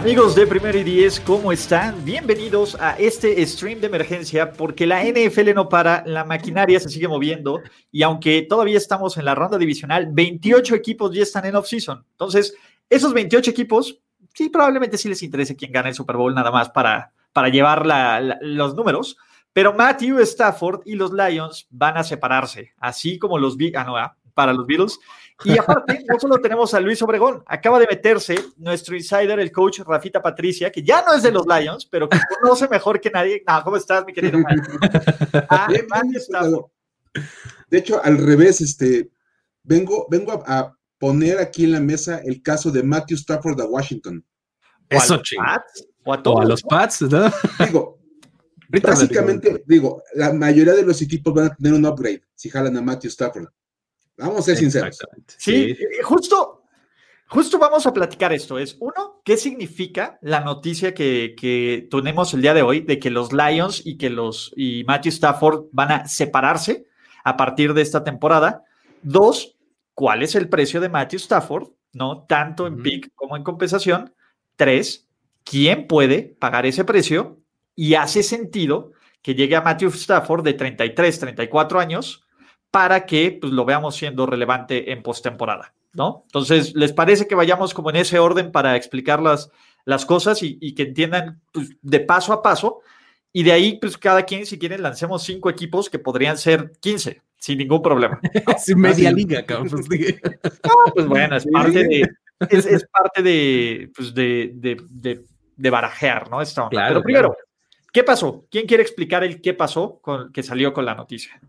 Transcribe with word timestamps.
Amigos 0.00 0.34
de 0.34 0.46
Primero 0.46 0.78
y 0.78 0.82
Diez, 0.82 1.20
¿cómo 1.20 1.52
están? 1.52 2.02
Bienvenidos 2.06 2.74
a 2.80 2.98
este 2.98 3.46
stream 3.46 3.80
de 3.80 3.88
emergencia 3.88 4.50
porque 4.50 4.86
la 4.86 5.04
NFL 5.04 5.52
no 5.54 5.68
para, 5.68 6.02
la 6.06 6.24
maquinaria 6.24 6.80
se 6.80 6.88
sigue 6.88 7.06
moviendo 7.06 7.60
y 7.92 8.02
aunque 8.02 8.40
todavía 8.48 8.78
estamos 8.78 9.18
en 9.18 9.26
la 9.26 9.34
ronda 9.34 9.58
divisional, 9.58 10.08
28 10.10 10.74
equipos 10.74 11.14
ya 11.14 11.22
están 11.22 11.44
en 11.44 11.54
off-season. 11.54 12.02
Entonces, 12.12 12.54
esos 12.88 13.12
28 13.12 13.50
equipos, 13.50 14.00
sí, 14.32 14.48
probablemente 14.48 14.96
sí 14.96 15.06
les 15.06 15.22
interese 15.22 15.54
quién 15.54 15.70
gana 15.70 15.90
el 15.90 15.94
Super 15.94 16.16
Bowl 16.16 16.34
nada 16.34 16.50
más 16.50 16.70
para, 16.70 17.12
para 17.34 17.50
llevar 17.50 17.86
los 18.40 18.74
números, 18.74 19.18
pero 19.52 19.74
Matthew 19.74 20.20
Stafford 20.20 20.80
y 20.86 20.94
los 20.94 21.12
Lions 21.12 21.66
van 21.68 21.98
a 21.98 22.04
separarse, 22.04 22.72
así 22.78 23.18
como 23.18 23.36
los... 23.36 23.54
Ah, 23.74 23.84
no, 23.84 23.98
ah, 23.98 24.16
para 24.32 24.54
los 24.54 24.66
Beatles. 24.66 24.98
Y 25.44 25.58
aparte, 25.58 26.04
no 26.08 26.18
solo 26.18 26.38
tenemos 26.38 26.74
a 26.74 26.80
Luis 26.80 27.00
Obregón, 27.02 27.42
acaba 27.46 27.78
de 27.78 27.86
meterse 27.86 28.34
nuestro 28.56 28.96
insider, 28.96 29.38
el 29.40 29.50
coach 29.50 29.80
Rafita 29.80 30.20
Patricia, 30.20 30.70
que 30.70 30.82
ya 30.82 31.02
no 31.02 31.14
es 31.14 31.22
de 31.22 31.32
los 31.32 31.46
Lions, 31.46 31.86
pero 31.86 32.08
que 32.08 32.18
conoce 32.40 32.68
mejor 32.68 33.00
que 33.00 33.10
nadie. 33.10 33.42
¿Cómo 33.64 33.76
estás, 33.76 34.04
mi 34.04 34.12
querido 34.12 34.38
ah, 35.48 35.68
De 37.70 37.78
hecho, 37.78 38.02
al 38.02 38.18
revés, 38.18 38.60
este, 38.60 39.10
vengo, 39.62 40.06
vengo 40.10 40.32
a, 40.46 40.76
poner 40.98 41.38
aquí 41.38 41.64
en 41.64 41.72
la 41.72 41.80
mesa 41.80 42.20
el 42.22 42.42
caso 42.42 42.70
de 42.70 42.82
Matthew 42.82 43.16
Stafford 43.16 43.56
de 43.56 43.64
Washington. 43.64 44.22
Eso, 44.86 45.22
¿O 46.04 46.12
a, 46.12 46.20
o 46.22 46.40
a 46.42 46.44
los 46.44 46.62
Pats, 46.62 47.00
¿no? 47.00 47.32
Digo, 47.58 47.98
básicamente, 48.82 49.64
digo, 49.66 50.02
la 50.14 50.34
mayoría 50.34 50.74
de 50.74 50.82
los 50.82 51.00
equipos 51.00 51.32
van 51.32 51.46
a 51.46 51.56
tener 51.56 51.72
un 51.72 51.86
upgrade 51.86 52.22
si 52.34 52.50
jalan 52.50 52.76
a 52.76 52.82
Matthew 52.82 53.08
Stafford. 53.08 53.48
Vamos 54.20 54.40
a 54.40 54.42
ser 54.42 54.56
sinceros. 54.56 54.98
Sí, 55.38 55.76
justo, 56.02 56.64
justo 57.26 57.58
vamos 57.58 57.86
a 57.86 57.92
platicar 57.92 58.32
esto. 58.32 58.58
Es 58.58 58.76
uno, 58.80 59.20
¿qué 59.24 59.36
significa 59.36 60.18
la 60.20 60.40
noticia 60.40 60.94
que, 60.94 61.88
tenemos 61.90 62.34
el 62.34 62.42
día 62.42 62.54
de 62.54 62.62
hoy 62.62 62.80
de 62.80 62.98
que 62.98 63.10
los 63.10 63.32
Lions 63.32 63.82
y 63.84 63.96
que 63.96 64.10
los 64.10 64.52
y 64.56 64.84
Matthew 64.84 65.10
Stafford 65.10 65.64
van 65.72 65.92
a 65.92 66.08
separarse 66.08 66.86
a 67.24 67.36
partir 67.36 67.74
de 67.74 67.82
esta 67.82 68.04
temporada? 68.04 68.64
Dos, 69.02 69.56
¿cuál 69.94 70.22
es 70.22 70.34
el 70.34 70.48
precio 70.48 70.80
de 70.80 70.88
Matthew 70.88 71.18
Stafford? 71.18 71.68
¿No? 71.92 72.24
Tanto 72.24 72.66
en 72.66 72.82
pick 72.82 73.12
como 73.14 73.36
en 73.36 73.42
compensación. 73.42 74.14
Tres, 74.56 75.08
¿quién 75.44 75.86
puede 75.86 76.36
pagar 76.38 76.66
ese 76.66 76.84
precio? 76.84 77.40
Y 77.74 77.94
hace 77.94 78.22
sentido 78.22 78.92
que 79.22 79.34
llegue 79.34 79.56
a 79.56 79.62
Matthew 79.62 79.88
Stafford 79.90 80.44
de 80.44 80.52
33, 80.52 81.18
34 81.18 81.80
años 81.80 82.26
para 82.70 83.06
que 83.06 83.38
pues, 83.40 83.52
lo 83.52 83.64
veamos 83.64 83.96
siendo 83.96 84.26
relevante 84.26 84.92
en 84.92 85.02
postemporada, 85.02 85.74
¿no? 85.92 86.22
Entonces, 86.26 86.74
¿les 86.74 86.92
parece 86.92 87.26
que 87.26 87.34
vayamos 87.34 87.74
como 87.74 87.90
en 87.90 87.96
ese 87.96 88.18
orden 88.18 88.52
para 88.52 88.76
explicar 88.76 89.20
las, 89.20 89.50
las 89.84 90.06
cosas 90.06 90.42
y, 90.42 90.74
que 90.74 90.84
entiendan 90.84 91.40
pues, 91.52 91.70
de 91.82 92.00
paso 92.00 92.32
a 92.32 92.42
paso? 92.42 92.80
Y 93.32 93.42
de 93.44 93.52
ahí, 93.52 93.78
pues 93.80 93.96
cada 93.96 94.24
quien, 94.24 94.44
si 94.46 94.58
quieren, 94.58 94.82
lancemos 94.82 95.22
cinco 95.22 95.50
equipos 95.50 95.88
que 95.88 95.98
podrían 95.98 96.36
ser 96.36 96.72
15, 96.80 97.22
sin 97.36 97.58
ningún 97.58 97.82
problema. 97.82 98.20
Es 98.56 98.74
media 98.76 99.12
liga, 99.12 99.44
cabrón. 99.44 99.84
Pues, 99.86 100.20
pues 100.94 101.06
bueno, 101.06 101.36
es 101.36 101.46
parte 101.46 101.84
de, 101.84 102.08
es, 102.48 102.86
parte 102.86 103.22
de, 103.22 103.90
pues, 103.94 104.14
de, 104.14 104.50
de, 104.54 105.24
de, 105.56 105.70
barajear, 105.70 106.30
¿no? 106.30 106.38
Pero 106.70 107.02
primero, 107.02 107.36
¿qué 107.92 108.02
pasó? 108.02 108.46
¿Quién 108.50 108.66
quiere 108.66 108.82
explicar 108.82 109.22
el 109.22 109.40
qué 109.40 109.54
pasó 109.54 110.00
con, 110.00 110.32
que 110.32 110.42
salió 110.42 110.72
con 110.72 110.84
la 110.84 110.94
noticia? 110.94 111.40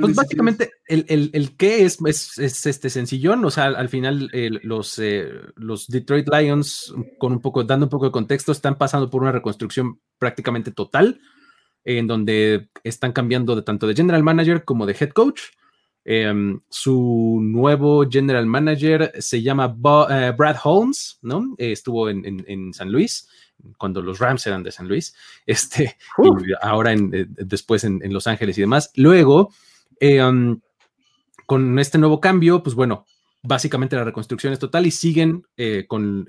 Pues 0.00 0.14
básicamente 0.14 0.70
el, 0.86 1.30
el, 1.32 1.56
qué 1.56 1.84
es, 1.84 1.98
es, 2.04 2.66
este 2.66 2.90
sencillón, 2.90 3.44
o 3.44 3.50
sea, 3.50 3.64
al, 3.64 3.88
final 3.88 4.30
los, 4.62 4.98
eh, 4.98 5.30
los 5.56 5.88
Detroit 5.88 6.28
Lions, 6.28 6.94
con 7.18 7.32
un 7.32 7.40
poco, 7.40 7.64
dando 7.64 7.86
un 7.86 7.90
poco 7.90 8.06
de 8.06 8.12
contexto, 8.12 8.52
están 8.52 8.76
pasando 8.76 9.10
por 9.10 9.22
una 9.22 9.32
reconstrucción 9.32 10.00
prácticamente 10.18 10.70
total, 10.70 11.20
en 11.84 12.06
donde 12.06 12.68
están 12.84 13.12
cambiando 13.12 13.56
de 13.56 13.62
tanto 13.62 13.86
de 13.86 13.94
general 13.94 14.22
manager 14.22 14.64
como 14.64 14.86
de 14.86 14.96
head 14.98 15.10
coach. 15.10 15.42
Em, 16.04 16.60
su 16.70 17.38
nuevo 17.42 18.08
general 18.08 18.46
manager 18.46 19.12
se 19.18 19.42
llama 19.42 19.76
eh, 20.10 20.32
Brad 20.36 20.56
Holmes, 20.64 21.18
¿no? 21.22 21.54
estuvo 21.58 22.08
en, 22.08 22.44
en 22.46 22.72
San 22.72 22.90
Luis 22.90 23.28
cuando 23.76 24.02
los 24.02 24.18
Rams 24.18 24.46
eran 24.46 24.62
de 24.62 24.72
San 24.72 24.88
Luis, 24.88 25.14
este, 25.46 25.96
y 26.18 26.52
ahora 26.60 26.92
en, 26.92 27.10
eh, 27.14 27.26
después 27.28 27.84
en, 27.84 28.12
Los 28.12 28.26
Ángeles 28.26 28.56
y 28.58 28.62
demás. 28.62 28.90
Luego, 28.94 29.52
eh, 30.00 30.22
um, 30.22 30.60
con 31.46 31.78
este 31.78 31.98
nuevo 31.98 32.20
cambio, 32.20 32.62
pues 32.62 32.74
bueno, 32.74 33.06
básicamente 33.42 33.96
la 33.96 34.04
reconstrucción 34.04 34.52
es 34.52 34.58
total 34.58 34.86
y 34.86 34.90
siguen 34.90 35.46
eh, 35.56 35.86
con, 35.88 36.26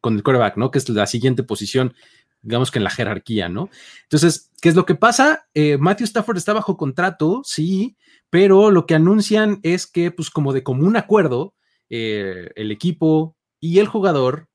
con 0.00 0.14
el 0.14 0.22
quarterback, 0.22 0.56
¿no? 0.56 0.70
Que 0.70 0.78
es 0.78 0.88
la 0.88 1.06
siguiente 1.06 1.42
posición, 1.42 1.94
digamos 2.42 2.70
que 2.70 2.78
en 2.78 2.84
la 2.84 2.90
jerarquía, 2.90 3.48
¿no? 3.48 3.70
Entonces, 4.02 4.52
¿qué 4.60 4.68
es 4.68 4.76
lo 4.76 4.86
que 4.86 4.94
pasa? 4.94 5.48
Matthew 5.78 6.04
Stafford 6.04 6.36
está 6.36 6.52
bajo 6.52 6.76
contrato, 6.76 7.42
sí, 7.44 7.96
pero 8.30 8.70
lo 8.70 8.86
que 8.86 8.94
anuncian 8.94 9.58
es 9.62 9.86
que, 9.86 10.10
pues 10.12 10.30
como 10.30 10.52
de 10.52 10.62
común 10.62 10.96
acuerdo, 10.96 11.54
el 11.88 12.70
equipo 12.70 13.36
y 13.58 13.78
el 13.80 13.88
jugador 13.88 14.48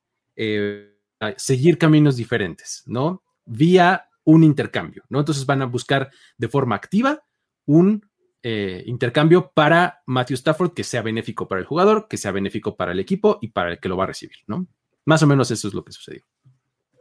seguir 1.36 1.78
caminos 1.78 2.16
diferentes, 2.16 2.82
¿no? 2.86 3.22
Vía 3.44 4.08
un 4.24 4.44
intercambio, 4.44 5.04
¿no? 5.08 5.20
Entonces 5.20 5.46
van 5.46 5.62
a 5.62 5.66
buscar 5.66 6.10
de 6.36 6.48
forma 6.48 6.76
activa 6.76 7.22
un 7.66 8.08
eh, 8.42 8.82
intercambio 8.86 9.52
para 9.52 10.02
Matthew 10.06 10.36
Stafford 10.36 10.72
que 10.72 10.84
sea 10.84 11.02
benéfico 11.02 11.46
para 11.46 11.60
el 11.60 11.66
jugador, 11.66 12.06
que 12.08 12.16
sea 12.16 12.32
benéfico 12.32 12.76
para 12.76 12.92
el 12.92 13.00
equipo 13.00 13.38
y 13.42 13.48
para 13.48 13.72
el 13.72 13.80
que 13.80 13.88
lo 13.88 13.96
va 13.96 14.04
a 14.04 14.08
recibir, 14.08 14.38
¿no? 14.46 14.66
Más 15.04 15.22
o 15.22 15.26
menos 15.26 15.50
eso 15.50 15.68
es 15.68 15.74
lo 15.74 15.84
que 15.84 15.92
sucedió. 15.92 16.22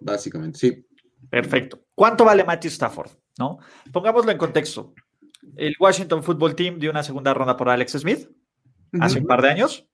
Básicamente, 0.02 0.60
sí. 0.60 0.86
Perfecto. 1.30 1.86
¿Cuánto 1.96 2.26
vale 2.26 2.44
Matthew 2.44 2.70
Stafford? 2.70 3.12
¿No? 3.38 3.60
Pongámoslo 3.92 4.32
en 4.32 4.38
contexto. 4.38 4.94
El 5.56 5.76
Washington 5.80 6.24
Football 6.24 6.56
Team 6.56 6.80
dio 6.80 6.92
una 6.92 7.04
segunda 7.04 7.34
ronda 7.34 7.56
por 7.56 7.70
Alex 7.70 7.94
Smith 7.94 8.30
hace 9.00 9.20
un 9.20 9.26
par 9.26 9.42
de 9.42 9.50
años. 9.50 9.88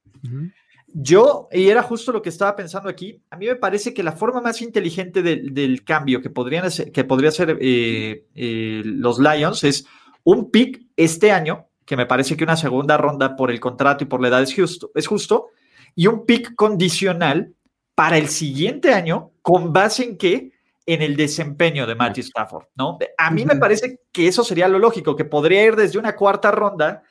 Yo, 0.98 1.50
y 1.52 1.68
era 1.68 1.84
justo 1.84 2.14
lo 2.14 2.22
que 2.22 2.30
estaba 2.30 2.56
pensando 2.56 2.88
aquí, 2.88 3.22
a 3.30 3.36
mí 3.36 3.48
me 3.48 3.58
parece 3.58 3.94
que 3.94 4.02
la 4.02 4.14
forma 4.14 4.40
más 4.40 4.62
inteligente 4.62 5.22
del 5.22 5.84
cambio 5.84 6.22
que 6.22 6.30
podrían 6.30 6.64
hacer, 6.64 6.94
que 6.94 7.04
podría 7.04 7.32
ser 7.32 7.58
eh, 7.60 8.28
eh, 8.34 8.82
los 8.86 9.20
Lions 9.20 9.66
es 9.66 9.86
un 10.24 10.52
pick 10.52 10.84
este 10.96 11.34
año, 11.34 11.68
que 11.86 11.98
me 11.98 12.06
parece 12.06 12.38
que 12.38 12.46
una 12.46 12.56
segunda 12.56 12.96
ronda 12.96 13.36
por 13.36 13.52
el 13.52 13.60
contrato 13.60 14.06
y 14.06 14.08
por 14.08 14.22
la 14.22 14.30
edad 14.30 14.42
es 14.42 14.56
justo, 14.56 14.92
es 14.96 15.06
justo 15.06 15.48
y 15.96 16.08
un 16.08 16.26
pick 16.26 16.56
condicional 16.56 17.54
para 17.94 18.18
el 18.18 18.30
siguiente 18.30 18.94
año, 18.94 19.32
con 19.42 19.74
base 19.74 20.06
en 20.06 20.18
qué? 20.18 20.54
En 20.86 21.02
el 21.02 21.18
desempeño 21.18 21.86
de 21.86 21.96
Matthew 21.96 22.24
Stafford, 22.24 22.68
¿no? 22.76 23.00
A 23.18 23.32
mí 23.32 23.46
me 23.46 23.58
parece 23.58 24.00
que 24.14 24.30
eso 24.30 24.46
sería 24.46 24.70
lo 24.70 24.80
lógico, 24.80 25.18
que 25.18 25.26
podría 25.26 25.66
ir 25.66 25.76
desde 25.76 26.00
una 26.00 26.16
cuarta 26.16 26.52
ronda 26.52 27.04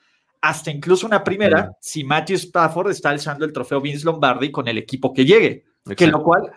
hasta 0.44 0.70
incluso 0.70 1.06
una 1.06 1.24
primera, 1.24 1.74
si 1.80 2.04
Matthew 2.04 2.36
Stafford 2.36 2.90
está 2.90 3.08
alzando 3.08 3.46
el 3.46 3.52
trofeo 3.52 3.80
Vince 3.80 4.04
Lombardi 4.04 4.50
con 4.50 4.68
el 4.68 4.76
equipo 4.76 5.10
que 5.10 5.24
llegue. 5.24 5.64
Que 5.96 6.06
lo 6.06 6.22
cual 6.22 6.52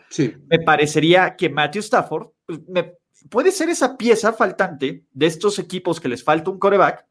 me 0.49 0.59
parecería 0.59 1.37
que 1.37 1.49
Matthew 1.49 1.79
Stafford 1.79 2.27
pues, 2.45 2.59
puede 3.29 3.49
ser 3.49 3.69
esa 3.69 3.95
pieza 3.95 4.33
faltante 4.33 5.05
de 5.09 5.25
estos 5.25 5.57
equipos 5.57 6.01
que 6.01 6.09
les 6.09 6.21
falta 6.21 6.51
un 6.51 6.59
coreback 6.59 7.05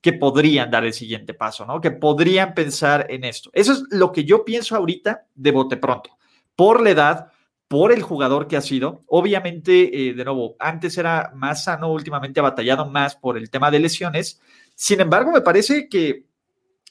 que 0.00 0.14
podrían 0.14 0.68
dar 0.68 0.84
el 0.84 0.92
siguiente 0.92 1.32
paso, 1.32 1.64
¿no? 1.64 1.80
Que 1.80 1.92
podrían 1.92 2.54
pensar 2.54 3.06
en 3.08 3.22
esto. 3.22 3.50
Eso 3.52 3.74
es 3.74 3.84
lo 3.90 4.10
que 4.10 4.24
yo 4.24 4.44
pienso 4.44 4.74
ahorita 4.74 5.26
de 5.32 5.50
bote 5.52 5.76
pronto, 5.76 6.18
por 6.56 6.82
la 6.82 6.90
edad, 6.90 7.32
por 7.68 7.92
el 7.92 8.02
jugador 8.02 8.48
que 8.48 8.56
ha 8.56 8.62
sido. 8.62 9.04
Obviamente, 9.06 10.08
eh, 10.08 10.12
de 10.12 10.24
nuevo, 10.24 10.56
antes 10.58 10.98
era 10.98 11.30
más 11.36 11.62
sano, 11.62 11.92
últimamente 11.92 12.40
ha 12.40 12.44
batallado 12.44 12.90
más 12.90 13.14
por 13.14 13.36
el 13.36 13.48
tema 13.48 13.70
de 13.70 13.78
lesiones 13.78 14.40
sin 14.76 15.00
embargo, 15.00 15.32
me 15.32 15.40
parece 15.40 15.88
que 15.88 16.26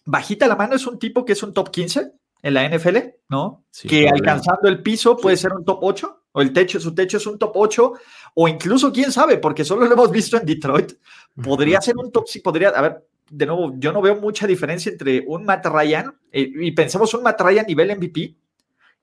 bajita 0.06 0.48
la 0.48 0.56
mano 0.56 0.76
es 0.76 0.86
un 0.88 0.98
tipo 1.00 1.24
que 1.24 1.34
es 1.34 1.44
un 1.44 1.54
top 1.54 1.70
15 1.70 2.12
en 2.42 2.54
la 2.54 2.68
NFL, 2.68 2.98
¿no? 3.30 3.64
que 3.88 4.10
alcanzando 4.10 4.68
el 4.68 4.82
piso 4.82 5.16
puede 5.16 5.38
ser 5.38 5.54
un 5.54 5.64
top 5.64 5.80
8, 5.82 6.24
o 6.32 6.42
el 6.42 6.52
techo, 6.52 6.80
su 6.80 6.94
techo 6.94 7.18
es 7.18 7.28
un 7.28 7.40
top 7.40 7.52
8, 7.56 7.94
o 8.34 8.48
incluso, 8.48 8.92
quién 8.92 9.12
sabe, 9.12 9.38
porque 9.38 9.64
solo 9.64 9.86
lo 9.86 9.94
hemos 9.94 10.12
visto 10.12 10.36
en 10.38 10.46
Detroit, 10.46 10.94
podría 11.42 11.80
ser 11.80 11.96
un 11.98 12.12
top, 12.12 12.28
sí, 12.28 12.40
podría, 12.40 12.70
a 12.70 12.82
ver, 12.82 13.08
de 13.30 13.46
nuevo, 13.46 13.74
yo 13.78 13.92
no 13.92 14.02
veo 14.02 14.16
mucha 14.16 14.46
diferencia 14.48 14.92
entre 14.92 15.24
un 15.28 15.46
Matt 15.46 15.66
Ryan 15.68 16.14
eh, 16.32 16.52
y 16.54 16.72
pensemos 16.72 17.14
un 17.14 17.24
Matt 17.24 17.42
Ryan 17.42 17.66
nivel 17.68 17.96
MVP 17.98 18.36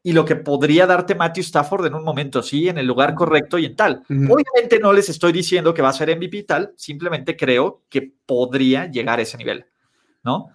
y 0.02 0.12
lo 0.12 0.24
que 0.24 0.36
podría 0.36 0.86
darte 0.86 1.14
Matthew 1.14 1.42
Stafford 1.42 1.86
en 1.86 1.94
un 1.94 2.04
momento 2.04 2.40
así, 2.40 2.68
en 2.68 2.78
el 2.78 2.86
lugar 2.86 3.14
correcto 3.14 3.58
y 3.58 3.66
en 3.66 3.76
tal. 3.76 4.02
Obviamente 4.08 4.78
no 4.80 4.92
les 4.92 5.08
estoy 5.08 5.32
diciendo 5.32 5.72
que 5.72 5.82
va 5.82 5.90
a 5.90 5.92
ser 5.92 6.14
MVP 6.16 6.38
y 6.38 6.42
tal, 6.42 6.72
simplemente 6.76 7.36
creo 7.36 7.82
que 7.88 8.12
podría 8.26 8.90
llegar 8.90 9.18
a 9.18 9.22
ese 9.22 9.38
nivel, 9.38 9.64
¿no? 10.24 10.48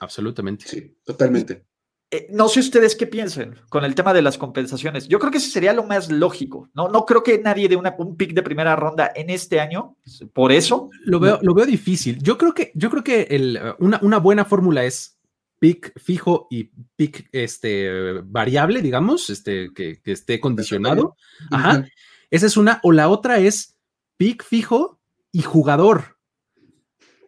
Absolutamente. 0.00 0.66
Sí, 0.66 0.96
totalmente. 1.04 1.64
Eh, 2.12 2.26
no 2.30 2.48
sé 2.48 2.58
ustedes 2.58 2.96
qué 2.96 3.06
piensen 3.06 3.54
con 3.68 3.84
el 3.84 3.94
tema 3.94 4.12
de 4.12 4.20
las 4.20 4.36
compensaciones. 4.36 5.06
Yo 5.06 5.20
creo 5.20 5.30
que 5.30 5.38
ese 5.38 5.48
sería 5.48 5.72
lo 5.72 5.84
más 5.84 6.10
lógico. 6.10 6.68
No, 6.74 6.88
no 6.88 7.06
creo 7.06 7.22
que 7.22 7.38
nadie 7.38 7.68
dé 7.68 7.76
una, 7.76 7.94
un 7.98 8.16
pick 8.16 8.32
de 8.32 8.42
primera 8.42 8.74
ronda 8.74 9.12
en 9.14 9.30
este 9.30 9.60
año. 9.60 9.96
Por 10.32 10.50
eso. 10.50 10.90
Lo 11.04 11.20
veo, 11.20 11.38
lo 11.40 11.54
veo 11.54 11.66
difícil. 11.66 12.18
Yo 12.20 12.36
creo 12.36 12.52
que, 12.52 12.72
yo 12.74 12.90
creo 12.90 13.04
que 13.04 13.28
el, 13.30 13.60
una, 13.78 14.00
una 14.02 14.18
buena 14.18 14.44
fórmula 14.44 14.84
es 14.84 15.19
pick 15.60 15.92
fijo 16.00 16.48
y 16.50 16.70
pick 16.96 17.28
este, 17.30 18.20
variable, 18.24 18.82
digamos, 18.82 19.30
este, 19.30 19.72
que, 19.72 20.00
esté 20.04 20.40
condicionado. 20.40 21.14
Ajá. 21.52 21.86
Esa 22.30 22.46
es 22.46 22.56
una. 22.56 22.80
O 22.82 22.90
la 22.90 23.08
otra 23.08 23.38
es 23.38 23.76
pick 24.16 24.42
fijo 24.42 24.98
y 25.30 25.42
jugador. 25.42 26.16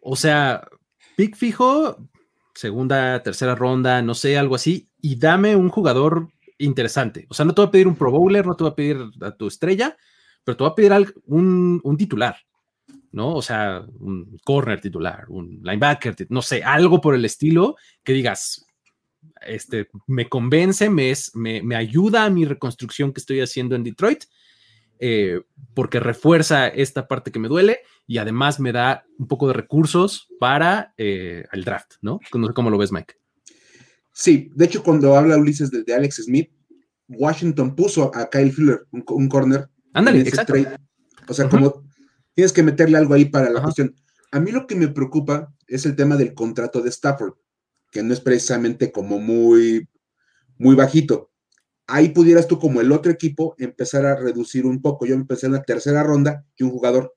O 0.01 0.17
sea, 0.17 0.67
pick 1.15 1.37
fijo, 1.37 2.09
segunda, 2.53 3.23
tercera 3.23 3.55
ronda, 3.55 4.01
no 4.01 4.15
sé, 4.15 4.37
algo 4.37 4.55
así, 4.55 4.89
y 4.99 5.15
dame 5.15 5.55
un 5.55 5.69
jugador 5.69 6.27
interesante. 6.57 7.27
O 7.29 7.33
sea, 7.33 7.45
no 7.45 7.53
te 7.53 7.61
voy 7.61 7.67
a 7.67 7.71
pedir 7.71 7.87
un 7.87 7.95
Pro 7.95 8.11
Bowler, 8.11 8.45
no 8.45 8.55
te 8.55 8.63
voy 8.63 8.71
a 8.71 8.75
pedir 8.75 8.97
a 9.21 9.31
tu 9.31 9.47
estrella, 9.47 9.95
pero 10.43 10.57
te 10.57 10.63
voy 10.63 10.71
a 10.71 10.75
pedir 10.75 11.13
un, 11.27 11.79
un 11.83 11.97
titular. 11.97 12.35
¿No? 13.13 13.35
O 13.35 13.41
sea, 13.41 13.85
un 13.99 14.37
corner 14.43 14.81
titular, 14.81 15.25
un 15.29 15.61
linebacker, 15.63 16.15
no 16.29 16.41
sé, 16.41 16.63
algo 16.63 16.99
por 16.99 17.15
el 17.15 17.23
estilo 17.23 17.75
que 18.03 18.11
digas, 18.13 18.65
este, 19.45 19.87
me 20.07 20.27
convence, 20.27 20.89
me, 20.89 21.13
me, 21.33 21.75
ayuda 21.75 22.25
a 22.25 22.29
mi 22.29 22.43
reconstrucción 22.43 23.13
que 23.13 23.21
estoy 23.21 23.39
haciendo 23.39 23.75
en 23.75 23.83
Detroit, 23.83 24.23
eh, 24.99 25.41
porque 25.73 25.99
refuerza 25.99 26.67
esta 26.67 27.07
parte 27.07 27.31
que 27.31 27.39
me 27.39 27.47
duele 27.47 27.79
y 28.07 28.17
además 28.17 28.59
me 28.59 28.71
da 28.71 29.05
un 29.17 29.27
poco 29.27 29.47
de 29.47 29.53
recursos 29.53 30.27
para 30.39 30.93
eh, 30.97 31.45
el 31.51 31.63
draft, 31.63 31.93
¿no? 32.01 32.19
No 32.33 32.47
sé 32.47 32.53
cómo 32.53 32.69
lo 32.69 32.77
ves, 32.77 32.91
Mike. 32.91 33.15
Sí, 34.11 34.49
de 34.55 34.65
hecho, 34.65 34.83
cuando 34.83 35.15
habla 35.15 35.37
Ulises 35.37 35.69
de, 35.71 35.93
Alex 35.93 36.23
Smith, 36.25 36.49
Washington 37.07 37.75
puso 37.75 38.11
a 38.15 38.29
Kyle 38.29 38.51
Fuller 38.51 38.87
un, 38.91 39.27
corner. 39.29 39.69
Ándale, 39.93 40.21
exacto. 40.21 40.53
O 41.27 41.33
sea, 41.33 41.47
como 41.47 41.83
Tienes 42.33 42.51
que 42.51 42.63
meterle 42.63 42.97
algo 42.97 43.13
ahí 43.13 43.25
para 43.25 43.49
la 43.49 43.61
cuestión. 43.61 43.95
A 44.31 44.39
mí 44.39 44.51
lo 44.51 44.65
que 44.65 44.75
me 44.75 44.87
preocupa 44.87 45.53
es 45.67 45.85
el 45.85 45.95
tema 45.95 46.15
del 46.15 46.33
contrato 46.33 46.81
de 46.81 46.89
Stafford, 46.89 47.33
que 47.91 48.01
no 48.01 48.13
es 48.13 48.19
precisamente 48.19 48.91
como 48.91 49.19
muy, 49.19 49.87
muy 50.57 50.75
bajito. 50.75 51.31
Ahí 51.85 52.09
pudieras 52.09 52.47
tú, 52.47 52.57
como 52.57 52.81
el 52.81 52.91
otro 52.91 53.11
equipo, 53.11 53.55
empezar 53.59 54.05
a 54.05 54.15
reducir 54.15 54.65
un 54.65 54.81
poco. 54.81 55.05
Yo 55.05 55.13
empecé 55.13 55.45
en 55.45 55.53
la 55.53 55.63
tercera 55.63 56.01
ronda 56.01 56.45
y 56.55 56.63
un 56.63 56.71
jugador. 56.71 57.15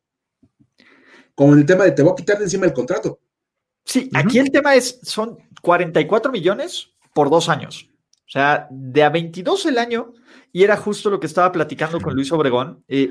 Como 1.35 1.53
en 1.53 1.61
el 1.61 1.67
tema 1.67 1.85
de 1.85 1.93
te 1.93 2.03
voy 2.03 2.13
a 2.13 2.17
quitar 2.17 2.39
de 2.39 2.45
encima 2.45 2.67
el 2.67 2.73
contrato. 2.73 3.21
Sí, 3.85 4.11
aquí 4.15 4.39
el 4.39 4.51
tema 4.51 4.75
es, 4.75 4.99
son 5.03 5.39
44 5.63 6.33
millones 6.33 6.89
por 7.15 7.31
dos 7.31 7.49
años. 7.49 7.89
O 8.27 8.31
sea, 8.31 8.67
de 8.71 9.05
a 9.05 9.09
22 9.09 9.67
el 9.67 9.79
año, 9.79 10.13
y 10.53 10.65
era 10.65 10.77
justo 10.77 11.11
lo 11.11 11.21
que 11.21 11.29
estaba 11.29 11.53
platicando 11.53 12.01
con 12.01 12.15
Luis 12.15 12.33
Obregón. 12.33 12.85
Eh, 12.89 13.09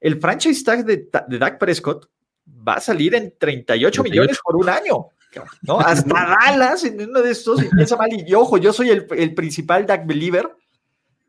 el 0.00 0.20
franchise 0.20 0.64
tag 0.64 0.84
de, 0.84 1.08
de 1.28 1.38
Dak 1.38 1.58
Prescott 1.58 2.08
va 2.46 2.74
a 2.74 2.80
salir 2.80 3.14
en 3.14 3.34
38 3.38 4.02
millones 4.02 4.38
por 4.42 4.56
un 4.56 4.68
año. 4.68 5.08
¿no? 5.62 5.80
Hasta 5.80 6.36
Dallas 6.40 6.84
en 6.84 7.00
uno 7.08 7.22
de 7.22 7.30
estos 7.30 7.62
y 7.62 7.68
piensa 7.68 7.96
mal. 7.96 8.08
Y 8.12 8.34
ojo, 8.34 8.58
yo 8.58 8.72
soy 8.72 8.90
el, 8.90 9.06
el 9.16 9.34
principal 9.34 9.86
Dak 9.86 10.06
believer. 10.06 10.54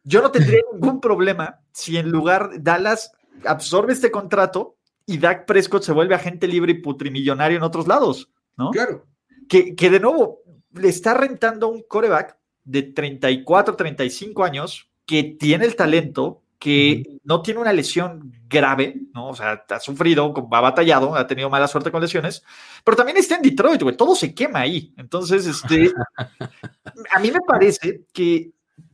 Yo 0.03 0.21
no 0.21 0.31
tendría 0.31 0.61
ningún 0.73 0.99
problema 0.99 1.59
si 1.71 1.97
en 1.97 2.09
lugar 2.09 2.51
Dallas 2.59 3.11
absorbe 3.45 3.93
este 3.93 4.11
contrato 4.11 4.75
y 5.05 5.17
Dak 5.17 5.45
Prescott 5.45 5.83
se 5.83 5.91
vuelve 5.91 6.15
agente 6.15 6.47
libre 6.47 6.71
y 6.71 6.81
putrimillonario 6.81 7.57
en 7.57 7.63
otros 7.63 7.87
lados, 7.87 8.29
¿no? 8.57 8.71
Claro. 8.71 9.05
Que, 9.47 9.75
que 9.75 9.89
de 9.89 9.99
nuevo 9.99 10.41
le 10.73 10.89
está 10.89 11.13
rentando 11.13 11.67
un 11.67 11.83
coreback 11.87 12.37
de 12.63 12.81
34, 12.83 13.75
35 13.75 14.43
años 14.43 14.89
que 15.05 15.23
tiene 15.23 15.65
el 15.65 15.75
talento, 15.75 16.41
que 16.59 17.19
no 17.23 17.41
tiene 17.41 17.59
una 17.59 17.73
lesión 17.73 18.31
grave, 18.47 18.95
¿no? 19.13 19.29
O 19.29 19.35
sea, 19.35 19.63
ha 19.69 19.79
sufrido, 19.79 20.33
ha 20.51 20.61
batallado, 20.61 21.15
ha 21.15 21.27
tenido 21.27 21.49
mala 21.49 21.67
suerte 21.67 21.91
con 21.91 22.01
lesiones, 22.01 22.43
pero 22.83 22.97
también 22.97 23.17
está 23.17 23.35
en 23.35 23.41
Detroit, 23.41 23.81
güey, 23.81 23.97
todo 23.97 24.15
se 24.15 24.33
quema 24.33 24.59
ahí. 24.59 24.93
Entonces, 24.97 25.45
este, 25.45 25.93
a 27.13 27.19
mí 27.19 27.31
me 27.31 27.41
parece 27.45 28.05
que 28.13 28.51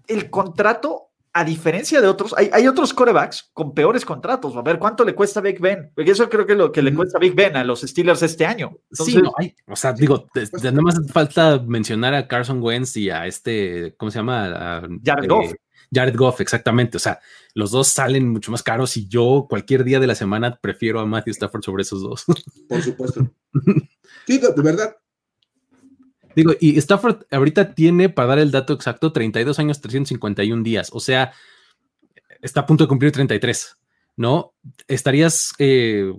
el 0.07 0.29
contrato, 0.29 1.09
a 1.33 1.45
diferencia 1.45 2.01
de 2.01 2.07
otros, 2.07 2.33
hay, 2.35 2.49
hay, 2.51 2.67
otros 2.67 2.93
corebacks 2.93 3.51
con 3.53 3.73
peores 3.73 4.03
contratos. 4.03 4.55
A 4.57 4.61
ver, 4.61 4.77
¿cuánto 4.77 5.05
le 5.05 5.15
cuesta 5.15 5.39
a 5.39 5.43
Big 5.43 5.61
Ben? 5.61 5.91
Porque 5.95 6.11
eso 6.11 6.29
creo 6.29 6.45
que 6.45 6.53
es 6.53 6.57
lo 6.57 6.71
que 6.71 6.81
le 6.81 6.93
cuesta 6.93 7.17
a 7.17 7.21
Big 7.21 7.33
Ben 7.33 7.55
a 7.55 7.63
los 7.63 7.81
Steelers 7.81 8.21
este 8.23 8.45
año. 8.45 8.77
sí, 8.91 9.15
no, 9.15 9.31
hay, 9.37 9.55
o 9.67 9.75
sea, 9.75 9.93
digo, 9.93 10.27
pues 10.33 10.51
nada 10.61 10.81
más 10.81 10.99
falta 11.11 11.59
mencionar 11.59 12.13
a 12.13 12.27
Carson 12.27 12.61
Wentz 12.61 12.97
y 12.97 13.09
a 13.09 13.27
este, 13.27 13.95
¿cómo 13.95 14.11
se 14.11 14.19
llama? 14.19 14.81
Jared 15.05 15.29
Goff. 15.29 15.53
Jared 15.93 16.15
Goff, 16.15 16.41
exactamente. 16.41 16.97
O 16.97 16.99
sea, 16.99 17.19
los 17.53 17.71
dos 17.71 17.88
salen 17.89 18.29
mucho 18.29 18.51
más 18.51 18.63
caros 18.63 18.95
y 18.97 19.07
yo 19.07 19.47
cualquier 19.49 19.83
día 19.83 19.99
de 19.99 20.07
la 20.07 20.15
semana 20.15 20.57
prefiero 20.61 20.99
a 20.99 21.05
Matthew 21.05 21.31
Stafford 21.31 21.63
sobre 21.63 21.81
esos 21.83 22.01
dos. 22.01 22.25
Por 22.69 22.81
supuesto. 22.81 23.31
sí, 24.25 24.38
de 24.39 24.61
verdad. 24.61 24.95
Digo, 26.35 26.53
y 26.59 26.77
Stafford 26.77 27.25
ahorita 27.29 27.73
tiene, 27.73 28.09
para 28.09 28.29
dar 28.29 28.39
el 28.39 28.51
dato 28.51 28.73
exacto, 28.73 29.11
32 29.11 29.59
años, 29.59 29.81
351 29.81 30.63
días. 30.63 30.89
O 30.93 30.99
sea, 30.99 31.33
está 32.41 32.61
a 32.61 32.65
punto 32.65 32.85
de 32.85 32.88
cumplir 32.88 33.11
33, 33.11 33.77
¿no? 34.15 34.53
Estarías 34.88 35.53
eh, 35.59 36.13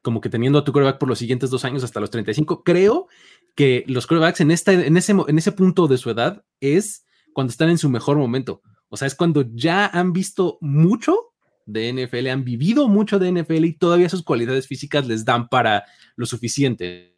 como 0.00 0.20
que 0.20 0.28
teniendo 0.28 0.58
a 0.58 0.64
tu 0.64 0.72
quarterback 0.72 0.98
por 0.98 1.08
los 1.08 1.18
siguientes 1.18 1.50
dos 1.50 1.64
años 1.64 1.82
hasta 1.82 1.98
los 1.98 2.10
35. 2.10 2.62
Creo 2.62 3.08
que 3.54 3.84
los 3.88 4.06
quarterbacks 4.06 4.40
en, 4.40 4.52
esta, 4.52 4.72
en, 4.72 4.96
ese, 4.96 5.12
en 5.12 5.38
ese 5.38 5.52
punto 5.52 5.88
de 5.88 5.98
su 5.98 6.10
edad 6.10 6.44
es 6.60 7.04
cuando 7.32 7.50
están 7.50 7.70
en 7.70 7.78
su 7.78 7.88
mejor 7.88 8.16
momento. 8.16 8.62
O 8.92 8.98
sea, 8.98 9.06
es 9.06 9.14
cuando 9.14 9.46
ya 9.54 9.86
han 9.86 10.12
visto 10.12 10.58
mucho 10.60 11.32
de 11.64 11.94
NFL, 11.94 12.26
han 12.26 12.44
vivido 12.44 12.88
mucho 12.88 13.18
de 13.18 13.32
NFL 13.32 13.64
y 13.64 13.72
todavía 13.72 14.10
sus 14.10 14.22
cualidades 14.22 14.66
físicas 14.66 15.06
les 15.06 15.24
dan 15.24 15.48
para 15.48 15.86
lo 16.14 16.26
suficiente. 16.26 17.16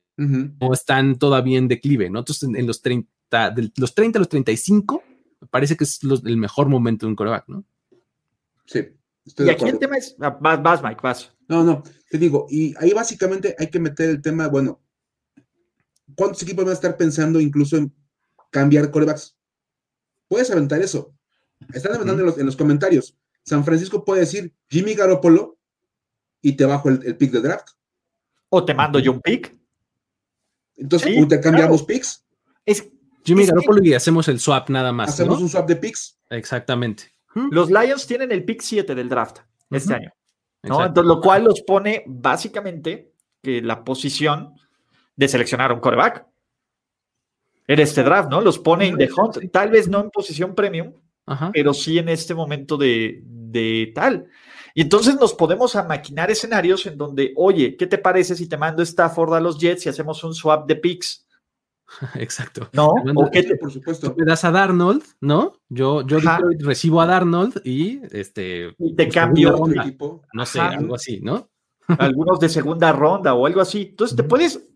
O 0.61 0.73
están 0.73 1.19
todavía 1.19 1.59
en 1.59 1.67
declive, 1.67 2.09
¿no? 2.11 2.21
Entonces, 2.21 2.49
en, 2.49 2.65
los 2.65 2.81
30, 2.81 3.51
de 3.51 3.73
los 3.77 3.93
30 3.93 4.19
a 4.19 4.21
los 4.21 4.29
35, 4.29 5.03
parece 5.51 5.77
que 5.77 5.83
es 5.83 5.99
el 6.05 6.37
mejor 6.37 6.69
momento 6.69 7.07
de 7.07 7.11
un 7.11 7.17
coreback, 7.17 7.49
¿no? 7.49 7.65
Sí. 8.67 8.91
y 9.37 9.51
aquí 9.51 9.65
el 9.65 9.81
tema 9.81 9.97
es, 9.97 10.15
ah, 10.21 10.39
vas, 10.41 10.63
vas, 10.63 10.81
Mike, 10.81 11.01
vas. 11.03 11.33
No, 11.49 11.65
no, 11.65 11.83
te 12.09 12.19
digo, 12.19 12.47
y 12.49 12.73
ahí 12.79 12.93
básicamente 12.93 13.57
hay 13.59 13.67
que 13.67 13.81
meter 13.81 14.11
el 14.11 14.23
tema, 14.23 14.47
bueno, 14.47 14.81
¿cuántos 16.15 16.41
equipos 16.45 16.65
van 16.65 16.71
a 16.71 16.75
estar 16.75 16.97
pensando 16.97 17.41
incluso 17.41 17.77
en 17.77 17.93
cambiar 18.51 18.93
corebacks? 18.93 19.37
Puedes 20.29 20.53
aventar 20.53 20.81
eso. 20.81 21.13
Están 21.73 21.95
aventando 21.95 22.35
en, 22.37 22.47
los, 22.47 22.57
comentarios. 22.57 23.17
San 23.43 23.65
Francisco 23.65 24.05
puede 24.05 24.21
decir 24.21 24.53
Jimmy 24.69 24.95
Garoppolo 24.95 25.59
y 26.41 26.53
te 26.57 26.65
bajo 26.65 26.89
el, 26.89 27.17
pick 27.17 27.31
de 27.33 27.41
draft. 27.41 27.71
O 28.49 28.65
te 28.65 28.75
mando 28.75 28.99
yo 28.99 29.13
un 29.13 29.21
pick. 29.21 29.57
Entonces, 30.77 31.29
te 31.29 31.41
cambiamos 31.41 31.83
picks. 31.83 32.25
Es, 32.65 32.89
Jimmy 33.25 33.47
Garoppolo 33.47 33.83
y 33.83 33.95
hacemos 33.95 34.29
el 34.29 34.41
swap 34.41 34.69
nada 34.71 34.93
más. 34.93 35.11
Hacemos 35.11 35.41
un 35.41 35.49
swap 35.49 35.67
de 35.67 35.77
picks. 35.77 36.19
Exactamente. 36.31 37.15
Los 37.51 37.71
Lions 37.71 38.07
tienen 38.07 38.31
el 38.31 38.45
pick 38.45 38.61
7 38.61 38.95
del 38.95 39.09
draft 39.09 39.39
este 39.71 39.95
año. 39.95 40.13
Entonces, 40.63 41.05
lo 41.05 41.21
cual 41.21 41.45
los 41.45 41.63
pone 41.63 42.05
básicamente 42.07 43.13
que 43.43 43.61
la 43.61 43.85
posición 43.85 44.55
de 45.17 45.29
seleccionar 45.29 45.73
un 45.73 45.81
coreback 45.81 46.27
en 47.67 47.81
este 47.81 48.03
draft, 48.03 48.31
¿no? 48.31 48.41
Los 48.41 48.59
pone 48.59 48.87
en 48.87 48.97
the 48.97 49.09
hunt, 49.11 49.39
tal 49.53 49.71
vez 49.71 49.89
no 49.89 50.01
en 50.01 50.11
posición 50.11 50.55
premium, 50.55 50.93
pero 51.53 51.73
sí 51.75 51.99
en 51.99 52.09
este 52.09 52.35
momento 52.35 52.77
de, 52.77 53.23
de, 53.25 53.93
tal. 53.95 54.27
Y 54.75 54.83
entonces 54.83 55.17
nos 55.21 55.35
podemos 55.35 55.77
a 55.77 55.85
maquinar 55.85 56.31
escenarios 56.31 56.85
en 56.87 56.99
donde, 56.99 57.33
oye, 57.37 57.77
¿qué 57.77 57.87
te 57.87 57.99
parece 57.99 58.35
si 58.35 58.49
te 58.49 58.57
mando 58.57 58.83
Stafford 58.83 59.35
a 59.35 59.41
los 59.41 59.59
Jets 59.59 59.87
y 59.87 59.89
hacemos 59.89 60.23
un 60.25 60.35
swap 60.35 60.67
de 60.67 60.77
picks? 60.77 61.27
Exacto. 62.17 62.69
No, 62.73 62.89
o 63.15 63.31
qué 63.31 63.43
te, 63.43 63.57
por 63.57 63.71
supuesto. 63.71 64.15
me 64.17 64.25
das 64.25 64.45
a 64.45 64.51
Darnold, 64.51 65.03
¿no? 65.21 65.61
Yo, 65.69 66.07
yo 66.07 66.19
recibo 66.59 67.01
a 67.01 67.07
Darnold 67.07 67.61
y 67.65 68.01
este. 68.11 68.75
Y 68.79 68.95
te 68.95 69.09
cambio. 69.09 69.67
Equipo. 69.69 70.23
No 70.33 70.45
sé, 70.47 70.61
algo 70.61 70.95
así, 70.95 71.21
¿no? 71.21 71.51
Algunos 71.87 72.41
de 72.41 72.49
segunda 72.49 72.93
ronda 72.93 73.35
o 73.35 73.47
algo 73.47 73.61
así. 73.61 73.89
Entonces 73.91 74.17
te 74.17 74.23
puedes, 74.25 74.67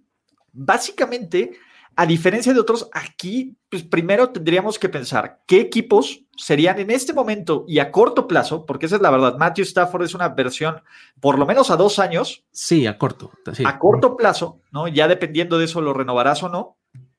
básicamente, 0.53 1.59
a 1.97 2.07
diferencia 2.07 2.55
de 2.55 2.61
otros, 2.61 2.89
aquí, 2.93 3.57
pues 3.69 3.83
primero 3.83 4.31
tendríamos 4.31 4.79
que 4.79 4.89
pensar 4.89 5.41
qué 5.47 5.61
equipos 5.61 6.25
serían 6.37 6.79
en 6.79 6.91
este 6.91 7.13
momento 7.13 7.65
y 7.67 7.81
a 7.81 7.91
corto 7.91 8.29
plazo, 8.29 8.65
porque 8.65 8.87
esa 8.87 8.97
es 8.97 9.03
la 9.03 9.11
verdad, 9.11 9.37
Matthew 9.37 9.65
Stafford 9.65 10.05
es 10.05 10.15
una 10.15 10.29
versión 10.29 10.81
por 11.21 11.39
lo 11.39 11.47
menos 11.47 11.71
a 11.71 11.77
dos 11.77 11.99
años. 11.99 12.45
Sí, 12.53 12.87
a 12.87 12.97
corto. 12.97 13.33
A 13.65 13.79
corto 13.79 14.17
plazo, 14.17 14.61
¿no? 14.71 14.87
Ya 14.87 15.09
dependiendo 15.09 15.59
de 15.59 15.65
eso 15.65 15.81
lo 15.81 15.93
renovarás 15.93 16.43
o 16.45 16.49
no, 16.49 16.77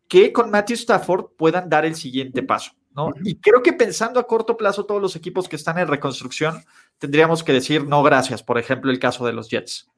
que 0.07 0.31
con 0.31 0.49
Matthew 0.49 0.75
Stafford 0.75 1.25
puedan 1.37 1.69
dar 1.69 1.85
el 1.85 1.95
siguiente 1.95 2.41
paso, 2.41 2.71
¿no? 2.95 3.11
Y 3.23 3.35
creo 3.35 3.61
que 3.61 3.73
pensando 3.73 4.19
a 4.19 4.27
corto 4.27 4.55
plazo, 4.55 4.85
todos 4.85 5.01
los 5.01 5.15
equipos 5.15 5.49
que 5.49 5.57
están 5.57 5.77
en 5.77 5.87
reconstrucción, 5.87 6.63
tendríamos 6.97 7.43
que 7.43 7.51
decir 7.51 7.85
no 7.85 8.01
gracias, 8.01 8.43
por 8.43 8.57
ejemplo, 8.57 8.91
el 8.91 8.99
caso 8.99 9.25
de 9.25 9.33
los 9.33 9.49
Jets. 9.49 9.89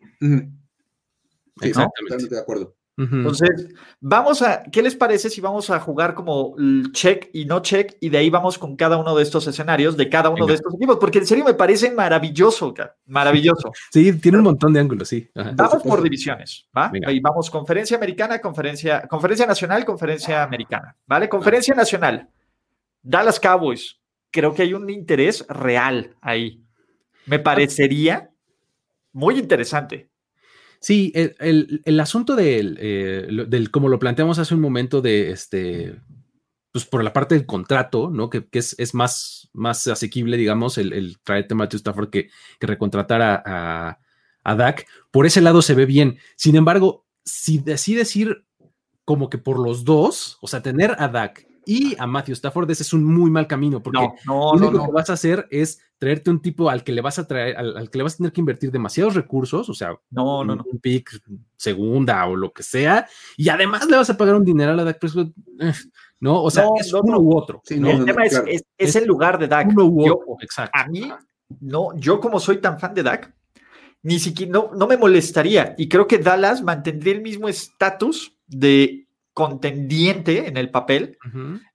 Exactamente. 1.61 2.27
de 2.29 2.39
acuerdo. 2.39 2.75
Entonces, 2.97 3.73
vamos 3.99 4.43
a, 4.43 4.63
¿qué 4.63 4.83
les 4.83 4.95
parece 4.95 5.29
si 5.29 5.41
vamos 5.41 5.71
a 5.71 5.79
jugar 5.79 6.13
como 6.13 6.55
check 6.91 7.29
y 7.33 7.45
no 7.45 7.61
check 7.61 7.97
y 7.99 8.09
de 8.09 8.19
ahí 8.19 8.29
vamos 8.29 8.59
con 8.59 8.75
cada 8.75 8.97
uno 8.97 9.15
de 9.15 9.23
estos 9.23 9.47
escenarios, 9.47 9.97
de 9.97 10.07
cada 10.07 10.29
uno 10.29 10.45
de 10.45 10.53
estos 10.53 10.75
equipos? 10.75 10.97
Porque 10.99 11.17
en 11.19 11.25
serio 11.25 11.43
me 11.43 11.55
parece 11.55 11.89
maravilloso, 11.91 12.73
maravilloso. 13.07 13.71
Sí, 13.91 14.13
tiene 14.19 14.37
un 14.37 14.43
montón 14.43 14.73
de 14.73 14.81
ángulos, 14.81 15.07
sí. 15.07 15.27
Vamos 15.33 15.81
por 15.81 16.03
divisiones, 16.03 16.67
¿va? 16.77 16.91
Y 16.93 17.19
vamos 17.19 17.49
conferencia 17.49 17.97
americana, 17.97 18.39
conferencia, 18.39 19.07
conferencia 19.07 19.47
nacional, 19.47 19.83
conferencia 19.83 20.43
americana, 20.43 20.95
¿vale? 21.07 21.27
Conferencia 21.27 21.73
nacional, 21.73 22.29
Dallas 23.01 23.39
Cowboys. 23.39 23.99
Creo 24.29 24.53
que 24.53 24.61
hay 24.61 24.73
un 24.73 24.89
interés 24.89 25.45
real 25.49 26.15
ahí. 26.21 26.63
Me 27.25 27.39
parecería 27.39 28.29
muy 29.11 29.39
interesante. 29.39 30.10
Sí, 30.81 31.13
el, 31.13 31.99
asunto 31.99 32.35
del, 32.35 32.75
eh, 32.81 33.27
del, 33.47 33.69
como 33.69 33.87
lo 33.87 33.99
planteamos 33.99 34.39
hace 34.39 34.55
un 34.55 34.61
momento, 34.61 34.99
de 34.99 35.29
este, 35.29 35.95
pues 36.71 36.85
por 36.85 37.03
la 37.03 37.13
parte 37.13 37.35
del 37.35 37.45
contrato, 37.45 38.09
¿no? 38.09 38.31
Que, 38.31 38.47
es, 38.51 38.93
más, 38.95 39.49
más 39.53 39.85
asequible, 39.85 40.37
digamos, 40.37 40.79
el, 40.79 40.91
el 40.93 41.19
traerte 41.21 41.53
a 41.53 41.57
Matthew 41.57 41.77
Stafford 41.77 42.09
que, 42.09 42.29
que 42.59 42.67
recontratar 42.67 43.21
a, 43.21 43.99
a, 44.43 44.55
Dak. 44.55 44.87
Por 45.11 45.27
ese 45.27 45.41
lado 45.41 45.61
se 45.61 45.75
ve 45.75 45.85
bien. 45.85 46.17
Sin 46.35 46.55
embargo, 46.55 47.05
si 47.23 47.59
decides 47.59 48.15
ir 48.15 48.43
como 49.05 49.29
que 49.29 49.37
por 49.37 49.59
los 49.59 49.85
dos, 49.85 50.39
o 50.41 50.47
sea, 50.47 50.63
tener 50.63 50.95
a 50.97 51.07
Dak 51.09 51.45
y 51.65 51.95
a 51.99 52.07
Matthew 52.07 52.33
Stafford, 52.33 52.69
ese 52.71 52.83
es 52.83 52.93
un 52.93 53.03
muy 53.03 53.29
mal 53.29 53.47
camino, 53.47 53.81
porque 53.81 54.07
lo 54.25 54.51
único 54.51 54.85
que 54.85 54.91
vas 54.91 55.09
a 55.09 55.13
hacer 55.13 55.47
es 55.51 55.79
traerte 55.97 56.31
un 56.31 56.41
tipo 56.41 56.69
al 56.69 56.83
que 56.83 56.91
le 56.91 57.01
vas 57.01 57.19
a 57.19 57.27
traer, 57.27 57.55
al, 57.55 57.89
que 57.89 57.97
le 57.97 58.03
vas 58.03 58.15
a 58.15 58.17
tener 58.17 58.31
que 58.31 58.41
invertir 58.41 58.71
demasiados 58.71 59.13
recursos, 59.13 59.69
o 59.69 59.73
sea, 59.73 59.95
no, 60.09 60.43
no, 60.43 60.53
un, 60.53 60.63
un 60.65 60.79
pick 60.79 61.11
segunda 61.55 62.25
o 62.25 62.35
lo 62.35 62.51
que 62.51 62.63
sea, 62.63 63.07
y 63.37 63.49
además 63.49 63.87
le 63.87 63.97
vas 63.97 64.09
a 64.09 64.17
pagar 64.17 64.35
un 64.35 64.45
dinero 64.45 64.71
a 64.71 64.75
la 64.75 64.83
Dak 64.83 64.99
Prescott, 64.99 65.31
eh, 65.59 65.73
¿no? 66.19 66.41
O 66.41 66.49
sea, 66.49 66.67
es 66.79 66.91
uno 66.93 67.19
u 67.19 67.37
otro. 67.37 67.61
el 67.69 68.05
tema 68.05 68.25
es, 68.25 68.63
es, 68.77 68.95
el 68.95 69.05
lugar 69.05 69.37
de 69.37 69.47
Dak. 69.47 69.67
Uno 69.69 69.85
u 69.85 70.11
otro, 70.11 70.37
exacto. 70.41 70.77
A 70.77 70.87
mí, 70.87 71.11
no, 71.59 71.95
yo 71.95 72.19
como 72.19 72.39
soy 72.39 72.57
tan 72.57 72.79
fan 72.79 72.93
de 72.95 73.03
Dak, 73.03 73.35
ni 74.03 74.17
siquiera, 74.17 74.51
no, 74.51 74.71
no 74.75 74.87
me 74.87 74.97
molestaría, 74.97 75.75
y 75.77 75.87
creo 75.87 76.07
que 76.07 76.17
Dallas 76.17 76.63
mantendría 76.63 77.13
el 77.13 77.21
mismo 77.21 77.47
estatus 77.47 78.35
de 78.47 79.07
contendiente 79.49 80.47
en 80.47 80.57
el 80.57 80.69
papel. 80.69 81.17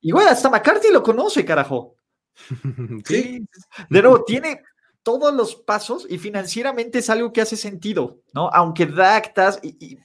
Y 0.01 0.13
bueno, 0.13 0.31
hasta 0.31 0.51
McCarthy 0.51 0.93
lo 0.93 1.03
conoce, 1.03 1.45
carajo. 1.45 1.97
sí. 3.05 3.47
De 3.89 4.03
nuevo, 4.03 4.25
tiene 4.25 4.63
todos 5.03 5.35
los 5.35 5.57
pasos 5.57 6.07
y 6.09 6.19
financieramente 6.19 6.99
es 6.99 7.11
algo 7.11 7.33
que 7.33 7.41
hace 7.41 7.57
sentido, 7.57 8.19
¿no? 8.33 8.49
Aunque 8.53 8.87
Dactas 8.87 9.61
y, 9.63 9.99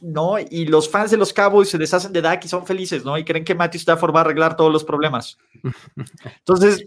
¿no? 0.00 0.38
Y 0.38 0.66
los 0.66 0.88
fans 0.88 1.10
de 1.10 1.16
los 1.16 1.32
Cowboys 1.32 1.70
se 1.70 1.78
deshacen 1.78 2.12
de 2.12 2.22
Dak 2.22 2.44
y 2.44 2.48
son 2.48 2.66
felices, 2.66 3.04
¿no? 3.04 3.16
Y 3.16 3.24
creen 3.24 3.44
que 3.44 3.54
Matthew 3.54 3.80
Stafford 3.80 4.14
va 4.14 4.20
a 4.20 4.24
arreglar 4.24 4.56
todos 4.56 4.72
los 4.72 4.84
problemas. 4.84 5.38
Entonces, 6.38 6.86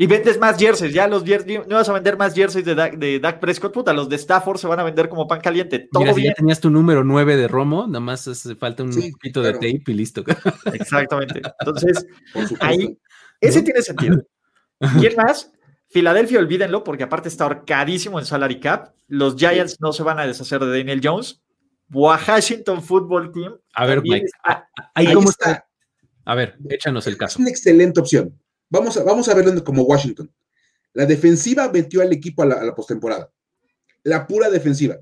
y 0.00 0.06
vendes 0.06 0.38
más 0.38 0.56
jerseys, 0.56 0.94
ya 0.94 1.08
los 1.08 1.24
jerseys, 1.24 1.66
no 1.66 1.74
vas 1.74 1.88
a 1.88 1.92
vender 1.92 2.16
más 2.16 2.32
jerseys 2.32 2.64
de 2.64 2.76
Dak, 2.76 2.98
de 2.98 3.18
Dak 3.18 3.40
Prescott, 3.40 3.74
puta, 3.74 3.92
los 3.92 4.08
de 4.08 4.14
Stafford 4.14 4.56
se 4.56 4.68
van 4.68 4.78
a 4.78 4.84
vender 4.84 5.08
como 5.08 5.26
pan 5.26 5.40
caliente. 5.40 5.88
Todo 5.90 6.16
ya 6.16 6.34
tenías 6.34 6.60
tu 6.60 6.70
número 6.70 7.02
9 7.02 7.36
de 7.36 7.48
Romo, 7.48 7.84
nada 7.88 7.98
más 7.98 8.28
hace 8.28 8.54
falta 8.54 8.84
un 8.84 8.92
poquito 9.10 9.42
de 9.42 9.54
tape 9.54 9.82
y 9.88 9.94
listo. 9.94 10.22
Exactamente. 10.72 11.42
Entonces, 11.58 12.06
ahí, 12.60 12.96
ese 13.40 13.60
tiene 13.62 13.82
sentido. 13.82 14.22
¿Quién 15.00 15.16
más? 15.16 15.50
Filadelfia, 15.90 16.38
olvídenlo, 16.38 16.84
porque 16.84 17.02
aparte 17.02 17.28
está 17.28 17.44
ahorcadísimo 17.44 18.20
en 18.20 18.24
salary 18.24 18.60
cap. 18.60 18.94
Los 19.08 19.34
Giants 19.34 19.80
no 19.80 19.92
se 19.92 20.04
van 20.04 20.20
a 20.20 20.28
deshacer 20.28 20.60
de 20.60 20.78
Daniel 20.78 21.00
Jones. 21.02 21.42
Washington 21.90 22.84
Football 22.84 23.32
Team. 23.32 23.56
A 23.74 23.86
ver, 23.86 24.00
Mike, 24.02 24.26
ahí, 24.94 25.12
cómo 25.12 25.30
está. 25.30 25.66
A 26.24 26.34
ver, 26.36 26.56
échanos 26.68 27.04
el 27.08 27.16
caso. 27.16 27.32
Es 27.32 27.40
una 27.40 27.50
excelente 27.50 27.98
opción. 27.98 28.38
Vamos 28.70 28.96
a, 28.96 29.02
vamos 29.02 29.28
a 29.28 29.34
verlo 29.34 29.64
como 29.64 29.82
Washington. 29.82 30.30
La 30.92 31.06
defensiva 31.06 31.70
metió 31.70 32.02
al 32.02 32.12
equipo 32.12 32.42
a 32.42 32.46
la, 32.46 32.74
postemporada. 32.74 33.30
La 34.02 34.26
pura 34.26 34.50
defensiva. 34.50 34.98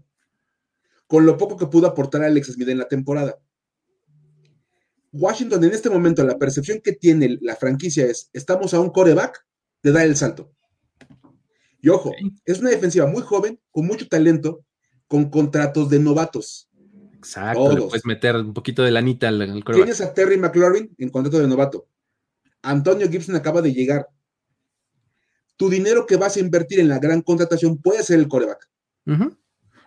Con 1.06 1.24
lo 1.24 1.36
poco 1.36 1.56
que 1.56 1.66
pudo 1.66 1.86
aportar 1.86 2.22
Alex 2.22 2.48
Smith 2.52 2.68
en 2.68 2.78
la 2.78 2.88
temporada. 2.88 3.38
Washington 5.12 5.64
en 5.64 5.72
este 5.72 5.88
momento, 5.88 6.22
la 6.24 6.38
percepción 6.38 6.80
que 6.82 6.92
tiene 6.92 7.38
la 7.40 7.56
franquicia 7.56 8.06
es, 8.06 8.28
estamos 8.32 8.74
a 8.74 8.80
un 8.80 8.90
coreback 8.90 9.46
de 9.82 9.92
dar 9.92 10.04
el 10.04 10.16
salto. 10.16 10.52
Y 11.80 11.88
ojo, 11.88 12.12
es 12.44 12.58
una 12.58 12.70
defensiva 12.70 13.06
muy 13.06 13.22
joven, 13.22 13.60
con 13.70 13.86
mucho 13.86 14.08
talento, 14.08 14.64
con 15.06 15.30
contratos 15.30 15.88
de 15.88 16.00
novatos. 16.00 16.68
Exacto, 17.14 17.72
le 17.72 17.82
puedes 17.82 18.04
meter 18.04 18.36
un 18.36 18.52
poquito 18.52 18.82
de 18.82 18.90
lanita 18.90 19.28
al, 19.28 19.40
al 19.40 19.64
coreback. 19.64 19.84
Tienes 19.84 20.00
a 20.00 20.12
Terry 20.12 20.36
McLaurin 20.36 20.94
en 20.98 21.08
contrato 21.08 21.38
de 21.38 21.46
novato. 21.46 21.88
Antonio 22.66 23.08
Gibson 23.08 23.36
acaba 23.36 23.62
de 23.62 23.72
llegar. 23.72 24.08
Tu 25.56 25.70
dinero 25.70 26.04
que 26.04 26.16
vas 26.16 26.36
a 26.36 26.40
invertir 26.40 26.80
en 26.80 26.88
la 26.88 26.98
gran 26.98 27.22
contratación 27.22 27.78
puede 27.78 28.02
ser 28.02 28.18
el 28.18 28.28
coreback. 28.28 28.68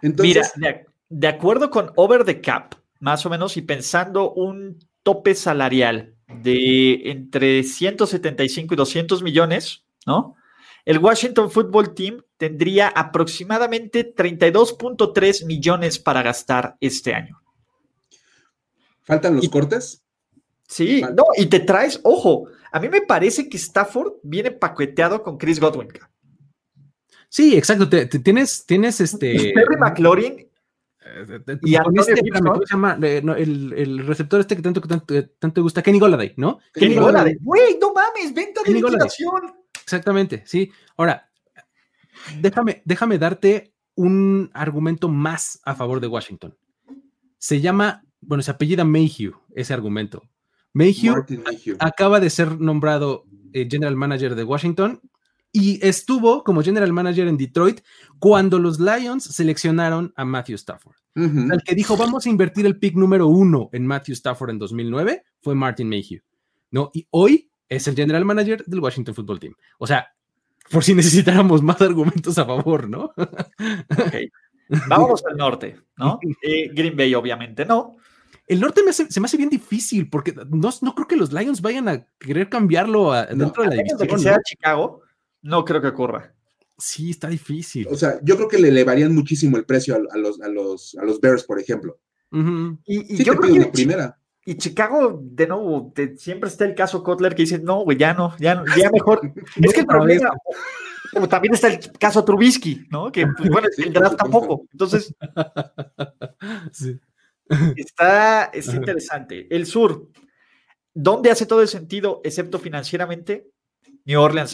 Entonces, 0.02 0.52
Mira, 0.56 0.86
de, 1.10 1.28
acuerdo 1.28 1.70
con 1.70 1.92
Over 1.96 2.24
the 2.24 2.42
Cap, 2.42 2.76
más 3.00 3.26
o 3.26 3.30
menos, 3.30 3.58
y 3.58 3.62
pensando 3.62 4.32
un 4.34 4.80
tope 5.04 5.36
salarial 5.36 6.16
de 6.42 7.12
entre 7.12 7.64
175 7.64 8.74
y 8.74 8.78
200 8.78 9.24
millones, 9.24 9.84
¿no? 10.06 10.36
El 10.86 11.00
Washington 11.00 11.52
Football 11.52 11.94
Team 11.94 12.24
tendría 12.38 12.88
aproximadamente 12.88 14.16
32.3 14.16 15.46
millones 15.46 16.00
para 16.00 16.24
gastar 16.24 16.78
este 16.80 17.14
año. 17.14 17.42
¿Faltan 19.02 19.36
los 19.36 19.50
cortes? 19.50 20.02
Sí, 20.68 21.02
no, 21.02 21.26
y 21.36 21.48
te 21.48 21.60
traes, 21.60 22.00
ojo, 22.04 22.48
a 22.72 22.80
mí 22.80 22.90
me 22.90 23.02
parece 23.02 23.50
que 23.50 23.58
Stafford 23.58 24.14
viene 24.24 24.52
paqueteado 24.52 25.24
con 25.24 25.38
Chris 25.38 25.60
Godwin. 25.60 25.90
Sí, 27.30 27.56
exacto. 27.56 27.88
tienes, 28.24 28.66
tienes 28.66 29.02
este. 29.02 29.54
Terry 29.54 29.78
McLaurin. 29.80 30.48
y 31.62 31.76
este, 31.76 32.16
¿cómo 32.44 32.62
se 32.66 32.74
llama? 32.74 32.98
el, 33.02 34.06
receptor 34.06 34.40
este 34.40 34.56
que 34.56 34.62
tanto, 34.62 34.82
tanto, 34.82 35.14
tanto 35.40 35.54
te 35.54 35.62
gusta, 35.62 35.82
Kenny 35.82 36.00
Goladay, 36.00 36.34
¿no? 36.38 36.60
Kenny, 36.74 36.96
Goladay. 36.96 37.38
Güey, 37.40 37.78
no 37.80 37.94
mames, 37.94 38.34
venta 38.34 38.62
de 38.64 38.74
liquidación. 38.74 39.54
Exactamente, 39.82 40.44
sí. 40.46 40.72
Ahora, 40.98 41.30
déjame, 42.40 42.82
déjame 42.86 43.18
darte 43.18 43.74
un 43.96 44.50
argumento 44.54 45.10
más 45.10 45.60
a 45.66 45.76
favor 45.76 46.00
de 46.00 46.08
Washington. 46.08 46.58
Se 47.38 47.62
llama, 47.62 48.04
bueno, 48.22 48.44
se 48.44 48.52
apellida 48.52 48.84
Mayhew, 48.84 49.34
ese 49.56 49.74
argumento. 49.74 50.24
Mayhew, 50.74 51.26
acaba 51.80 52.20
de 52.20 52.30
ser 52.30 52.60
nombrado 52.60 53.26
eh, 53.54 53.68
general 53.70 53.96
manager 53.96 54.36
de 54.36 54.44
Washington 54.44 55.02
y 55.52 55.86
estuvo 55.86 56.44
como 56.44 56.62
general 56.62 56.94
manager 56.94 57.28
en 57.28 57.38
Detroit 57.38 57.82
cuando 58.20 58.60
los 58.60 58.80
Lions 58.80 59.24
seleccionaron 59.24 60.14
a 60.16 60.26
Matthew 60.26 60.56
Stafford. 60.56 60.96
El 61.16 61.62
que 61.66 61.76
dijo, 61.76 61.98
vamos 61.98 62.26
a 62.26 62.30
invertir 62.30 62.66
el 62.66 62.78
pick 62.78 62.96
número 62.96 63.28
uno 63.28 63.70
en 63.74 63.86
Matthew 63.86 64.14
Stafford 64.14 64.52
en 64.52 64.60
2009 64.60 65.24
fue 65.42 65.56
Martin 65.56 65.90
Mayhew. 65.90 66.22
¿no? 66.72 66.92
Y 66.94 67.08
hoy 67.12 67.50
es 67.68 67.88
el 67.88 67.96
general 67.96 68.26
manager 68.26 68.64
del 68.66 68.80
Washington 68.80 69.16
Football 69.16 69.40
Team. 69.40 69.56
O 69.78 69.88
sea, 69.88 70.08
por 70.72 70.84
si 70.84 70.94
necesitáramos 70.94 71.62
más 71.62 71.82
argumentos 71.82 72.38
a 72.38 72.46
favor, 72.46 72.90
¿no? 72.90 73.14
Vamos 74.88 75.24
al 75.26 75.38
norte, 75.38 75.78
¿no? 75.98 76.20
Eh, 76.44 76.70
Green 76.74 76.96
Bay, 76.96 77.14
obviamente, 77.16 77.66
no. 77.66 77.98
El 78.50 78.60
norte 78.60 78.82
se 78.92 79.20
me 79.20 79.26
hace 79.26 79.38
bien 79.38 79.50
difícil 79.50 80.10
porque 80.10 80.34
no, 80.34 80.70
no, 80.82 80.96
creo 80.96 81.08
que 81.08 81.16
los 81.16 81.32
Lions 81.32 81.62
vayan 81.62 81.88
a 81.88 82.08
querer 82.18 82.50
cambiarlo 82.50 83.14
dentro 83.14 83.62
de 83.62 83.70
la 83.70 83.76
división. 83.76 84.00
De 84.00 84.08
que 84.08 84.18
sea 84.18 84.42
Chicago, 84.44 85.04
no 85.44 85.64
creo 85.64 85.80
que 85.82 85.88
ocurra. 85.90 86.34
Sí, 86.76 87.12
está 87.12 87.28
difícil. 87.28 87.88
O 87.92 87.96
sea, 87.96 88.20
yo 88.24 88.36
creo 88.38 88.48
que 88.48 88.58
le 88.58 88.70
elevarían 88.70 89.14
muchísimo 89.14 89.56
el 89.56 89.66
precio 89.66 89.96
a, 89.96 90.18
los, 90.18 90.42
a, 90.42 90.48
los, 90.48 90.98
a 91.00 91.06
los 91.06 91.22
Bears, 91.22 91.44
por 91.44 91.60
ejemplo. 91.60 92.00
Y, 92.86 93.24
yo 93.24 93.36
creo 93.36 93.54
que 93.54 93.66
primera. 93.68 94.18
Y 94.46 94.56
Chicago, 94.56 95.20
de 95.22 95.46
nuevo, 95.46 95.94
siempre 96.18 96.50
está 96.50 96.66
el 96.66 96.74
caso 96.74 97.04
Kotler 97.04 97.36
que 97.36 97.44
dice, 97.44 97.60
no, 97.60 97.84
güey, 97.84 98.00
ya 98.00 98.16
no, 98.16 98.36
ya, 98.40 98.64
ya 98.76 98.90
mejor. 98.90 99.22
es 99.62 99.74
que 99.74 99.82
el 99.82 99.86
problema, 99.86 100.32
también 101.30 101.54
está 101.54 101.68
el 101.68 101.80
caso 102.00 102.26
Trubisky, 102.26 102.88
¿no? 102.90 103.12
Que, 103.12 103.28
pues, 103.28 103.50
bueno, 103.50 103.68
el 103.78 103.94
draft 103.94 104.18
tampoco. 104.18 104.66
Entonces, 104.72 105.14
sí. 106.72 107.00
Está, 107.76 108.46
es 108.46 108.68
interesante. 108.74 109.48
El 109.50 109.66
sur, 109.66 110.10
¿dónde 110.94 111.32
hace 111.32 111.46
todo 111.46 111.62
el 111.62 111.68
sentido, 111.68 112.22
excepto 112.24 112.60
financieramente? 112.60 113.50
New 114.06 114.20
Orleans 114.20 114.52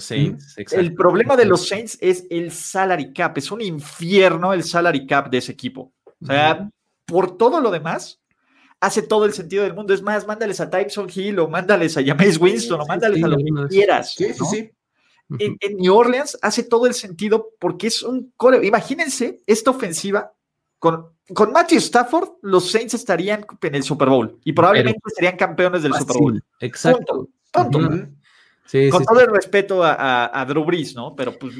Saints. 0.00 0.56
el 0.72 0.94
problema 0.94 1.36
de 1.36 1.44
los 1.44 1.68
Saints 1.68 1.98
es 2.00 2.26
el 2.30 2.50
salary 2.50 3.12
cap. 3.12 3.36
Es 3.38 3.50
un 3.50 3.60
infierno 3.60 4.52
el 4.52 4.64
salary 4.64 5.06
cap 5.06 5.30
de 5.30 5.38
ese 5.38 5.52
equipo. 5.52 5.92
O 6.20 6.26
sea, 6.26 6.68
por 7.04 7.36
todo 7.36 7.60
lo 7.60 7.70
demás, 7.70 8.20
hace 8.80 9.02
todo 9.02 9.24
el 9.24 9.32
sentido 9.32 9.62
del 9.62 9.74
mundo. 9.74 9.94
Es 9.94 10.02
más, 10.02 10.26
mándales 10.26 10.60
a 10.60 10.68
Tyson 10.68 11.08
Hill 11.14 11.38
o 11.38 11.48
mándales 11.48 11.96
a 11.96 12.04
James 12.04 12.38
Winston 12.38 12.80
o 12.80 12.86
mándales 12.86 13.22
a 13.22 13.28
lo 13.28 13.36
que 13.36 13.44
quieras. 13.68 14.14
Sí, 14.14 14.32
sí, 14.32 14.44
sí. 14.50 14.70
En, 15.38 15.76
New 15.76 15.94
Orleans 15.94 16.38
hace 16.40 16.62
todo 16.62 16.86
el 16.86 16.94
sentido 16.94 17.50
porque 17.60 17.88
es 17.88 18.02
un 18.02 18.32
core. 18.36 18.66
Imagínense 18.66 19.40
esta 19.46 19.70
ofensiva 19.70 20.32
con, 20.78 21.06
con 21.34 21.52
Matthew 21.52 21.78
Stafford, 21.78 22.28
los 22.42 22.70
Saints 22.70 22.94
estarían 22.94 23.44
en 23.62 23.74
el 23.74 23.82
Super 23.82 24.08
Bowl 24.08 24.38
y 24.44 24.52
probablemente 24.52 25.00
serían 25.14 25.36
campeones 25.36 25.82
del 25.82 25.94
Super 25.94 26.16
Bowl. 26.16 26.44
Exacto. 26.60 27.28
Tonto. 27.50 27.78
con 28.90 29.04
todo 29.04 29.20
el 29.20 29.30
respeto 29.30 29.82
a, 29.82 30.44
Drew 30.48 30.64
Brees, 30.64 30.94
¿no? 30.94 31.14
Pero 31.16 31.38
pues. 31.38 31.54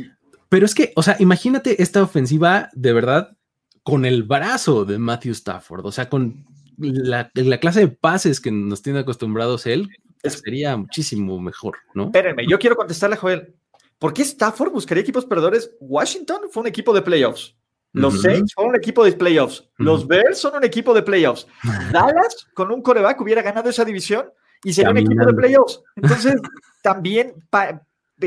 Pero 0.48 0.64
es 0.64 0.74
que, 0.74 0.92
o 0.96 1.02
sea, 1.02 1.16
imagínate 1.18 1.82
esta 1.82 2.02
ofensiva 2.02 2.70
de 2.72 2.92
verdad 2.92 3.36
con 3.82 4.04
el 4.04 4.22
brazo 4.22 4.84
de 4.84 4.98
Matthew 4.98 5.32
Stafford, 5.32 5.84
o 5.86 5.92
sea, 5.92 6.08
con 6.08 6.46
la, 6.78 7.30
clase 7.60 7.80
de 7.80 7.88
pases 7.88 8.40
que 8.40 8.50
nos 8.50 8.82
tiene 8.82 9.00
acostumbrados 9.00 9.66
él, 9.66 9.88
sería 10.24 10.76
muchísimo 10.76 11.40
mejor, 11.40 11.78
¿no? 11.94 12.04
Espérenme, 12.04 12.46
yo 12.46 12.58
quiero 12.58 12.76
contestarle 12.76 13.16
a 13.16 13.18
Joel. 13.18 13.54
¿Por 13.98 14.12
qué 14.12 14.22
Stafford 14.22 14.72
buscaría 14.72 15.02
equipos 15.02 15.24
perdedores? 15.24 15.72
Washington 15.80 16.42
fue 16.50 16.62
un 16.62 16.66
equipo 16.68 16.94
de 16.94 17.02
playoffs. 17.02 17.56
Los 17.98 18.22
Saints 18.22 18.52
son 18.56 18.66
un 18.66 18.76
equipo 18.76 19.04
de 19.04 19.12
playoffs. 19.12 19.68
Los 19.76 20.06
Bears 20.06 20.38
son 20.38 20.56
un 20.56 20.64
equipo 20.64 20.94
de 20.94 21.02
playoffs. 21.02 21.46
Dallas, 21.92 22.48
con 22.54 22.70
un 22.70 22.82
coreback, 22.82 23.20
hubiera 23.20 23.42
ganado 23.42 23.68
esa 23.68 23.84
división 23.84 24.30
y 24.62 24.72
sería 24.72 24.90
un 24.90 24.98
equipo 24.98 25.24
de 25.24 25.34
playoffs. 25.34 25.82
Entonces, 25.96 26.40
también 26.82 27.34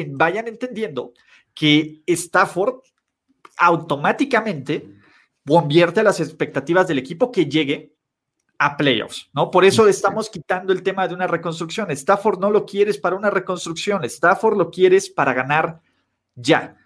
vayan 0.09 0.47
entendiendo 0.47 1.13
que 1.53 2.01
Stafford 2.05 2.75
automáticamente 3.57 4.87
convierte 5.45 6.03
las 6.03 6.19
expectativas 6.19 6.87
del 6.87 6.99
equipo 6.99 7.31
que 7.31 7.45
llegue 7.45 7.93
a 8.57 8.77
playoffs, 8.77 9.27
¿no? 9.33 9.49
Por 9.49 9.65
eso 9.65 9.87
estamos 9.87 10.29
quitando 10.29 10.71
el 10.71 10.83
tema 10.83 11.07
de 11.07 11.15
una 11.15 11.25
reconstrucción. 11.25 11.89
Stafford 11.89 12.39
no 12.39 12.51
lo 12.51 12.65
quieres 12.65 12.99
para 12.99 13.15
una 13.15 13.31
reconstrucción, 13.31 14.03
Stafford 14.03 14.55
lo 14.55 14.69
quieres 14.69 15.09
para 15.09 15.33
ganar 15.33 15.81
ya, 16.35 16.77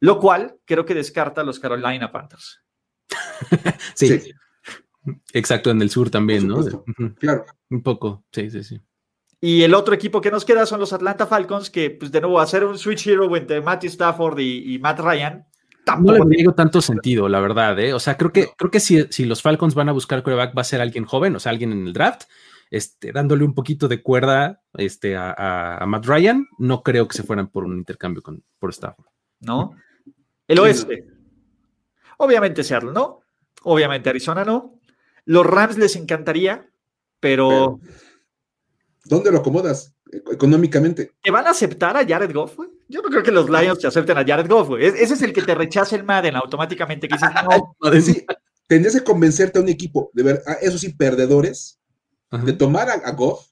lo 0.00 0.18
cual 0.18 0.56
creo 0.64 0.84
que 0.84 0.94
descarta 0.94 1.40
a 1.40 1.44
los 1.44 1.58
Carolina 1.58 2.12
Panthers. 2.12 2.62
sí. 3.94 4.32
Exacto, 5.32 5.70
en 5.70 5.80
el 5.80 5.90
sur 5.90 6.10
también, 6.10 6.46
¿no? 6.46 6.64
Claro. 7.18 7.46
Un 7.70 7.82
poco, 7.82 8.24
sí, 8.32 8.50
sí, 8.50 8.62
sí. 8.62 8.80
Y 9.40 9.62
el 9.62 9.74
otro 9.74 9.94
equipo 9.94 10.20
que 10.20 10.30
nos 10.30 10.44
queda 10.44 10.66
son 10.66 10.80
los 10.80 10.92
Atlanta 10.92 11.26
Falcons, 11.26 11.70
que 11.70 11.90
pues 11.90 12.10
de 12.10 12.20
nuevo 12.20 12.40
hacer 12.40 12.64
un 12.64 12.76
switch 12.76 13.06
hero 13.06 13.34
entre 13.36 13.60
Matthew 13.60 13.90
Stafford 13.90 14.38
y 14.40 14.78
Matt 14.80 14.98
Ryan, 14.98 15.46
no 15.96 16.24
le 16.24 16.36
digo 16.36 16.52
tanto 16.52 16.80
sentido, 16.80 17.28
la 17.28 17.40
verdad, 17.40 17.78
¿eh? 17.78 17.94
O 17.94 18.00
sea, 18.00 18.16
creo 18.16 18.32
que, 18.32 18.48
creo 18.56 18.70
que 18.70 18.80
si, 18.80 19.04
si, 19.10 19.24
los 19.24 19.42
Falcons 19.42 19.74
van 19.74 19.88
a 19.88 19.92
buscar 19.92 20.22
quarterback, 20.22 20.56
va 20.56 20.62
a 20.62 20.64
ser 20.64 20.80
alguien 20.80 21.04
joven, 21.04 21.36
o 21.36 21.40
sea, 21.40 21.50
alguien 21.50 21.72
en 21.72 21.86
el 21.86 21.92
draft, 21.92 22.24
este, 22.70 23.12
dándole 23.12 23.44
un 23.44 23.54
poquito 23.54 23.88
de 23.88 24.02
cuerda 24.02 24.62
este, 24.74 25.16
a, 25.16 25.82
Matt 25.86 26.06
Ryan. 26.06 26.46
No 26.58 26.82
creo 26.82 27.08
que 27.08 27.16
se 27.16 27.22
fueran 27.22 27.48
por 27.48 27.64
un 27.64 27.78
intercambio 27.78 28.22
con, 28.22 28.44
por 28.58 28.70
Stafford. 28.70 29.06
¿No? 29.40 29.74
El 30.48 30.58
oeste. 30.58 31.06
Obviamente 32.16 32.64
Seattle, 32.64 32.92
¿no? 32.92 33.20
Obviamente 33.62 34.10
Arizona, 34.10 34.44
¿no? 34.44 34.80
Los 35.24 35.46
Rams 35.46 35.78
les 35.78 35.94
encantaría, 35.94 36.68
pero... 37.20 37.78
¿Dónde 39.04 39.30
lo 39.30 39.38
acomodas? 39.38 39.94
económicamente. 40.32 41.12
¿Te 41.22 41.30
van 41.30 41.46
a 41.46 41.50
aceptar 41.50 41.96
a 41.96 42.06
Jared 42.06 42.32
Goff, 42.32 42.56
güey? 42.56 42.70
Yo 42.88 43.02
no 43.02 43.08
creo 43.08 43.22
que 43.22 43.30
los 43.30 43.48
Lions 43.48 43.78
te 43.78 43.86
acepten 43.86 44.16
a 44.16 44.24
Jared 44.24 44.48
Goff, 44.48 44.68
güey. 44.68 44.86
Ese 44.86 45.14
es 45.14 45.22
el 45.22 45.32
que 45.32 45.42
te 45.42 45.54
rechaza 45.54 45.96
el 45.96 46.04
Madden 46.04 46.36
automáticamente. 46.36 47.08
Que 47.08 47.14
dices, 47.14 47.30
no. 47.44 47.92
sí, 48.00 48.24
tendrías 48.66 48.94
que 48.94 49.04
convencerte 49.04 49.58
a 49.58 49.62
un 49.62 49.68
equipo, 49.68 50.10
de 50.14 50.22
ver, 50.22 50.42
a 50.46 50.54
esos 50.54 50.80
sí, 50.80 50.92
perdedores, 50.94 51.78
de 52.30 52.52
tomar 52.52 52.88
a, 52.90 53.10
Goff 53.12 53.48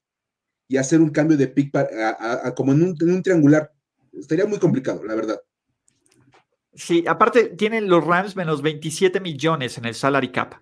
y 0.69 0.77
hacer 0.77 1.01
un 1.01 1.11
cambio 1.11 1.37
de 1.37 1.49
pick 1.49 1.71
para, 1.71 2.55
como 2.55 2.73
en 2.73 2.83
un, 2.83 3.23
triangular. 3.23 3.73
Estaría 4.13 4.47
muy 4.47 4.59
complicado, 4.59 5.05
la 5.05 5.15
verdad. 5.15 5.41
Sí, 6.77 7.05
aparte 7.09 7.45
tienen 7.57 7.89
los 7.89 8.05
Rams 8.05 8.37
menos 8.37 8.63
27 8.63 9.21
millones 9.21 9.79
en 9.79 9.87
el 9.87 9.95
salary 9.95 10.31
cap. 10.31 10.55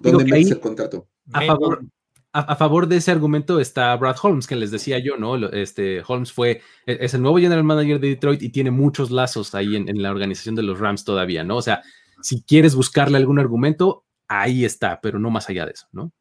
¿Dónde 0.00 0.24
metes 0.24 0.50
el 0.50 0.60
contrato? 0.60 1.06
A 1.32 1.42
favor, 1.42 1.84
a, 2.32 2.56
favor 2.56 2.88
de 2.88 2.96
ese 2.96 3.10
argumento 3.10 3.60
está 3.60 3.94
Brad 3.96 4.16
Holmes, 4.22 4.46
que 4.46 4.56
les 4.56 4.70
decía 4.70 4.98
yo, 4.98 5.16
¿no? 5.18 5.36
Este, 5.48 6.02
Holmes 6.06 6.32
fue, 6.32 6.62
e, 6.86 6.98
es 7.00 7.14
el 7.14 7.22
nuevo 7.22 7.38
general 7.38 7.64
manager 7.64 8.00
de 8.00 8.08
Detroit 8.08 8.42
y 8.42 8.48
tiene 8.48 8.70
muchos 8.70 9.10
lazos 9.10 9.54
ahí 9.54 9.76
en, 9.76 10.02
la 10.02 10.10
organización 10.10 10.54
de 10.54 10.62
los 10.62 10.80
Rams 10.80 11.04
todavía, 11.04 11.44
¿no? 11.44 11.58
O 11.58 11.62
sea, 11.62 11.82
si 12.22 12.42
quieres 12.42 12.74
buscarle 12.74 13.18
algún 13.18 13.38
argumento, 13.38 14.06
ahí 14.28 14.64
está, 14.64 15.00
pero 15.02 15.18
no 15.18 15.30
más 15.30 15.48
allá 15.50 15.66
de 15.66 15.72
eso, 15.72 15.86
¿no? 15.92 16.12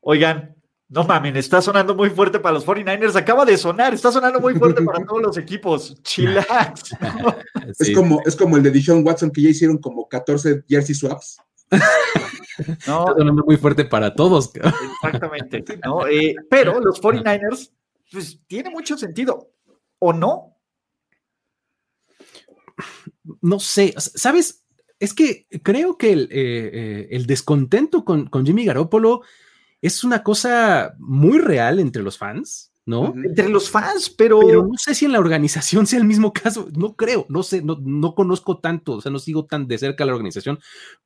Oigan, 0.00 0.56
no 0.88 1.04
mamen, 1.04 1.36
está 1.36 1.62
sonando 1.62 1.94
muy 1.94 2.10
fuerte 2.10 2.38
para 2.38 2.54
los 2.54 2.66
49ers, 2.66 3.16
acaba 3.16 3.44
de 3.44 3.56
sonar, 3.56 3.94
está 3.94 4.12
sonando 4.12 4.38
muy 4.38 4.54
fuerte 4.54 4.82
para 4.82 5.04
todos 5.06 5.22
los 5.22 5.38
equipos. 5.38 6.00
Chillax. 6.02 6.94
es, 7.78 7.94
como, 7.94 8.20
es 8.24 8.36
como 8.36 8.56
el 8.56 8.62
de 8.62 8.70
Dishon 8.70 9.04
Watson 9.04 9.30
que 9.30 9.42
ya 9.42 9.48
hicieron 9.48 9.78
como 9.78 10.08
14 10.08 10.64
jersey 10.68 10.94
swaps. 10.94 11.38
No, 12.86 13.08
Está 13.08 13.24
muy 13.24 13.56
fuerte 13.56 13.84
para 13.84 14.14
todos. 14.14 14.52
Exactamente. 14.54 15.64
Eh, 16.08 16.36
pero 16.48 16.78
los 16.78 17.02
49ers, 17.02 17.72
pues 18.12 18.38
tiene 18.46 18.70
mucho 18.70 18.96
sentido. 18.96 19.50
¿O 19.98 20.12
no? 20.12 20.56
No 23.40 23.58
sé. 23.58 23.92
¿Sabes? 23.96 24.64
Es 25.00 25.14
que 25.14 25.48
creo 25.64 25.98
que 25.98 26.12
el, 26.12 26.28
eh, 26.30 27.08
eh, 27.10 27.24
descontento 27.26 28.04
con, 28.04 28.26
con 28.26 28.46
Jimmy 28.46 28.64
Garoppolo 28.64 29.22
es 29.86 30.02
una 30.02 30.22
cosa 30.22 30.94
muy 30.98 31.38
real 31.38 31.78
entre 31.78 32.02
los 32.02 32.16
fans. 32.16 32.70
¿no? 32.86 33.14
Entre 33.16 33.48
los 33.48 33.70
fans, 33.70 34.10
pero... 34.10 34.40
Pero 34.40 34.66
no 34.66 34.76
sé 34.76 34.94
si 34.94 35.06
en 35.06 35.12
la 35.12 35.18
organización 35.18 35.86
sea 35.86 35.98
el 35.98 36.06
mismo 36.06 36.32
caso, 36.32 36.68
no 36.76 36.96
creo, 36.96 37.24
no 37.28 37.42
sé, 37.42 37.62
no, 37.62 37.78
no 37.80 38.14
conozco 38.14 38.58
tanto, 38.58 38.92
o 38.92 39.00
sea, 39.00 39.10
no 39.10 39.18
sigo 39.18 39.46
tan 39.46 39.66
de 39.66 39.78
cerca 39.78 40.04
la 40.04 40.12
organización, 40.12 40.58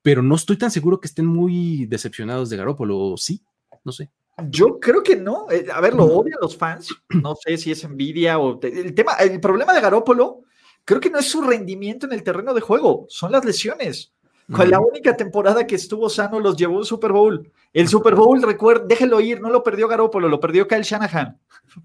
pero 0.03 0.23
no 0.23 0.35
estoy 0.35 0.59
tan 0.59 0.73
seguro 0.73 1.01
que 1.01 1.07
estén 1.07 1.27
muy 1.27 1.87
decepcionados 1.87 2.51
de 2.51 2.57
Garópolo, 2.57 3.15
¿sí? 3.17 3.43
No 3.85 3.93
sé. 3.93 4.11
Yo 4.49 4.79
creo 4.79 5.03
que 5.03 5.17
no. 5.17 5.51
Eh, 5.51 5.67
a 5.73 5.81
ver, 5.81 5.95
lo 5.95 6.05
odian 6.05 6.39
los 6.41 6.57
fans. 6.57 6.89
No 7.23 7.35
sé 7.35 7.57
si 7.57 7.73
es 7.73 7.83
envidia 7.85 8.39
o 8.39 8.61
el 8.63 8.95
tema, 8.95 9.15
el 9.15 9.41
problema 9.41 9.73
de 9.73 9.81
Garópolo, 9.81 10.43
creo 10.85 11.01
que 11.01 11.11
no 11.11 11.19
es 11.19 11.29
su 11.29 11.43
rendimiento 11.43 12.07
en 12.07 12.13
el 12.13 12.23
terreno 12.23 12.55
de 12.55 12.61
juego, 12.61 13.07
son 13.09 13.33
las 13.33 13.45
lesiones. 13.45 14.13
Con 14.51 14.71
la 14.71 14.81
única 14.81 15.15
temporada 15.15 15.67
que 15.67 15.75
estuvo 15.75 16.09
sano 16.09 16.41
los 16.41 16.57
llevó 16.57 16.79
un 16.79 16.85
Super 16.85 17.13
Bowl. 17.13 17.51
El 17.73 17.87
Super 17.87 18.15
Bowl, 18.15 18.43
recuerda, 18.43 18.87
déjelo 18.87 19.21
ir, 19.21 19.43
no 19.43 19.51
lo 19.51 19.63
perdió 19.63 19.87
Garópolo, 19.89 20.29
lo 20.29 20.41
perdió 20.41 20.67
Kyle 20.67 20.83
Shanahan. 20.83 21.39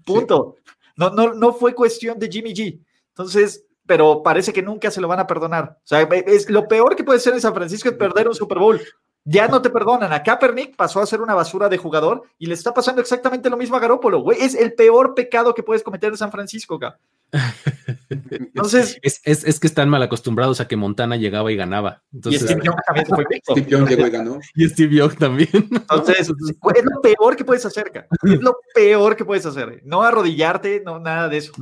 Punto. 0.04 0.56
No, 0.96 1.10
no, 1.10 1.34
no 1.34 1.52
fue 1.52 1.74
cuestión 1.74 2.18
de 2.18 2.28
Jimmy 2.28 2.54
G. 2.54 2.80
Entonces, 3.08 3.66
pero 3.86 4.22
parece 4.22 4.52
que 4.52 4.62
nunca 4.62 4.90
se 4.90 5.00
lo 5.00 5.08
van 5.08 5.20
a 5.20 5.26
perdonar. 5.26 5.78
O 5.78 5.86
sea, 5.86 6.02
es, 6.02 6.48
lo 6.48 6.66
peor 6.66 6.96
que 6.96 7.04
puede 7.04 7.20
ser 7.20 7.34
en 7.34 7.40
San 7.40 7.54
Francisco 7.54 7.88
es 7.88 7.96
perder 7.96 8.28
un 8.28 8.34
Super 8.34 8.58
Bowl. 8.58 8.80
Ya 9.24 9.48
no 9.48 9.60
te 9.60 9.70
perdonan. 9.70 10.12
A 10.12 10.22
Kaepernick 10.22 10.76
pasó 10.76 11.00
a 11.00 11.06
ser 11.06 11.20
una 11.20 11.34
basura 11.34 11.68
de 11.68 11.78
jugador 11.78 12.22
y 12.38 12.46
le 12.46 12.54
está 12.54 12.72
pasando 12.72 13.00
exactamente 13.00 13.50
lo 13.50 13.56
mismo 13.56 13.76
a 13.76 13.80
Garópolo, 13.80 14.20
güey. 14.20 14.40
Es 14.40 14.54
el 14.54 14.74
peor 14.74 15.14
pecado 15.14 15.54
que 15.54 15.62
puedes 15.62 15.82
cometer 15.82 16.10
en 16.10 16.18
San 16.18 16.30
Francisco, 16.30 16.76
acá. 16.76 16.98
Entonces. 18.10 18.98
Es, 19.02 19.60
que 19.60 19.66
están 19.66 19.88
mal 19.88 20.02
acostumbrados 20.02 20.60
a 20.60 20.68
que 20.68 20.76
Montana 20.76 21.16
llegaba 21.16 21.50
y 21.52 21.56
ganaba. 21.56 22.02
y 22.12 22.36
Steve 22.38 22.62
Young 22.64 22.76
también 22.86 23.06
fue 23.06 23.24
Steve 23.42 23.70
Young 23.70 23.88
llegó 23.88 24.06
y 24.06 24.10
ganó. 24.10 24.38
Y 24.54 24.68
Steve 24.68 24.96
Young 24.96 25.16
también. 25.16 25.50
Entonces, 25.52 26.30
es 26.74 26.84
lo 26.84 27.00
peor 27.02 27.36
que 27.36 27.44
puedes 27.44 27.64
hacer, 27.66 27.90
cara. 27.90 28.06
Es 28.22 28.40
lo 28.40 28.56
peor 28.74 29.16
que 29.16 29.24
puedes 29.24 29.46
hacer. 29.46 29.82
No 29.84 30.02
arrodillarte, 30.02 30.82
no 30.84 30.98
nada 30.98 31.28
de 31.28 31.38
eso. 31.38 31.52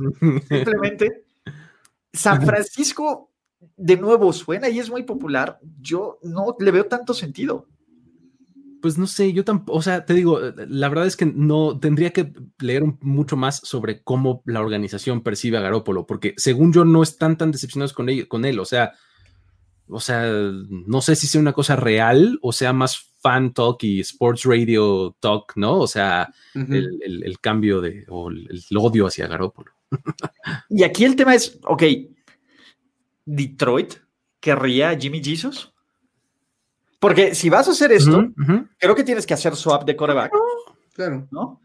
Simplemente, 0.47 1.23
San 2.11 2.45
Francisco, 2.45 3.31
de 3.75 3.97
nuevo, 3.97 4.31
suena 4.33 4.69
y 4.69 4.79
es 4.79 4.89
muy 4.89 5.03
popular. 5.03 5.59
Yo 5.81 6.19
no 6.23 6.55
le 6.59 6.71
veo 6.71 6.85
tanto 6.85 7.13
sentido 7.13 7.67
pues 8.83 8.97
no 8.97 9.07
sé, 9.07 9.31
yo 9.31 9.45
tampoco, 9.45 9.79
o 9.79 9.81
sea, 9.81 10.03
te 10.03 10.13
digo, 10.13 10.41
la 10.67 10.89
verdad 10.89 11.07
es 11.07 11.15
que 11.15 11.25
no 11.25 11.79
tendría 11.79 12.09
que 12.09 12.33
leer 12.59 12.83
mucho 12.99 13.37
más 13.37 13.61
sobre 13.63 14.03
cómo 14.03 14.43
la 14.45 14.59
organización 14.59 15.23
percibe 15.23 15.57
a 15.57 15.61
Garópolo, 15.61 16.05
porque 16.05 16.33
según 16.35 16.73
yo 16.73 16.83
no 16.83 17.01
están 17.01 17.37
tan 17.37 17.51
decepcionados 17.51 17.93
con 17.93 18.09
él, 18.09 18.27
con 18.27 18.43
él, 18.43 18.59
o 18.59 18.65
sea, 18.65 18.91
o 19.87 20.01
sea, 20.01 20.25
no 20.25 21.01
sé 21.01 21.15
si 21.15 21.27
sea 21.27 21.39
una 21.39 21.53
cosa 21.53 21.77
real 21.77 22.37
o 22.41 22.51
sea 22.51 22.73
más 22.73 23.13
fan 23.21 23.53
talk 23.53 23.81
y 23.83 24.01
sports 24.01 24.43
radio 24.43 25.15
talk, 25.21 25.53
¿no? 25.55 25.79
O 25.79 25.87
sea, 25.87 26.33
el, 26.53 27.37
cambio 27.39 27.79
de, 27.79 28.03
o 28.09 28.31
el, 28.31 28.65
odio 28.75 29.07
hacia 29.07 29.27
Garópolo. 29.27 29.71
y 30.69 30.83
aquí 30.83 31.05
el 31.05 31.15
tema 31.15 31.35
es, 31.35 31.57
ok, 31.63 31.83
Detroit 33.23 33.93
querría 34.41 34.89
a 34.89 34.99
Jimmy 34.99 35.23
Jesus. 35.23 35.72
Porque 37.03 37.35
si 37.35 37.49
vas 37.49 37.67
a 37.67 37.71
hacer 37.71 37.91
esto, 37.91 38.29
creo 38.77 38.95
que 38.95 39.03
tienes 39.03 39.27
que 39.27 39.33
hacer 39.33 39.57
swap 39.57 39.83
de 39.83 39.97
coreback. 39.97 40.31
Claro. 40.93 41.27
¿No? 41.31 41.59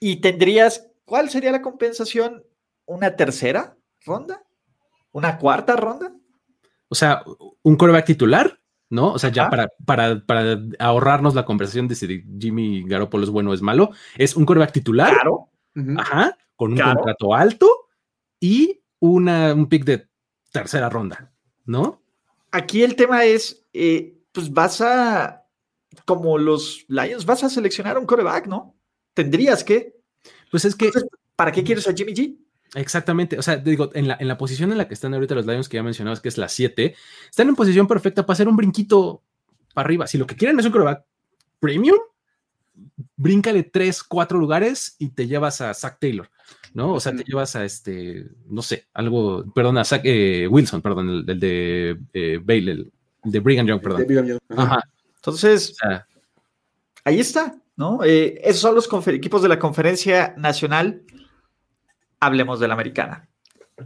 Y 0.00 0.16
tendrías, 0.16 0.90
¿cuál 1.04 1.30
sería 1.30 1.52
la 1.52 1.62
compensación? 1.62 2.42
¿Una 2.86 3.14
tercera 3.14 3.76
ronda? 4.04 4.42
¿Una 5.12 5.38
cuarta 5.38 5.76
ronda? 5.76 6.12
O 6.88 6.96
sea, 6.96 7.22
un 7.62 7.76
coreback 7.76 8.04
titular, 8.04 8.58
¿no? 8.88 9.12
O 9.12 9.18
sea, 9.20 9.30
ya 9.30 9.48
para, 9.48 9.68
para, 9.86 10.26
para, 10.26 10.60
ahorrarnos 10.80 11.36
la 11.36 11.44
conversación 11.44 11.86
de 11.86 11.94
si 11.94 12.24
Jimmy 12.40 12.82
Garoppolo 12.82 13.22
es 13.22 13.30
bueno 13.30 13.50
o 13.50 13.54
es 13.54 13.62
malo, 13.62 13.92
es 14.18 14.34
un 14.34 14.44
coreback 14.44 14.72
titular. 14.72 15.12
Claro. 15.12 15.50
Ajá, 15.98 16.36
con 16.56 16.72
un 16.72 16.80
contrato 16.80 17.32
alto 17.32 17.68
y 18.40 18.82
una, 18.98 19.54
un 19.54 19.68
pick 19.68 19.84
de 19.84 20.08
tercera 20.50 20.88
ronda, 20.88 21.30
¿no? 21.64 22.02
Aquí 22.50 22.82
el 22.82 22.96
tema 22.96 23.24
es, 23.24 23.68
eh, 23.72 24.16
pues 24.32 24.52
vas 24.52 24.80
a, 24.80 25.46
como 26.04 26.38
los 26.38 26.84
Lions, 26.88 27.24
vas 27.24 27.44
a 27.44 27.50
seleccionar 27.50 27.98
un 27.98 28.06
coreback, 28.06 28.46
¿no? 28.46 28.76
Tendrías 29.14 29.64
que. 29.64 29.96
Pues 30.50 30.64
es 30.64 30.74
que. 30.74 30.90
¿Para 31.36 31.52
qué 31.52 31.64
quieres 31.64 31.88
a 31.88 31.94
Jimmy 31.94 32.12
G? 32.12 32.36
Exactamente, 32.74 33.36
o 33.36 33.42
sea, 33.42 33.56
digo, 33.56 33.90
en 33.94 34.06
la, 34.06 34.16
en 34.20 34.28
la 34.28 34.38
posición 34.38 34.70
en 34.70 34.78
la 34.78 34.86
que 34.86 34.94
están 34.94 35.12
ahorita 35.12 35.34
los 35.34 35.46
Lions 35.46 35.68
que 35.68 35.76
ya 35.76 35.82
mencionabas, 35.82 36.20
que 36.20 36.28
es 36.28 36.38
la 36.38 36.48
7, 36.48 36.94
están 37.28 37.48
en 37.48 37.56
posición 37.56 37.88
perfecta 37.88 38.24
para 38.24 38.34
hacer 38.34 38.46
un 38.46 38.56
brinquito 38.56 39.24
para 39.74 39.86
arriba. 39.86 40.06
Si 40.06 40.18
lo 40.18 40.26
que 40.26 40.36
quieren 40.36 40.58
es 40.60 40.66
un 40.66 40.72
coreback 40.72 41.04
premium, 41.58 41.98
bríncale 43.16 43.64
3, 43.64 44.04
4 44.04 44.38
lugares 44.38 44.94
y 44.98 45.08
te 45.10 45.26
llevas 45.26 45.60
a 45.60 45.74
Zach 45.74 45.98
Taylor, 45.98 46.30
¿no? 46.72 46.94
O 46.94 47.00
sea, 47.00 47.14
te 47.14 47.24
llevas 47.24 47.56
a 47.56 47.64
este, 47.64 48.26
no 48.46 48.62
sé, 48.62 48.86
algo, 48.94 49.44
perdón, 49.52 49.78
a 49.78 49.84
Zach 49.84 50.02
eh, 50.04 50.46
Wilson, 50.46 50.80
perdón, 50.80 51.24
el, 51.26 51.40
de 51.40 51.98
eh, 52.12 52.38
Bale, 52.42 52.72
el, 52.72 52.92
de 53.24 53.40
Brigham 53.40 53.66
Young, 53.66 53.80
perdón. 53.80 54.38
Ajá. 54.56 54.80
Entonces, 55.16 55.76
ahí 57.04 57.20
está, 57.20 57.54
¿no? 57.76 58.02
Eh, 58.04 58.40
esos 58.42 58.60
son 58.60 58.74
los 58.74 58.88
equipos 59.08 59.42
de 59.42 59.48
la 59.48 59.58
conferencia 59.58 60.34
nacional 60.36 61.02
hablemos 62.20 62.60
de 62.60 62.68
la 62.68 62.74
americana. 62.74 63.26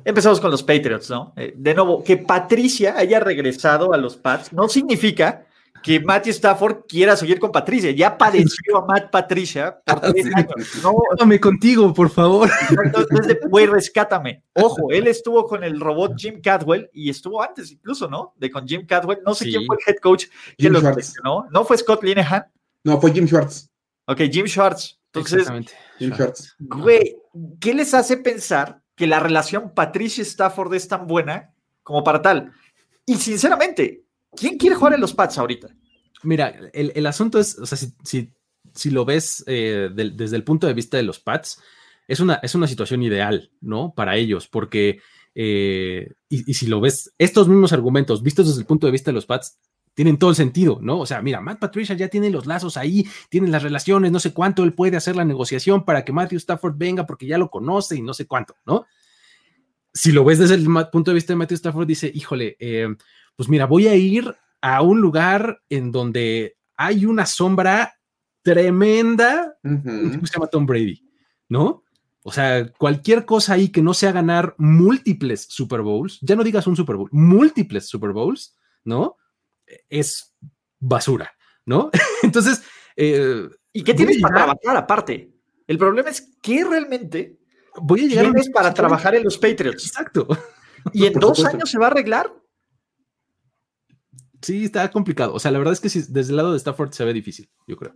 Empezamos 0.05 0.41
con 0.41 0.51
los 0.51 0.63
Patriots, 0.63 1.09
¿no? 1.09 1.33
Eh, 1.37 1.55
de 1.57 1.75
nuevo, 1.75 2.03
que 2.03 2.17
Patricia 2.17 2.97
haya 2.99 3.21
regresado 3.21 3.93
a 3.93 3.97
los 3.97 4.17
Pats 4.17 4.53
no 4.53 4.69
significa 4.69 5.47
que 5.85 6.01
Matthew 6.01 6.31
Stafford 6.31 6.87
quiera 6.89 7.15
seguir 7.15 7.39
con 7.39 7.53
Patricia. 7.53 7.91
Ya 7.91 8.17
padeció 8.17 8.79
a 8.79 8.87
Matt 8.87 9.11
Patricia 9.11 9.79
por 9.85 10.01
tres 10.13 10.35
años. 10.35 10.81
No, 10.83 10.95
contigo, 11.39 11.93
por 11.93 12.09
favor. 12.09 12.51
Entonces, 12.71 13.37
güey, 13.51 13.67
rescátame. 13.67 14.43
Ojo, 14.55 14.91
él 14.91 15.07
estuvo 15.09 15.47
con 15.47 15.63
el 15.63 15.79
robot 15.79 16.15
Jim 16.17 16.41
Cadwell 16.41 16.89
y 16.95 17.11
estuvo 17.11 17.43
antes 17.43 17.71
incluso, 17.71 18.09
¿no? 18.09 18.33
De 18.39 18.51
con 18.51 18.67
Jim 18.67 18.87
Cadwell. 18.87 19.19
No 19.27 19.35
sé 19.35 19.45
quién 19.45 19.67
fue 19.67 19.77
el 19.77 19.83
head 19.87 20.01
coach 20.01 20.25
que 20.57 20.71
lo 20.71 20.81
¿no? 21.23 21.47
¿No 21.51 21.67
fue 21.67 21.77
Scott 21.77 22.03
Linehan? 22.03 22.47
No, 22.83 22.99
fue 22.99 23.13
Jim 23.13 23.27
Schwartz. 23.27 23.71
Ok, 24.07 24.21
Jim 24.33 24.47
Schwartz. 24.47 24.99
Entonces, 25.13 25.47
Jim 25.99 26.15
Schwartz. 26.15 26.57
Güey, 26.61 27.19
¿qué 27.61 27.75
les 27.75 27.93
hace 27.93 28.17
pensar 28.17 28.81
que 28.97 29.07
la 29.07 29.21
relación 29.21 29.75
Patricia-Stafford 29.75 30.73
es 30.73 30.89
tan 30.89 31.07
buena 31.07 31.53
como 31.83 32.03
para 32.03 32.23
tal? 32.23 32.53
Y 33.05 33.17
sinceramente, 33.17 34.04
¿quién 34.37 34.59
quiere 34.59 34.77
jugar 34.77 34.95
en 34.95 35.01
los 35.01 35.15
Pats 35.15 35.39
ahorita? 35.39 35.69
Mira, 36.23 36.55
el, 36.73 37.07
asunto 37.07 37.39
es, 37.39 37.59
o 37.59 37.67
sea, 37.67 37.77
si, 37.77 38.33
si, 38.75 38.91
lo 38.91 39.05
ves 39.05 39.45
eh, 39.47 39.91
desde 39.93 40.37
el 40.37 40.45
punto 40.45 40.67
de 40.67 40.75
vista 40.75 40.97
de 40.97 41.03
los 41.03 41.21
Pats, 41.21 41.61
es 42.09 42.21
una, 42.21 42.35
es 42.37 42.55
una 42.55 42.67
situación 42.67 43.03
ideal, 43.03 43.51
¿no? 43.61 43.93
Para 43.95 44.17
ellos, 44.17 44.49
porque, 44.49 45.01
eh, 45.35 46.13
y, 46.29 46.51
y, 46.51 46.55
si 46.55 46.67
lo 46.67 46.81
ves, 46.81 47.13
estos 47.19 47.49
mismos 47.49 47.73
argumentos 47.73 48.23
vistos 48.23 48.47
desde 48.47 48.61
el 48.61 48.67
punto 48.67 48.87
de 48.87 48.93
vista 48.93 49.11
de 49.11 49.15
los 49.15 49.27
Pats, 49.27 49.59
tienen 49.95 50.19
todo 50.19 50.31
el 50.31 50.37
sentido, 50.37 50.79
¿no? 50.83 50.99
O 50.99 51.07
sea, 51.07 51.23
mira, 51.23 51.41
Matt 51.41 51.61
Patricia 51.61 51.95
ya 51.95 52.09
tiene 52.09 52.31
los 52.31 52.47
lazos 52.47 52.77
ahí, 52.77 53.07
tiene 53.29 53.49
las 53.49 53.63
relaciones, 53.63 54.11
no 54.11 54.21
sé 54.21 54.33
cuánto, 54.33 54.65
él 54.65 54.75
puede 54.75 54.97
hacer 54.97 55.17
la 55.17 55.25
negociación 55.25 55.85
para 55.85 56.05
que 56.05 56.13
Matthew 56.13 56.39
Stafford 56.39 56.75
venga 56.77 57.07
porque 57.07 57.27
ya 57.27 57.39
lo 57.39 57.49
conoce 57.49 57.97
y 57.97 58.03
no 58.03 58.13
sé 58.13 58.27
cuánto, 58.27 58.57
¿no? 58.67 58.87
Si 59.93 60.11
lo 60.11 60.25
ves 60.25 60.41
desde 60.41 60.57
el 60.57 60.67
punto 60.91 61.13
de 61.13 61.15
vista 61.15 61.33
de 61.33 61.37
Matthew 61.37 61.57
Stafford, 61.57 61.87
dice, 61.87 62.11
híjole, 62.13 62.57
eh, 62.59 62.89
pues 63.37 63.49
mira, 63.49 63.67
voy 63.67 63.89
a 63.89 63.95
ir 63.95 64.35
a 64.61 64.83
un 64.83 65.01
lugar 65.01 65.61
en 65.69 65.93
donde 65.93 66.57
hay 66.77 67.07
una 67.07 67.27
sombra 67.27 67.95
tremenda, 68.43 69.57
se 69.63 70.33
llama 70.33 70.47
Tom 70.47 70.67
Brady, 70.67 71.09
¿no? 71.49 71.83
O 72.23 72.33
sea, 72.33 72.71
cualquier 72.73 73.25
cosa 73.25 73.55
ahí 73.55 73.69
que 73.69 73.83
no 73.83 73.95
sea 73.95 74.13
ganar 74.13 74.55
múltiples 74.59 75.47
Super 75.49 75.83
Bowls, 75.83 76.19
ya 76.23 76.37
no 76.37 76.45
digas 76.45 76.67
un 76.67 76.77
Super 76.77 76.97
Bowl, 76.97 77.11
múltiples 77.13 77.87
Super 77.89 78.13
Bowls, 78.13 78.57
¿no? 78.85 79.17
es 79.89 80.35
basura, 80.79 81.33
¿no? 81.67 81.91
Entonces... 82.23 82.63
Eh, 82.97 83.49
¿Y 83.73 83.83
qué 83.83 83.95
tienes 83.95 84.21
para 84.21 84.35
trabajar 84.35 84.77
aparte? 84.77 85.33
El 85.67 85.79
problema 85.79 86.11
es 86.11 86.37
que 86.41 86.65
realmente 86.65 87.41
voy 87.77 88.05
a 88.05 88.07
llegar 88.07 88.25
tienes 88.27 88.51
para 88.51 88.73
trabajar 88.73 89.17
en 89.17 89.25
los 89.25 89.37
Patriots. 89.37 89.87
Exacto. 89.87 90.29
¿Y 90.93 91.07
en 91.07 91.15
dos 91.15 91.45
años 91.45 91.71
se 91.71 91.79
va 91.79 91.87
a 91.87 91.91
arreglar? 91.91 92.33
Sí, 94.45 94.65
está 94.65 94.91
complicado. 94.91 95.33
O 95.33 95.41
sea, 95.41 95.51
la 95.51 95.59
verdad 95.59 95.73
es 95.73 95.81
que 95.81 95.89
desde 95.89 96.31
el 96.31 96.37
lado 96.37 96.53
de 96.53 96.59
Stafford 96.59 96.93
se 96.93 97.03
ve 97.05 97.15
difícil, 97.15 97.49
yo 97.67 97.77
creo. 97.77 97.95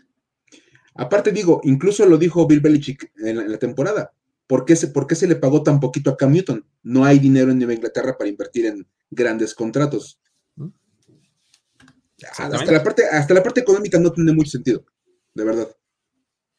Aparte, 0.94 1.30
digo, 1.30 1.60
incluso 1.62 2.06
lo 2.06 2.16
dijo 2.16 2.46
Bill 2.46 2.60
Belichick 2.60 3.12
en 3.18 3.52
la, 3.52 3.58
temporada. 3.58 4.12
¿Por 4.46 4.64
qué, 4.64 4.74
se, 4.74 4.88
¿Por 4.88 5.06
qué, 5.06 5.14
se, 5.14 5.28
le 5.28 5.36
pagó 5.36 5.62
tan 5.62 5.78
poquito 5.78 6.08
a 6.08 6.16
Cam 6.16 6.32
Newton? 6.32 6.64
No 6.82 7.04
hay 7.04 7.18
dinero 7.18 7.50
en 7.50 7.58
Nueva 7.58 7.74
Inglaterra 7.74 8.16
para 8.16 8.30
invertir 8.30 8.64
en 8.64 8.86
grandes 9.10 9.54
contratos. 9.54 10.18
Hasta 12.38 12.72
la, 12.72 12.82
parte, 12.82 13.04
hasta 13.06 13.34
la 13.34 13.42
parte 13.42 13.60
económica 13.60 13.98
no 13.98 14.10
tiene 14.10 14.32
mucho 14.32 14.52
sentido, 14.52 14.84
de 15.34 15.44
verdad. 15.44 15.68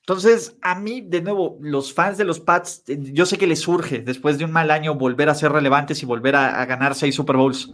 Entonces, 0.02 0.56
a 0.62 0.80
mí, 0.80 1.02
de 1.02 1.21
nuevo, 1.21 1.58
los 1.62 1.93
fans 1.93 2.17
de 2.19 2.25
los 2.25 2.39
Pats, 2.39 2.84
yo 2.86 3.25
sé 3.25 3.39
que 3.39 3.47
les 3.47 3.60
surge 3.60 3.99
después 3.99 4.38
de 4.38 4.45
un 4.45 4.52
mal 4.52 4.69
año 4.69 4.95
volver 4.95 5.30
a 5.30 5.36
ser 5.36 5.52
relevantes 5.52 6.02
y 6.04 6.06
volver 6.06 6.36
a, 6.36 6.63
ganar 6.65 6.93
seis 6.93 7.15
Super 7.15 7.38
Bowls. 7.38 7.73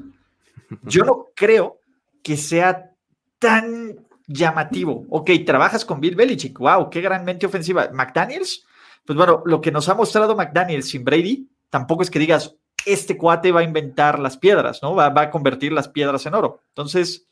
Yo 0.83 1.03
no 1.03 1.27
creo 1.35 1.81
que 2.25 2.37
sea 2.37 2.91
tan 3.37 4.07
llamativo. 4.25 5.05
Ok, 5.11 5.29
trabajas 5.45 5.85
con 5.85 5.99
Bill 5.99 6.15
Belichick, 6.15 6.57
wow, 6.57 6.89
qué 6.89 6.99
gran 7.01 7.23
mente 7.23 7.45
ofensiva. 7.45 7.91
McDaniels, 7.93 8.65
pues 9.05 9.15
bueno, 9.15 9.43
lo 9.45 9.61
que 9.61 9.71
nos 9.71 9.87
ha 9.89 9.93
mostrado 9.93 10.35
McDaniels 10.35 10.89
sin 10.89 11.03
Brady, 11.03 11.47
tampoco 11.69 12.01
es 12.01 12.09
que 12.09 12.17
digas, 12.17 12.55
este 12.83 13.15
cuate 13.15 13.51
va 13.51 13.59
a 13.59 13.63
inventar 13.63 14.17
las 14.17 14.37
piedras, 14.37 14.81
¿no? 14.81 14.95
Va, 14.95 15.09
va 15.09 15.21
a 15.21 15.29
convertir 15.29 15.71
las 15.71 15.87
piedras 15.87 16.25
en 16.25 16.33
oro. 16.33 16.63
Entonces, 16.69 17.27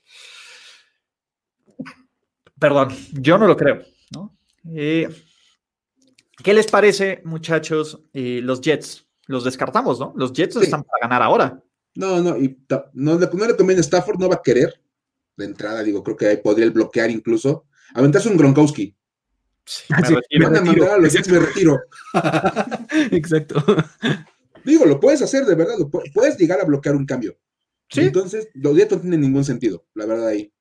Perdón, 2.63 2.95
yo 3.11 3.37
no 3.37 3.45
lo 3.45 3.57
creo. 3.57 3.81
Eh, 4.73 5.09
¿Qué 6.41 6.53
les 6.53 6.67
parece, 6.67 7.21
muchachos, 7.25 7.99
eh, 8.13 8.39
los 8.41 8.61
Jets? 8.61 9.05
Los 9.25 9.43
descartamos, 9.43 9.99
¿no? 9.99 10.13
Los 10.15 10.31
Jets 10.31 10.55
están 10.55 10.83
para 10.83 11.01
ganar 11.01 11.21
ahora. 11.21 11.61
No, 11.95 12.21
no, 12.21 12.37
y 12.37 12.57
no, 12.93 13.19
le 13.19 13.55
conviene 13.57 13.81
Stafford, 13.81 14.17
no 14.17 14.29
va 14.29 14.35
a 14.35 14.41
querer 14.41 14.81
de 15.35 15.45
entrada, 15.45 15.83
digo, 15.83 16.03
creo 16.03 16.17
que 16.17 16.27
ahí 16.27 16.37
podría 16.37 16.69
bloquear 16.69 17.09
incluso. 17.09 17.65
Aventarse 17.93 18.29
un 18.29 18.37
Gronkowski. 18.37 18.95
Sí, 19.65 19.93
me, 20.29 20.45
van 20.45 20.57
a 20.57 20.61
mandar 20.61 20.89
a 20.89 20.97
los 20.97 21.13
Jets, 21.13 21.29
me 21.29 21.39
retiro. 21.39 21.79
Exacto. 23.11 23.63
Digo, 24.63 24.85
lo 24.85 24.99
puedes 24.99 25.21
hacer, 25.21 25.45
de 25.45 25.55
verdad, 25.55 25.75
puedes 26.13 26.37
llegar 26.37 26.59
a 26.59 26.65
bloquear 26.65 26.95
un 26.95 27.05
cambio. 27.05 27.37
¿Sí? 27.89 28.01
Entonces, 28.01 28.49
los 28.55 28.75
Jets 28.75 28.91
no 28.91 29.01
tienen 29.01 29.21
ningún 29.21 29.45
sentido, 29.45 29.85
la 29.93 30.05
verdad, 30.05 30.27
ahí. 30.27 30.51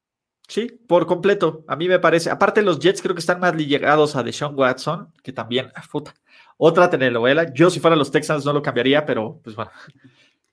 Sí, 0.49 0.67
por 0.87 1.07
completo. 1.07 1.65
A 1.67 1.77
mí 1.77 1.89
me 1.89 1.99
parece. 1.99 2.31
Aparte, 2.31 2.63
los 2.63 2.79
Jets 2.79 3.01
creo 3.01 3.15
que 3.15 3.21
están 3.21 3.41
más 3.41 3.57
llegados 3.57 4.17
a 4.17 4.23
Deshaun 4.23 4.59
Watson, 4.59 5.13
que 5.23 5.33
también. 5.33 5.73
Ah, 5.75 5.83
otra 6.59 6.91
telenovela. 6.91 7.53
Yo, 7.55 7.71
si 7.71 7.81
fuera 7.81 7.97
los 7.97 8.11
Texans, 8.11 8.45
no 8.45 8.53
lo 8.53 8.63
cambiaría, 8.63 9.07
pero 9.07 9.41
pues 9.43 9.57
bueno. 9.57 9.71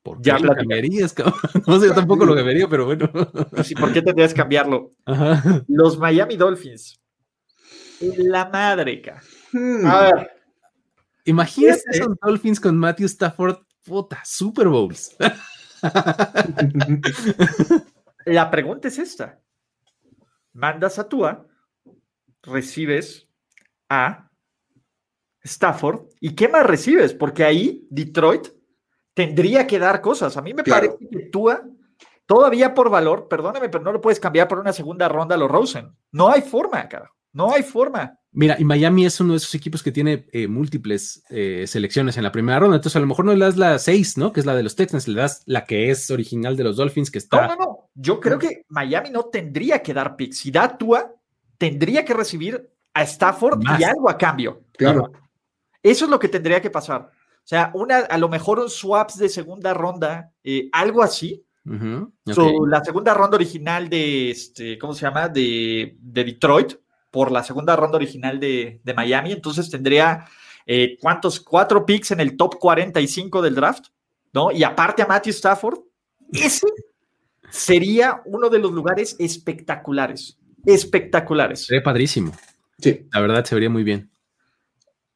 ¿Por 0.09 0.21
qué 0.21 0.29
ya 0.29 0.39
lo 0.39 0.55
cambiarías, 0.55 1.13
No 1.67 1.79
sé, 1.79 1.87
yo 1.87 1.93
tampoco 1.93 2.25
lo 2.25 2.35
cambiaría, 2.35 2.67
pero 2.67 2.85
bueno. 2.85 3.11
Sí, 3.63 3.75
¿por 3.75 3.93
qué 3.93 4.01
tendrías 4.01 4.33
que 4.33 4.39
cambiarlo? 4.39 4.91
Los 5.67 5.99
Miami 5.99 6.35
Dolphins. 6.35 6.99
La 7.99 8.49
madre, 8.49 9.03
hmm. 9.51 9.85
A 9.85 10.01
ver. 10.01 10.31
Imagínate 11.25 11.83
esos 11.91 12.17
Dolphins 12.21 12.59
con 12.59 12.77
Matthew 12.77 13.05
Stafford, 13.05 13.57
puta, 13.83 14.19
Super 14.25 14.67
Bowls. 14.67 15.15
La 18.25 18.49
pregunta 18.49 18.87
es 18.87 18.97
esta 18.97 19.39
mandas 20.53 20.99
a 20.99 21.07
Tua, 21.07 21.47
recibes 22.43 23.27
a 23.89 24.29
Stafford, 25.41 26.09
¿y 26.19 26.35
qué 26.35 26.47
más 26.47 26.65
recibes? 26.65 27.13
Porque 27.13 27.43
ahí 27.43 27.87
Detroit 27.89 28.47
tendría 29.13 29.67
que 29.67 29.79
dar 29.79 30.01
cosas. 30.01 30.37
A 30.37 30.41
mí 30.41 30.53
me 30.53 30.63
parece 30.63 30.97
que 31.11 31.19
Tua, 31.31 31.63
todavía 32.25 32.73
por 32.73 32.89
valor, 32.89 33.27
perdóname, 33.27 33.69
pero 33.69 33.83
no 33.83 33.91
lo 33.91 34.01
puedes 34.01 34.19
cambiar 34.19 34.47
por 34.47 34.59
una 34.59 34.73
segunda 34.73 35.07
ronda 35.07 35.35
a 35.35 35.37
los 35.37 35.49
Rosen. 35.49 35.95
No 36.11 36.29
hay 36.29 36.41
forma, 36.41 36.87
cara. 36.87 37.11
No 37.31 37.53
hay 37.53 37.63
forma. 37.63 38.19
Mira, 38.31 38.55
y 38.59 38.63
Miami 38.63 39.05
es 39.05 39.19
uno 39.19 39.33
de 39.33 39.37
esos 39.37 39.53
equipos 39.55 39.81
que 39.81 39.91
tiene 39.91 40.27
eh, 40.31 40.47
múltiples 40.47 41.23
eh, 41.29 41.65
selecciones 41.67 42.17
en 42.17 42.23
la 42.23 42.31
primera 42.31 42.59
ronda. 42.59 42.75
Entonces, 42.75 42.95
a 42.95 42.99
lo 42.99 43.07
mejor 43.07 43.25
no 43.25 43.33
le 43.33 43.45
das 43.45 43.57
la 43.57 43.79
6, 43.79 44.17
¿no? 44.17 44.31
Que 44.31 44.39
es 44.39 44.45
la 44.45 44.55
de 44.55 44.63
los 44.63 44.75
Texans, 44.75 45.07
le 45.07 45.19
das 45.19 45.41
la 45.45 45.65
que 45.65 45.89
es 45.89 46.11
original 46.11 46.55
de 46.55 46.63
los 46.63 46.77
Dolphins, 46.77 47.09
que 47.09 47.17
está. 47.17 47.47
No, 47.47 47.55
no, 47.55 47.65
no. 47.65 47.89
Yo 47.95 48.19
creo 48.19 48.37
que 48.37 48.65
Miami 48.69 49.09
no 49.09 49.25
tendría 49.25 49.81
que 49.81 49.93
dar 49.93 50.15
picks. 50.15 50.37
Si 50.37 50.51
da 50.51 50.77
Tua, 50.77 51.11
tendría 51.57 52.05
que 52.05 52.13
recibir 52.13 52.71
a 52.93 53.03
Stafford 53.03 53.61
y 53.79 53.83
algo 53.83 54.09
a 54.09 54.17
cambio. 54.17 54.63
Claro. 54.77 55.11
Eso 55.81 56.05
es 56.05 56.11
lo 56.11 56.19
que 56.19 56.27
tendría 56.27 56.61
que 56.61 56.69
pasar. 56.69 57.11
O 57.49 57.55
sea, 57.55 57.71
una, 57.73 58.01
a 58.01 58.19
lo 58.19 58.29
mejor 58.29 58.59
un 58.59 58.69
swaps 58.69 59.17
de 59.17 59.27
segunda 59.27 59.73
ronda, 59.73 60.31
eh, 60.43 60.69
algo 60.71 61.01
así. 61.01 61.43
la 61.65 62.83
segunda 62.85 63.15
ronda 63.15 63.37
original 63.37 63.89
de, 63.89 64.29
este, 64.29 64.77
¿cómo 64.77 64.93
se 64.93 65.01
llama? 65.01 65.29
De, 65.29 65.97
Detroit 65.99 66.73
por 67.09 67.31
la 67.31 67.43
segunda 67.43 67.75
ronda 67.75 67.95
original 67.95 68.39
de, 68.39 68.79
Miami. 68.95 69.31
Entonces 69.31 69.67
tendría, 69.67 70.27
eh, 70.63 70.95
¿cuántos? 71.01 71.39
Cuatro 71.39 71.87
picks 71.87 72.11
en 72.11 72.19
el 72.19 72.37
top 72.37 72.59
45 72.59 73.41
del 73.41 73.55
draft, 73.55 73.87
¿no? 74.31 74.51
Y 74.51 74.61
aparte 74.61 75.01
a 75.01 75.07
Matthew 75.07 75.31
Stafford. 75.31 75.79
Ese 76.31 76.67
sería 77.49 78.21
uno 78.25 78.51
de 78.51 78.59
los 78.59 78.71
lugares 78.71 79.15
espectaculares. 79.17 80.37
Espectaculares. 80.67 81.65
Sería 81.65 81.81
padrísimo. 81.81 82.31
Sí. 82.77 83.07
La 83.11 83.21
verdad 83.21 83.43
se 83.43 83.55
vería 83.55 83.71
muy 83.71 83.81
bien. 83.81 84.11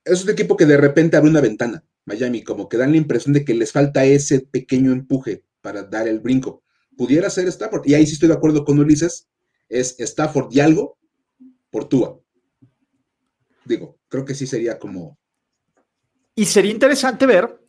Es 0.03 0.23
un 0.23 0.31
equipo 0.31 0.57
que 0.57 0.65
de 0.65 0.77
repente 0.77 1.15
abre 1.15 1.29
una 1.29 1.41
ventana, 1.41 1.83
Miami, 2.05 2.43
como 2.43 2.67
que 2.67 2.77
dan 2.77 2.91
la 2.91 2.97
impresión 2.97 3.33
de 3.33 3.45
que 3.45 3.53
les 3.53 3.71
falta 3.71 4.05
ese 4.05 4.41
pequeño 4.41 4.91
empuje 4.91 5.43
para 5.61 5.83
dar 5.83 6.07
el 6.07 6.19
brinco. 6.19 6.63
Pudiera 6.97 7.29
ser 7.29 7.47
Stafford, 7.47 7.83
y 7.85 7.93
ahí 7.93 8.05
sí 8.05 8.13
estoy 8.13 8.29
de 8.29 8.35
acuerdo 8.35 8.65
con 8.65 8.79
Ulises, 8.79 9.27
es 9.69 9.95
Stafford 9.99 10.51
y 10.51 10.59
algo 10.59 10.97
por 11.71 11.85
Tua. 11.85 12.19
Digo, 13.65 13.97
creo 14.09 14.25
que 14.25 14.35
sí 14.35 14.45
sería 14.45 14.77
como. 14.77 15.17
Y 16.35 16.45
sería 16.45 16.71
interesante 16.71 17.25
ver, 17.25 17.59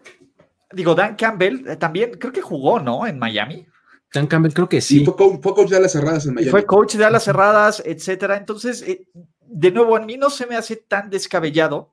digo, 0.72 0.94
Dan 0.94 1.16
Campbell 1.16 1.66
eh, 1.68 1.76
también 1.76 2.12
creo 2.18 2.32
que 2.32 2.42
jugó, 2.42 2.80
¿no? 2.80 3.06
En 3.06 3.18
Miami. 3.18 3.66
Dan 4.12 4.26
Campbell 4.26 4.52
creo 4.52 4.68
que 4.68 4.80
sí. 4.80 5.04
fue, 5.04 5.16
coach, 5.16 5.70
de 5.70 5.76
alas 5.76 5.92
cerradas 5.92 6.26
en 6.26 6.34
Miami. 6.34 6.50
fue 6.50 6.64
coach 6.64 6.94
de 6.94 7.04
alas 7.04 7.24
cerradas, 7.24 7.82
etcétera. 7.84 8.36
Entonces, 8.36 8.82
eh, 8.82 9.08
de 9.40 9.70
nuevo, 9.70 9.96
a 9.96 10.00
mí 10.00 10.16
no 10.16 10.30
se 10.30 10.46
me 10.46 10.56
hace 10.56 10.76
tan 10.76 11.10
descabellado 11.10 11.92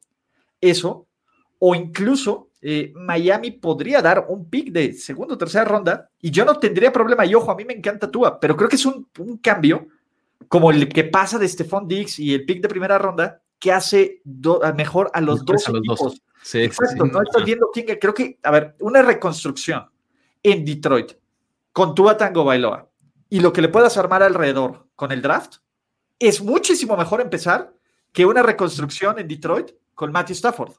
eso, 0.60 1.08
o 1.64 1.76
incluso 1.76 2.50
eh, 2.60 2.92
Miami 2.96 3.52
podría 3.52 4.02
dar 4.02 4.26
un 4.30 4.50
pick 4.50 4.72
de 4.72 4.94
segunda 4.94 5.36
o 5.36 5.38
tercera 5.38 5.64
ronda 5.64 6.10
y 6.20 6.32
yo 6.32 6.44
no 6.44 6.58
tendría 6.58 6.92
problema. 6.92 7.24
Y 7.24 7.36
ojo, 7.36 7.52
a 7.52 7.56
mí 7.56 7.66
me 7.66 7.74
encanta 7.74 8.10
Tua, 8.10 8.40
pero 8.40 8.58
creo 8.58 8.68
que 8.68 8.78
es 8.78 8.86
un, 8.86 9.08
cambio 9.44 9.88
como 10.48 10.72
el 10.72 10.90
que 10.90 11.04
pasa 11.04 11.38
de 11.38 11.48
Stephon 11.48 11.88
Diggs 11.88 12.18
y 12.18 12.34
el 12.34 12.46
pick 12.46 12.64
de 12.64 12.68
primera 12.68 12.98
ronda 12.98 13.44
que 13.60 13.72
hace 13.72 14.24
mejor 14.76 15.12
a 15.14 15.22
los 15.22 15.46
dos 15.46 15.70
equipos. 15.70 16.20
Exacto, 16.54 17.06
no 17.06 17.22
estoy 17.22 17.44
viendo 17.44 17.70
quién. 17.72 17.86
Creo 18.00 18.14
que, 18.16 18.40
a 18.42 18.50
ver, 18.50 18.76
una 18.80 19.04
reconstrucción 19.04 19.86
en 20.42 20.66
Detroit 20.66 21.12
con 21.72 21.94
Tua 21.94 22.18
Tango 22.18 22.44
Bailoa 22.44 22.90
y 23.30 23.40
lo 23.40 23.54
que 23.54 23.62
le 23.62 23.70
puedas 23.70 23.98
armar 23.98 24.24
alrededor 24.24 24.88
con 24.96 25.12
el 25.12 25.22
draft, 25.22 25.58
es 26.18 26.42
muchísimo 26.42 26.98
mejor 26.98 27.22
empezar 27.22 27.72
que 28.12 28.26
una 28.26 28.42
reconstrucción 28.42 29.20
en 29.20 29.28
Detroit 29.28 29.72
con 29.94 30.12
Matthew 30.12 30.34
Stafford. 30.34 30.74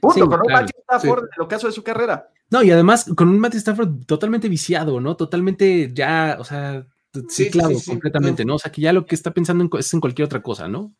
Punto, 0.00 0.28
con 0.28 0.40
un 0.40 0.52
Matthew 0.52 0.80
Stafford 0.80 1.24
en 1.24 1.38
lo 1.38 1.48
caso 1.48 1.66
de 1.66 1.72
su 1.72 1.82
carrera. 1.82 2.30
No, 2.50 2.62
y 2.62 2.70
además 2.70 3.06
con 3.16 3.28
un 3.28 3.38
Matthew 3.38 3.58
Stafford 3.58 4.06
totalmente 4.06 4.48
viciado, 4.48 5.00
¿no? 5.00 5.16
Totalmente 5.16 5.92
ya, 5.92 6.36
o 6.38 6.44
sea, 6.44 6.86
ciclado 7.28 7.74
completamente, 7.86 8.44
¿no? 8.44 8.56
O 8.56 8.58
sea, 8.58 8.72
que 8.72 8.80
ya 8.80 8.92
lo 8.92 9.06
que 9.06 9.14
está 9.14 9.32
pensando 9.32 9.68
es 9.78 9.92
en 9.92 10.00
cualquier 10.00 10.26
otra 10.26 10.42
cosa, 10.42 10.68
¿no? 10.68 10.94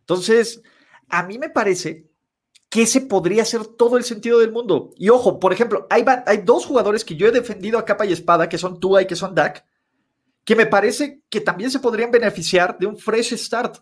Entonces, 0.00 0.62
a 1.08 1.22
mí 1.24 1.38
me 1.38 1.50
parece 1.50 2.08
que 2.68 2.82
ese 2.82 3.02
podría 3.02 3.44
ser 3.44 3.66
todo 3.66 3.96
el 3.96 4.04
sentido 4.04 4.38
del 4.38 4.50
mundo. 4.50 4.90
Y 4.96 5.08
ojo, 5.08 5.38
por 5.38 5.52
ejemplo, 5.52 5.86
hay, 5.90 6.04
hay 6.26 6.38
dos 6.38 6.66
jugadores 6.66 7.04
que 7.04 7.16
yo 7.16 7.28
he 7.28 7.32
defendido 7.32 7.78
a 7.78 7.84
capa 7.84 8.06
y 8.06 8.12
espada, 8.12 8.48
que 8.48 8.58
son 8.58 8.80
Tua 8.80 9.02
y 9.02 9.06
que 9.06 9.16
son 9.16 9.34
Dak, 9.34 9.64
que 10.44 10.56
me 10.56 10.66
parece 10.66 11.22
que 11.28 11.40
también 11.40 11.70
se 11.70 11.78
podrían 11.78 12.10
beneficiar 12.10 12.76
de 12.78 12.86
un 12.86 12.98
fresh 12.98 13.36
start, 13.36 13.78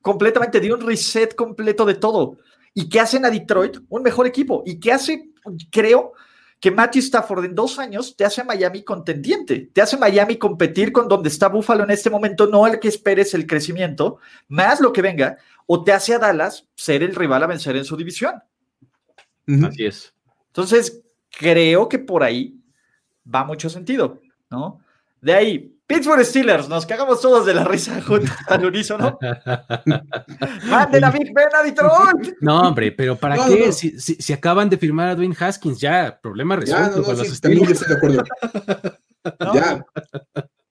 completamente, 0.00 0.60
de 0.60 0.72
un 0.72 0.80
reset 0.80 1.34
completo 1.34 1.84
de 1.84 1.94
todo 1.94 2.38
y 2.74 2.88
que 2.88 3.00
hacen 3.00 3.24
a 3.24 3.30
Detroit 3.30 3.78
un 3.88 4.02
mejor 4.02 4.26
equipo 4.26 4.62
y 4.64 4.78
que 4.78 4.92
hace, 4.92 5.30
creo, 5.70 6.12
que 6.60 6.70
Matthew 6.70 7.00
Stafford 7.00 7.46
en 7.46 7.54
dos 7.54 7.78
años 7.78 8.14
te 8.14 8.24
hace 8.24 8.42
a 8.42 8.44
Miami 8.44 8.82
contendiente, 8.84 9.70
te 9.72 9.80
hace 9.80 9.96
Miami 9.96 10.36
competir 10.36 10.92
con 10.92 11.08
donde 11.08 11.30
está 11.30 11.48
Buffalo 11.48 11.84
en 11.84 11.90
este 11.90 12.10
momento, 12.10 12.46
no 12.46 12.66
el 12.66 12.78
que 12.78 12.88
esperes 12.88 13.32
el 13.32 13.46
crecimiento, 13.46 14.18
más 14.48 14.80
lo 14.80 14.92
que 14.92 15.00
venga, 15.00 15.38
o 15.66 15.82
te 15.82 15.92
hace 15.92 16.14
a 16.14 16.18
Dallas 16.18 16.68
ser 16.74 17.02
el 17.02 17.14
rival 17.14 17.42
a 17.42 17.46
vencer 17.46 17.76
en 17.76 17.86
su 17.86 17.96
división. 17.96 18.34
Así 19.64 19.86
es. 19.86 20.14
Entonces, 20.48 21.02
creo 21.30 21.88
que 21.88 21.98
por 21.98 22.22
ahí 22.22 22.60
va 23.32 23.44
mucho 23.44 23.70
sentido, 23.70 24.20
¿no? 24.50 24.80
De 25.20 25.32
ahí, 25.32 25.79
Pittsburgh 25.90 26.24
Steelers, 26.24 26.68
nos 26.68 26.86
cagamos 26.86 27.20
todos 27.20 27.44
de 27.44 27.52
la 27.52 27.64
risa 27.64 28.00
junto 28.00 28.30
al 28.46 28.64
unísono. 28.64 29.18
¡Mande 30.66 31.00
la 31.00 31.10
Big 31.10 31.34
Ben 31.34 31.48
a 31.52 31.64
Detroit! 31.64 32.36
No, 32.40 32.68
hombre, 32.68 32.92
pero 32.92 33.16
¿para 33.16 33.44
qué? 33.46 33.72
Si, 33.72 33.98
si, 33.98 34.32
acaban 34.32 34.70
de 34.70 34.78
firmar 34.78 35.08
a 35.08 35.14
Dwayne 35.16 35.34
Haskins, 35.36 35.80
ya, 35.80 36.16
problema 36.22 36.54
resuelto 36.54 37.02
con 37.02 37.18
los 37.18 37.26
Steelers. 37.26 37.80
de 37.88 37.94
acuerdo. 37.94 38.22
Ya. 39.52 39.84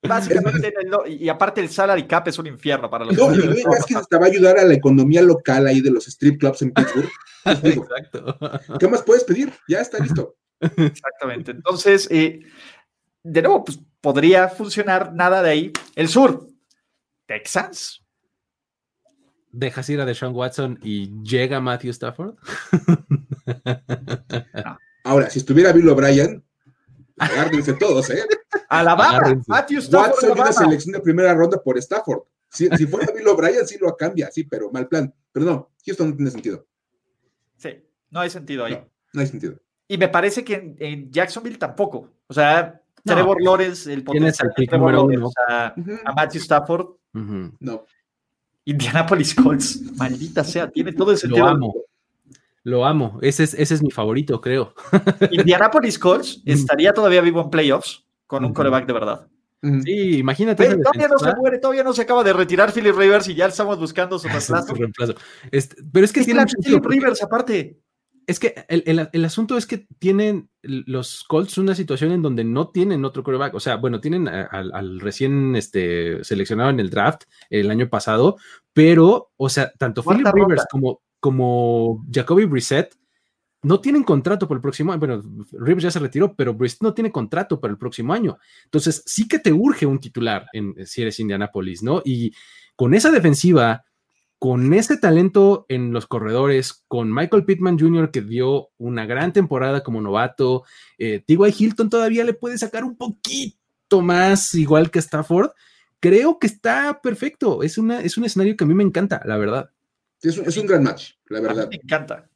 Básicamente, 0.02 0.74
y 1.10 1.28
aparte 1.28 1.60
el 1.60 1.68
salary 1.68 2.08
cap 2.08 2.26
es 2.30 2.40
un 2.40 2.48
infierno 2.48 2.90
para 2.90 3.04
los 3.04 3.18
No, 3.18 3.34
y 3.34 3.40
Dwayne 3.40 3.64
Haskins 3.78 4.08
te 4.08 4.18
va 4.18 4.28
a 4.28 4.30
ayudar 4.30 4.58
a 4.58 4.64
la 4.64 4.74
economía 4.74 5.22
local 5.22 5.68
ahí 5.68 5.82
de 5.82 5.92
los 5.92 6.08
strip 6.08 6.40
clubs 6.40 6.62
en 6.62 6.72
Pittsburgh. 6.72 7.10
Exacto. 7.46 8.38
¿Qué 8.80 8.88
más 8.88 9.04
puedes 9.04 9.26
pedir? 9.26 9.52
Ya 9.68 9.82
está 9.82 10.00
listo. 10.00 10.38
Exactamente. 10.62 11.52
Entonces, 11.52 12.08
eh, 12.10 12.40
de 13.24 13.42
nuevo, 13.42 13.66
pues 13.66 13.80
podría 14.02 14.50
funcionar 14.50 15.14
nada 15.14 15.42
de 15.42 15.50
ahí. 15.50 15.74
El 15.96 16.08
sur, 16.08 16.48
Texans. 17.26 18.04
¿Dejas 19.52 19.90
ir 19.90 20.00
a 20.00 20.06
Deshaun 20.06 20.36
Watson 20.36 20.80
y 20.84 21.12
llega 21.24 21.60
Matthew 21.60 21.92
Stafford? 21.92 22.36
Ahora, 25.04 25.30
si 25.30 25.40
estuviera 25.40 25.72
Bill 25.72 25.90
O'Brien, 25.90 26.44
agárrense 27.18 27.74
todos, 27.74 28.10
¿eh? 28.12 28.24
A 28.70 28.84
la 28.84 28.96
barra, 28.96 29.42
Matthew 29.48 29.80
Stafford. 29.80 30.12
Watson 30.12 30.30
y 30.30 30.40
una 30.40 30.54
selección 30.54 30.94
de 30.94 31.00
primera 31.00 31.34
ronda 31.34 31.62
por 31.62 31.78
Stafford. 31.78 32.22
Si, 32.50 32.68
fuera 32.88 33.12
Bill 33.12 33.28
O'Brien, 33.28 33.68
sí 33.68 33.78
lo 33.80 33.96
cambia, 33.96 34.30
sí, 34.32 34.44
pero 34.44 34.72
mal 34.72 34.88
plan. 34.88 35.14
Pero 35.32 35.46
no, 35.46 35.72
Houston 35.86 36.10
no 36.10 36.16
tiene 36.16 36.32
sentido. 36.32 36.68
Sí, 37.58 37.84
no 38.10 38.20
hay 38.20 38.30
sentido 38.30 38.66
ahí. 38.66 38.84
No, 39.14 39.22
hay 39.22 39.28
sentido. 39.28 39.60
Y 39.88 39.98
me 39.98 40.10
parece 40.10 40.44
que 40.44 40.76
en 40.80 41.12
Jacksonville 41.12 41.58
tampoco. 41.58 42.12
O 42.28 42.34
sea, 42.34 42.82
Trevor 43.04 43.42
Lawrence, 43.42 43.92
el 43.92 44.04
potencial 44.04 44.52
de 44.56 44.66
Trevor 44.66 44.94
Lawrence, 44.94 45.34
a, 45.48 45.74
Matthew 46.16 46.42
Stafford. 46.42 46.88
No. 47.14 47.86
Indianapolis 48.66 49.34
Colts, 49.34 49.82
maldita 49.98 50.44
sea, 50.44 50.70
tiene 50.70 50.94
todo 50.94 51.12
el 51.12 51.18
sentido. 51.18 51.46
Lo 51.46 51.52
amo. 51.52 51.74
Lo 52.64 52.86
amo. 52.86 53.20
Ese 53.22 53.44
es, 53.44 53.54
ese 53.56 53.74
es 53.74 53.82
mi 53.82 53.90
favorito, 53.90 54.40
creo. 54.42 54.74
Indianapolis 55.32 55.98
Colts 55.98 56.42
estaría 56.46 56.94
todavía 56.94 57.22
vivo 57.22 57.42
en 57.42 57.50
playoffs 57.50 58.06
con 58.28 58.46
un 58.46 58.54
coreback 58.54 58.86
de 58.86 58.94
verdad. 58.94 59.28
Sí, 59.62 60.20
imagínate. 60.20 60.78
todavía 60.78 61.08
no 61.10 61.20
se 61.20 61.36
muere, 61.36 61.58
todavía 61.58 61.84
no 61.84 61.94
se 61.94 62.04
acaba 62.04 62.24
de 62.24 62.32
retirar 62.32 62.72
Philip 62.72 62.96
Rivers 62.96 63.28
y 63.28 63.36
ya 63.36 63.48
estamos 63.48 63.78
buscando 63.78 64.18
su 64.18 64.28
reemplazo. 64.76 65.16
Este, 65.52 65.76
pero 65.92 66.06
es 66.06 66.14
que 66.14 66.24
tiene 66.24 66.46
Philip 66.46 66.86
Rivers 66.86 67.22
aparte. 67.24 67.78
Es 68.30 68.40
que 68.40 68.54
el, 68.68 69.26
asunto 69.26 69.58
es 69.58 69.66
que 69.66 69.88
tienen 69.98 70.52
los 70.62 71.24
Colts 71.24 71.58
una 71.58 71.74
situación 71.74 72.12
en 72.12 72.22
donde 72.22 72.44
no 72.44 72.70
tienen 72.70 73.04
otro 73.04 73.24
quarterback. 73.24 73.56
O 73.56 73.60
sea, 73.60 73.78
bueno, 73.78 74.00
tienen 74.00 74.28
al, 74.28 75.00
recién 75.00 75.56
este, 75.56 76.24
seleccionado 76.24 76.70
en 76.70 76.80
el 76.80 76.92
draft 76.92 77.24
el 77.50 77.72
año 77.72 77.90
pasado, 77.90 78.38
pero, 78.72 79.32
o 79.36 79.50
sea, 79.50 79.72
tanto 79.80 80.04
Philip 80.04 80.28
Rivers 80.32 80.66
como, 80.70 81.02
como 81.20 82.06
Jacoby 82.14 82.46
Brissett 82.46 82.94
no 83.64 83.82
tienen 83.82 84.04
contrato 84.04 84.48
para 84.48 84.58
el 84.58 84.62
próximo 84.62 84.92
año. 84.92 85.00
Bueno, 85.00 85.24
Rivers 85.54 85.86
ya 85.86 85.92
se 85.92 85.98
retiró, 85.98 86.36
pero 86.36 86.54
Brissett 86.54 86.84
no 86.84 86.94
tiene 86.94 87.12
contrato 87.12 87.60
para 87.60 87.72
el 87.72 87.80
próximo 87.80 88.14
año. 88.14 88.38
Entonces, 88.66 89.02
sí 89.08 89.28
que 89.28 89.40
te 89.40 89.52
urge 89.52 89.88
un 89.88 90.00
titular 90.00 90.46
en, 90.54 90.76
si 90.86 91.02
eres 91.02 91.20
Indianapolis, 91.20 91.82
¿no? 91.82 92.04
Y 92.06 92.32
con 92.76 92.94
esa 92.94 93.10
defensiva 93.10 93.84
con 94.40 94.74
ese 94.74 94.98
talento 94.98 95.66
en 95.68 95.92
los 95.92 96.08
corredores, 96.08 96.86
con 96.88 97.14
Michael 97.14 97.44
Pittman 97.44 97.78
Jr., 97.78 98.10
que 98.10 98.22
dio 98.22 98.70
una 98.78 99.06
gran 99.06 99.34
temporada 99.34 99.84
como 99.84 100.00
novato, 100.00 100.64
eh, 100.98 101.22
T.Y. 101.28 101.54
Hilton 101.58 101.90
todavía 101.90 102.24
le 102.24 102.34
puede 102.34 102.58
sacar 102.58 102.86
un 102.86 102.96
poquito 102.96 104.02
más, 104.02 104.56
igual 104.56 104.90
que 104.90 105.00
Stafford. 105.00 105.52
Creo 106.00 106.40
que 106.40 106.48
está 106.48 107.02
perfecto. 107.02 107.64
Es, 107.64 107.78
una, 107.78 108.00
es 108.00 108.18
un 108.18 108.24
escenario 108.24 108.56
que 108.56 108.64
a 108.64 108.68
mí 108.68 108.74
me 108.74 108.84
encanta, 108.84 109.22
la 109.26 109.36
verdad. 109.36 109.72
Es 110.22 110.38
un, 110.38 110.46
es 110.48 110.56
un 110.56 110.66
gran 110.66 110.84
match, 110.84 111.12
la 111.28 111.42
verdad. 111.42 111.66
A 111.66 111.68
mí 111.68 111.78
me 111.78 111.84
encanta. 111.84 112.30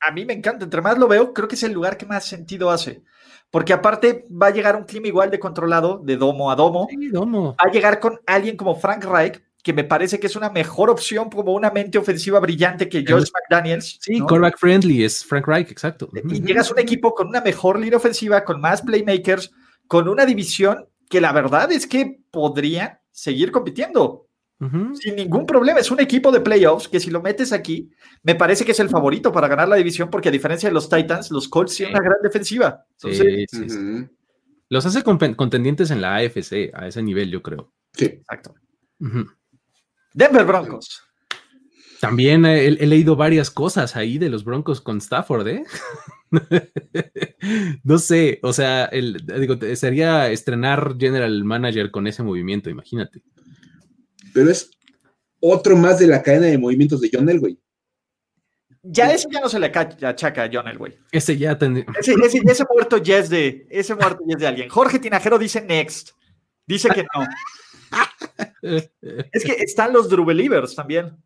A 0.00 0.10
mí 0.12 0.24
me 0.26 0.34
encanta. 0.34 0.64
Entre 0.64 0.82
más 0.82 0.98
lo 0.98 1.08
veo, 1.08 1.32
creo 1.32 1.48
que 1.48 1.54
es 1.54 1.62
el 1.62 1.72
lugar 1.72 1.96
que 1.96 2.04
más 2.04 2.26
sentido 2.26 2.70
hace. 2.70 3.02
Porque 3.50 3.72
aparte 3.72 4.26
va 4.30 4.48
a 4.48 4.50
llegar 4.50 4.76
un 4.76 4.84
clima 4.84 5.08
igual 5.08 5.30
de 5.30 5.38
controlado, 5.38 5.98
de 6.04 6.16
domo 6.16 6.50
a 6.50 6.56
domo. 6.56 6.88
Sí, 6.90 7.08
domo. 7.08 7.56
Va 7.58 7.68
a 7.68 7.72
llegar 7.72 8.00
con 8.00 8.20
alguien 8.26 8.56
como 8.56 8.76
Frank 8.76 9.04
Reich, 9.04 9.42
que 9.62 9.72
me 9.72 9.84
parece 9.84 10.18
que 10.18 10.26
es 10.26 10.34
una 10.34 10.50
mejor 10.50 10.90
opción 10.90 11.30
como 11.30 11.54
una 11.54 11.70
mente 11.70 11.96
ofensiva 11.96 12.40
brillante 12.40 12.88
que 12.88 13.04
George 13.06 13.30
McDaniels. 13.32 13.98
Sí, 14.00 14.18
quarterback 14.18 14.58
friendly 14.58 15.04
es 15.04 15.24
Frank 15.24 15.46
Reich, 15.46 15.70
exacto. 15.70 16.10
Y 16.28 16.42
llegas 16.42 16.68
a 16.70 16.72
un 16.72 16.80
equipo 16.80 17.14
con 17.14 17.28
una 17.28 17.40
mejor 17.40 17.78
línea 17.78 17.96
ofensiva, 17.96 18.44
con 18.44 18.60
más 18.60 18.82
playmakers, 18.82 19.52
con 19.86 20.08
una 20.08 20.26
división 20.26 20.88
que 21.08 21.20
la 21.20 21.32
verdad 21.32 21.70
es 21.70 21.86
que 21.86 22.20
podrían 22.30 22.98
seguir 23.10 23.52
compitiendo 23.52 24.26
sin 24.94 25.16
ningún 25.16 25.44
problema. 25.44 25.80
Es 25.80 25.90
un 25.90 26.00
equipo 26.00 26.30
de 26.30 26.40
playoffs 26.40 26.88
que 26.88 27.00
si 27.00 27.10
lo 27.10 27.20
metes 27.20 27.52
aquí, 27.52 27.90
me 28.22 28.36
parece 28.36 28.64
que 28.64 28.70
es 28.72 28.80
el 28.80 28.88
favorito 28.88 29.32
para 29.32 29.48
ganar 29.48 29.68
la 29.68 29.76
división 29.76 30.08
porque 30.08 30.28
a 30.28 30.32
diferencia 30.32 30.68
de 30.68 30.72
los 30.72 30.88
Titans, 30.88 31.30
los 31.30 31.48
Colts 31.48 31.76
tienen 31.76 31.96
una 31.96 32.04
gran 32.04 32.18
defensiva. 32.22 32.84
Los 34.68 34.86
hace 34.86 35.02
contendientes 35.02 35.90
en 35.90 36.00
la 36.00 36.16
AFC 36.16 36.70
a 36.74 36.86
ese 36.86 37.02
nivel, 37.02 37.30
yo 37.30 37.42
creo. 37.42 37.72
Sí. 37.92 38.04
Exacto. 38.04 38.54
Denver 40.14 40.44
Broncos. 40.44 41.02
También 42.00 42.44
he, 42.46 42.70
leído 42.70 43.14
varias 43.14 43.50
cosas 43.50 43.94
ahí 43.94 44.18
de 44.18 44.28
los 44.28 44.44
Broncos 44.44 44.80
con 44.80 44.98
Stafford, 44.98 45.46
¿eh? 45.46 45.64
no 47.84 47.98
sé, 47.98 48.40
o 48.42 48.52
sea, 48.52 48.90
digo, 48.92 49.56
sería 49.76 50.30
estrenar 50.30 50.96
General 50.98 51.44
Manager 51.44 51.92
con 51.92 52.08
ese 52.08 52.24
movimiento, 52.24 52.70
imagínate 52.70 53.22
pero 54.32 54.50
es 54.50 54.70
otro 55.40 55.76
más 55.76 55.98
de 55.98 56.06
la 56.06 56.22
cadena 56.22 56.46
de 56.46 56.58
movimientos 56.58 57.00
de 57.00 57.10
John 57.12 57.28
Elway. 57.28 57.58
Ya 58.84 59.12
ese 59.12 59.28
ya 59.30 59.40
no 59.40 59.48
se 59.48 59.60
le 59.60 59.66
achaca 59.66 60.44
a 60.44 60.50
John 60.52 60.66
Elway. 60.66 60.98
Ese 61.12 61.36
ya 61.36 61.52
ese, 61.52 62.16
ese, 62.44 62.64
muerto 62.68 62.96
ya 62.98 63.18
es 63.18 63.30
de 63.30 63.66
ese 63.70 63.94
muerto 63.94 64.24
ya 64.26 64.34
es 64.34 64.40
de 64.40 64.46
alguien. 64.46 64.68
Jorge 64.68 64.98
Tinajero 64.98 65.38
dice 65.38 65.60
next. 65.60 66.10
Dice 66.66 66.88
que 66.88 67.02
no. 67.02 67.24
es 68.62 69.44
que 69.44 69.52
están 69.60 69.92
los 69.92 70.08
Drew 70.08 70.24
Believers 70.24 70.74
también. 70.74 71.16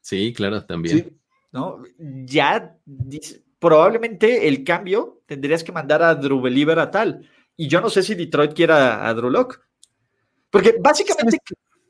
Sí, 0.00 0.32
claro, 0.32 0.64
también. 0.64 1.18
¿No? 1.52 1.82
Ya 1.98 2.76
probablemente 3.58 4.48
el 4.48 4.64
cambio 4.64 5.22
tendrías 5.26 5.62
que 5.62 5.72
mandar 5.72 6.02
a 6.02 6.14
Drew 6.14 6.40
Believer 6.40 6.78
a 6.78 6.90
tal. 6.90 7.28
Y 7.56 7.68
yo 7.68 7.80
no 7.80 7.90
sé 7.90 8.02
si 8.02 8.14
Detroit 8.14 8.54
quiera 8.54 9.06
a 9.06 9.14
Drew 9.14 9.30
Locke. 9.30 9.60
Porque 10.50 10.74
básicamente 10.80 11.38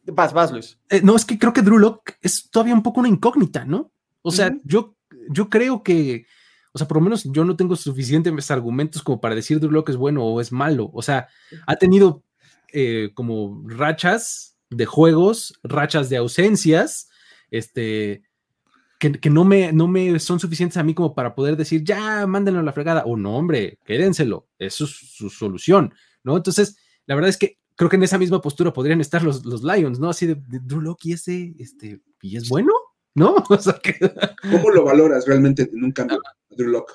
Vas, 0.05 0.33
vas, 0.33 0.51
Luis. 0.51 0.79
Eh, 0.91 1.01
no, 1.03 1.15
es 1.15 1.25
que 1.25 1.39
creo 1.39 1.53
que 1.53 1.63
Drew 1.63 1.79
Locke 1.79 2.19
es 2.21 2.51
todavía 2.51 2.75
un 2.75 2.83
poco 2.83 3.01
una 3.01 3.09
incógnita, 3.09 3.65
¿no? 3.65 3.93
O 4.23 4.33
sea, 4.33 4.53
yo, 4.65 4.97
yo 5.31 5.49
creo 5.49 5.83
que, 5.83 6.27
o 6.73 6.79
sea, 6.79 6.89
por 6.89 6.97
lo 6.97 7.05
menos 7.05 7.25
yo 7.25 7.45
no 7.45 7.57
tengo 7.57 7.77
suficientes 7.77 8.51
argumentos 8.51 9.03
como 9.03 9.21
para 9.21 9.35
decir 9.35 9.61
Drew 9.61 9.71
Locke 9.71 9.91
es 9.91 9.97
bueno 9.97 10.25
o 10.25 10.41
es 10.41 10.51
malo. 10.51 10.91
O 10.93 11.03
sea, 11.03 11.29
ha 11.67 11.77
tenido 11.77 12.25
eh, 12.73 13.11
como 13.15 13.63
rachas 13.67 14.57
de 14.71 14.87
juegos, 14.87 15.59
rachas 15.63 16.09
de 16.09 16.17
ausencias, 16.17 17.09
este, 17.51 18.23
que, 18.99 19.31
no, 19.31 19.45
me, 19.45 19.73
no 19.73 19.89
me 19.89 20.19
son 20.21 20.39
suficientes 20.39 20.77
a 20.77 20.85
mí 20.85 20.95
como 20.95 21.15
para 21.15 21.35
poder 21.35 21.57
decir, 21.57 21.83
ya, 21.83 22.27
mándenlo 22.27 22.61
a 22.61 22.63
la 22.63 22.73
fregada. 22.73 23.03
O 23.05 23.17
no, 23.17 23.37
hombre, 23.37 23.79
quédenselo. 23.85 24.49
Eso 24.59 24.85
es 24.85 24.91
su 24.91 25.29
solución, 25.29 25.93
¿no? 26.23 26.37
Entonces, 26.37 26.77
la 27.07 27.17
verdad 27.17 27.29
es 27.29 27.37
que 27.37 27.59
creo 27.75 27.91
que 27.91 27.97
en 27.97 28.05
esa 28.05 28.19
misma 28.19 28.41
postura 28.41 28.73
podrían 28.73 29.01
estar 29.01 29.23
los, 29.23 29.45
los 29.45 29.65
Lions, 29.65 29.99
¿no? 29.99 30.09
Así 30.09 30.27
de, 30.27 30.37
Drew 30.37 30.81
Locke 30.81 31.07
y 31.07 31.13
ese, 31.15 31.55
este, 31.59 32.01
¿y 32.21 32.37
es 32.37 32.49
bueno? 32.49 32.73
¿No? 33.15 33.35
O 33.49 33.59
sea, 33.59 33.75
que... 33.83 33.99
¿Cómo 34.51 34.71
lo 34.71 34.85
valoras 34.85 35.27
realmente 35.27 35.69
en 35.73 35.85
un 35.85 35.93
cambio, 35.93 36.21
Drew 36.51 36.71
Locke? 36.71 36.93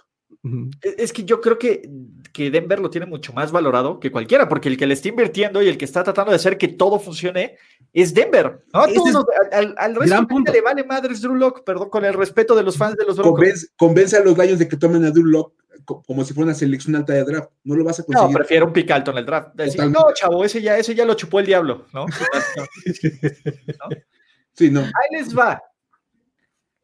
Es 0.82 1.12
que 1.12 1.24
yo 1.24 1.42
creo 1.42 1.58
que, 1.58 1.90
que, 2.32 2.52
Denver 2.52 2.80
lo 2.80 2.90
tiene 2.90 3.06
mucho 3.06 3.34
más 3.34 3.52
valorado 3.52 4.00
que 4.00 4.12
cualquiera, 4.12 4.48
porque 4.48 4.70
el 4.70 4.78
que 4.78 4.88
le 4.88 4.94
está 4.94 5.10
invirtiendo 5.10 5.62
y 5.62 5.68
el 5.68 5.78
que 5.78 5.86
está 5.86 6.04
tratando 6.04 6.32
de 6.32 6.38
hacer 6.38 6.58
que 6.58 6.68
todo 6.68 7.00
funcione 7.00 7.58
es 7.94 8.14
Denver. 8.14 8.64
¿no? 8.74 8.82
al, 9.52 9.76
al, 9.78 9.96
resto 9.96 10.28
le 10.52 10.62
vale 10.62 10.84
madres 10.84 11.22
Drew 11.22 11.36
Locke, 11.36 11.64
perdón, 11.64 11.90
con 11.90 12.06
el 12.06 12.14
respeto 12.14 12.56
de 12.56 12.64
los 12.64 12.78
fans 12.78 12.96
de 12.96 13.06
los 13.06 13.18
Broncos. 13.18 13.70
Convence, 13.78 14.18
a 14.18 14.24
los 14.24 14.38
Lions 14.38 14.60
de 14.60 14.68
que 14.68 14.78
tomen 14.78 15.04
a 15.06 15.12
Drew 15.12 15.26
Locke 15.26 15.54
como 15.86 16.24
si 16.26 16.34
fuera 16.34 16.48
una 16.48 16.56
selección 16.56 16.96
alta 16.96 17.14
de 17.14 17.24
draft. 17.24 17.50
No 17.64 17.76
lo 17.76 17.84
vas 17.84 18.00
a 18.00 18.04
conseguir. 18.04 18.30
No, 18.30 18.34
prefiero 18.34 18.66
un 18.66 18.74
pick 18.74 18.92
alto 18.92 19.12
en 19.12 19.18
el 19.18 19.26
draft. 19.26 19.56
no, 19.56 20.14
chavo, 20.14 20.44
ese 20.44 20.62
ya, 20.62 20.78
ese 20.78 20.94
ya 20.96 21.06
lo 21.06 21.14
chupó 21.14 21.40
el 21.40 21.46
diablo, 21.46 21.86
¿no? 21.94 22.06
Sí, 24.54 24.72
no. 24.72 24.82
Ahí 24.82 25.20
les 25.20 25.38
va. 25.38 25.62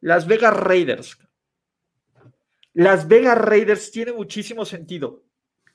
Las 0.00 0.28
Vegas 0.28 0.54
Raiders. 0.56 1.18
Las 2.74 3.08
Vegas 3.08 3.38
Raiders 3.38 3.90
tiene 3.90 4.12
muchísimo 4.12 4.64
sentido. 4.64 5.22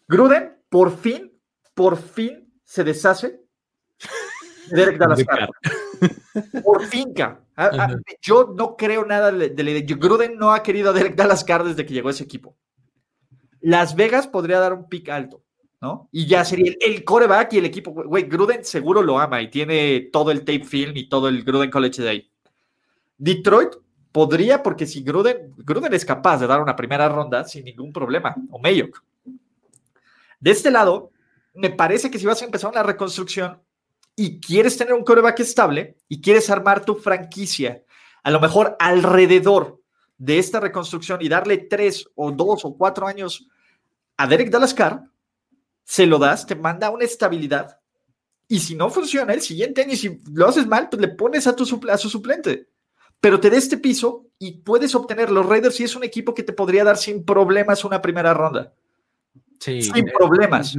Gruden, 0.07 0.57
por 0.69 0.97
fin, 0.97 1.31
por 1.73 1.97
fin 1.97 2.53
se 2.63 2.83
deshace 2.83 3.41
de 4.69 4.77
Derek 4.77 4.97
Dallas 4.97 5.23
Por 6.63 6.85
fin, 6.85 7.13
yo 8.21 8.53
no 8.55 8.75
creo 8.77 9.05
nada 9.05 9.31
de, 9.31 9.49
de, 9.49 9.81
Gruden 9.81 10.37
no 10.37 10.53
ha 10.53 10.63
querido 10.63 10.91
a 10.91 10.93
Derek 10.93 11.15
Dallas 11.15 11.45
desde 11.45 11.85
que 11.85 11.93
llegó 11.93 12.09
ese 12.09 12.23
equipo. 12.23 12.55
Las 13.61 13.95
Vegas 13.95 14.27
podría 14.27 14.59
dar 14.59 14.73
un 14.73 14.87
pick 14.87 15.09
alto, 15.09 15.43
¿no? 15.81 16.07
Y 16.11 16.27
ya 16.27 16.45
sería 16.45 16.73
el, 16.79 17.03
coreback 17.03 17.53
y 17.53 17.57
el 17.57 17.65
equipo. 17.65 17.91
Güey, 17.91 18.23
Gruden 18.23 18.63
seguro 18.63 19.01
lo 19.01 19.19
ama 19.19 19.41
y 19.41 19.49
tiene 19.49 20.09
todo 20.13 20.31
el 20.31 20.39
tape 20.39 20.63
film 20.63 20.95
y 20.95 21.09
todo 21.09 21.27
el 21.27 21.43
Gruden 21.43 21.71
College 21.71 22.01
Day. 22.01 22.31
Detroit 23.17 23.71
podría, 24.11 24.63
porque 24.63 24.85
si 24.85 25.01
Gruden, 25.01 25.53
Gruden 25.57 25.93
es 25.93 26.05
capaz 26.05 26.37
de 26.39 26.47
dar 26.47 26.61
una 26.61 26.75
primera 26.75 27.09
ronda 27.09 27.43
sin 27.43 27.65
ningún 27.65 27.93
problema, 27.93 28.35
o 28.49 28.59
Mayock. 28.59 29.03
De 30.39 30.51
este 30.51 30.71
lado, 30.71 31.11
me 31.53 31.69
parece 31.69 32.09
que 32.09 32.19
si 32.19 32.25
vas 32.25 32.41
a 32.41 32.45
empezar 32.45 32.71
una 32.71 32.83
reconstrucción 32.83 33.61
y 34.15 34.39
quieres 34.39 34.77
tener 34.77 34.93
un 34.93 35.03
coreback 35.03 35.39
estable 35.41 35.97
y 36.07 36.21
quieres 36.21 36.49
armar 36.49 36.85
tu 36.85 36.95
franquicia, 36.95 37.83
a 38.23 38.31
lo 38.31 38.39
mejor 38.39 38.75
alrededor 38.79 39.81
de 40.17 40.39
esta 40.39 40.59
reconstrucción 40.59 41.21
y 41.21 41.29
darle 41.29 41.57
tres 41.57 42.09
o 42.15 42.31
dos 42.31 42.65
o 42.65 42.75
cuatro 42.75 43.07
años 43.07 43.47
a 44.17 44.27
Derek 44.27 44.49
Dalascar, 44.49 45.03
se 45.83 46.05
lo 46.05 46.19
das, 46.19 46.45
te 46.45 46.55
manda 46.55 46.89
una 46.89 47.05
estabilidad. 47.05 47.79
Y 48.47 48.59
si 48.59 48.75
no 48.75 48.89
funciona 48.89 49.33
el 49.33 49.41
siguiente 49.41 49.81
año, 49.81 49.93
y 49.93 49.97
si 49.97 50.21
lo 50.33 50.47
haces 50.47 50.67
mal, 50.67 50.89
pues 50.89 51.01
le 51.01 51.07
pones 51.09 51.47
a, 51.47 51.55
tu 51.55 51.63
a 51.89 51.97
su 51.97 52.09
suplente. 52.09 52.67
Pero 53.21 53.39
te 53.39 53.49
da 53.49 53.57
este 53.57 53.77
piso 53.77 54.27
y 54.37 54.59
puedes 54.59 54.95
obtener 54.95 55.29
los 55.29 55.45
Raiders 55.45 55.79
y 55.79 55.83
es 55.83 55.95
un 55.95 56.03
equipo 56.03 56.33
que 56.33 56.43
te 56.43 56.53
podría 56.53 56.83
dar 56.83 56.97
sin 56.97 57.25
problemas 57.25 57.83
una 57.83 58.01
primera 58.01 58.33
ronda. 58.33 58.73
Sí. 59.59 59.81
Sin 59.81 60.05
problemas. 60.05 60.75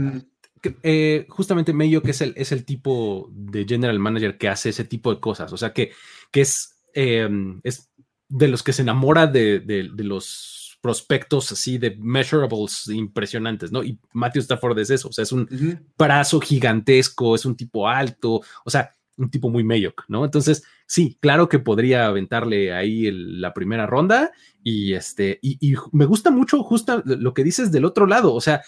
Eh, 0.83 1.27
justamente 1.29 1.73
Mayo, 1.73 2.03
que 2.03 2.11
es 2.11 2.21
el, 2.21 2.35
es 2.37 2.53
el 2.53 2.65
tipo 2.65 3.29
de 3.33 3.65
general 3.65 3.99
manager 3.99 4.37
que 4.39 4.49
hace 4.49 4.71
ese 4.71 4.85
tipo 4.85 5.13
de 5.15 5.21
cosas. 5.21 5.53
O 5.53 5.57
sea, 5.57 5.73
que, 5.73 5.93
que 6.31 6.43
es, 6.43 6.81
eh, 6.95 7.29
es 7.63 7.91
de 8.31 8.49
los 8.49 8.63
que 8.63 8.73
se 8.73 8.83
enamora 8.83 9.27
de, 9.27 9.91
los 9.99 10.79
prospectos 10.81 11.53
así 11.53 11.77
de 11.77 11.97
measurables 11.99 12.89
impresionantes, 12.89 13.71
¿no? 13.71 13.83
Y 13.83 13.99
Matthew 14.13 14.41
Stafford 14.43 14.79
es 14.79 14.89
eso, 14.89 15.09
o 15.09 15.13
sea, 15.13 15.25
es 15.25 15.33
un 15.33 15.47
brazo 15.99 16.41
gigantesco, 16.41 17.35
es 17.35 17.45
un 17.45 17.55
tipo 17.55 17.87
alto, 17.87 18.41
o 18.65 18.71
sea, 18.71 18.95
un 19.21 19.31
tipo 19.31 19.51
muy 19.51 19.63
mediocre, 19.63 20.07
¿no? 20.09 20.25
Entonces, 20.25 20.65
sí, 20.87 21.19
claro 21.21 21.49
que 21.49 21.59
podría 21.59 22.07
aventarle 22.07 22.73
ahí 22.73 23.11
la 23.13 23.53
primera 23.53 23.87
ronda 23.87 24.33
y 24.63 24.95
este, 24.95 25.39
y, 25.43 25.75
me 25.93 26.07
gusta 26.07 26.31
mucho 26.31 26.63
justo 26.63 27.03
lo 27.05 27.35
que 27.35 27.45
dices 27.45 27.71
del 27.71 27.85
otro 27.85 28.07
lado, 28.07 28.35
o 28.35 28.41
sea, 28.41 28.63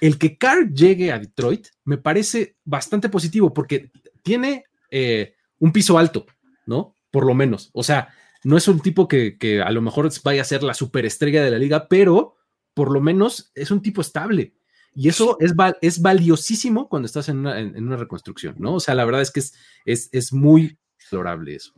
el 0.00 0.18
que 0.18 0.36
Carr 0.36 0.72
llegue 0.72 1.12
a 1.12 1.18
Detroit 1.18 1.68
me 1.84 1.98
parece 1.98 2.56
bastante 2.64 3.08
positivo 3.08 3.52
porque 3.52 3.90
tiene 4.22 4.64
eh, 4.90 5.34
un 5.58 5.72
piso 5.72 5.98
alto, 5.98 6.26
¿no? 6.66 6.94
Por 7.10 7.26
lo 7.26 7.34
menos, 7.34 7.70
o 7.72 7.82
sea, 7.82 8.08
no 8.42 8.56
es 8.56 8.68
un 8.68 8.80
tipo 8.80 9.08
que, 9.08 9.62
a 9.64 9.70
lo 9.70 9.80
mejor 9.80 10.10
vaya 10.22 10.42
a 10.42 10.46
ser 10.46 10.62
la 10.62 10.74
superestrella 10.74 11.44
de 11.44 11.50
la 11.50 11.58
liga, 11.58 11.88
pero 11.88 12.36
por 12.74 12.90
lo 12.90 13.00
menos 13.00 13.50
es 13.54 13.70
un 13.70 13.80
tipo 13.80 14.00
estable. 14.00 14.54
Y 14.94 15.08
eso 15.08 15.36
es, 15.40 15.52
es 15.80 16.00
valiosísimo 16.00 16.88
cuando 16.88 17.06
estás 17.06 17.28
en 17.28 17.38
una, 17.38 17.96
reconstrucción, 17.96 18.54
¿no? 18.58 18.74
O 18.74 18.80
sea, 18.80 18.94
la 18.94 19.04
verdad 19.04 19.22
es 19.22 19.30
que 19.30 19.40
es, 19.40 19.54
es, 19.84 20.08
es 20.12 20.32
muy 20.32 20.78
valorable 21.10 21.56
eso. 21.56 21.72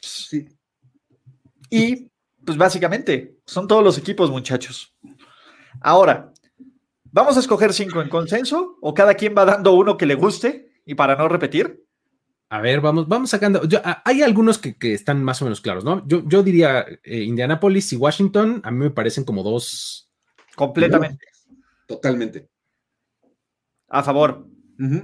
Sí. 0.00 0.48
Y, 1.70 2.10
pues 2.44 2.58
básicamente, 2.58 3.38
son 3.46 3.68
todos 3.68 3.84
los 3.84 3.98
equipos, 3.98 4.30
muchachos. 4.30 4.94
Ahora, 5.80 6.32
¿vamos 7.04 7.36
a 7.36 7.40
escoger 7.40 7.72
cinco 7.72 8.02
en 8.02 8.08
consenso 8.08 8.78
o 8.80 8.94
cada 8.94 9.14
quien 9.14 9.34
va 9.36 9.44
dando 9.44 9.72
uno 9.72 9.96
que 9.96 10.06
le 10.06 10.14
guste 10.14 10.72
y 10.84 10.94
para 10.94 11.16
no 11.16 11.28
repetir? 11.28 11.84
A 12.48 12.60
ver, 12.60 12.82
vamos, 12.82 13.08
vamos 13.08 13.30
sacando. 13.30 13.62
hay 14.04 14.20
algunos 14.20 14.58
que, 14.58 14.76
están 14.92 15.24
más 15.24 15.40
o 15.40 15.46
menos 15.46 15.62
claros, 15.62 15.84
¿no? 15.84 16.06
Yo, 16.06 16.22
yo 16.28 16.42
diría 16.42 16.84
eh, 17.02 17.22
Indianapolis 17.22 17.94
y 17.94 17.96
Washington, 17.96 18.60
a 18.62 18.70
mí 18.70 18.78
me 18.78 18.90
parecen 18.90 19.24
como 19.24 19.42
dos. 19.42 20.11
Completamente. 20.56 21.26
totalmente. 21.86 22.48
A 23.88 24.02
favor. 24.02 24.46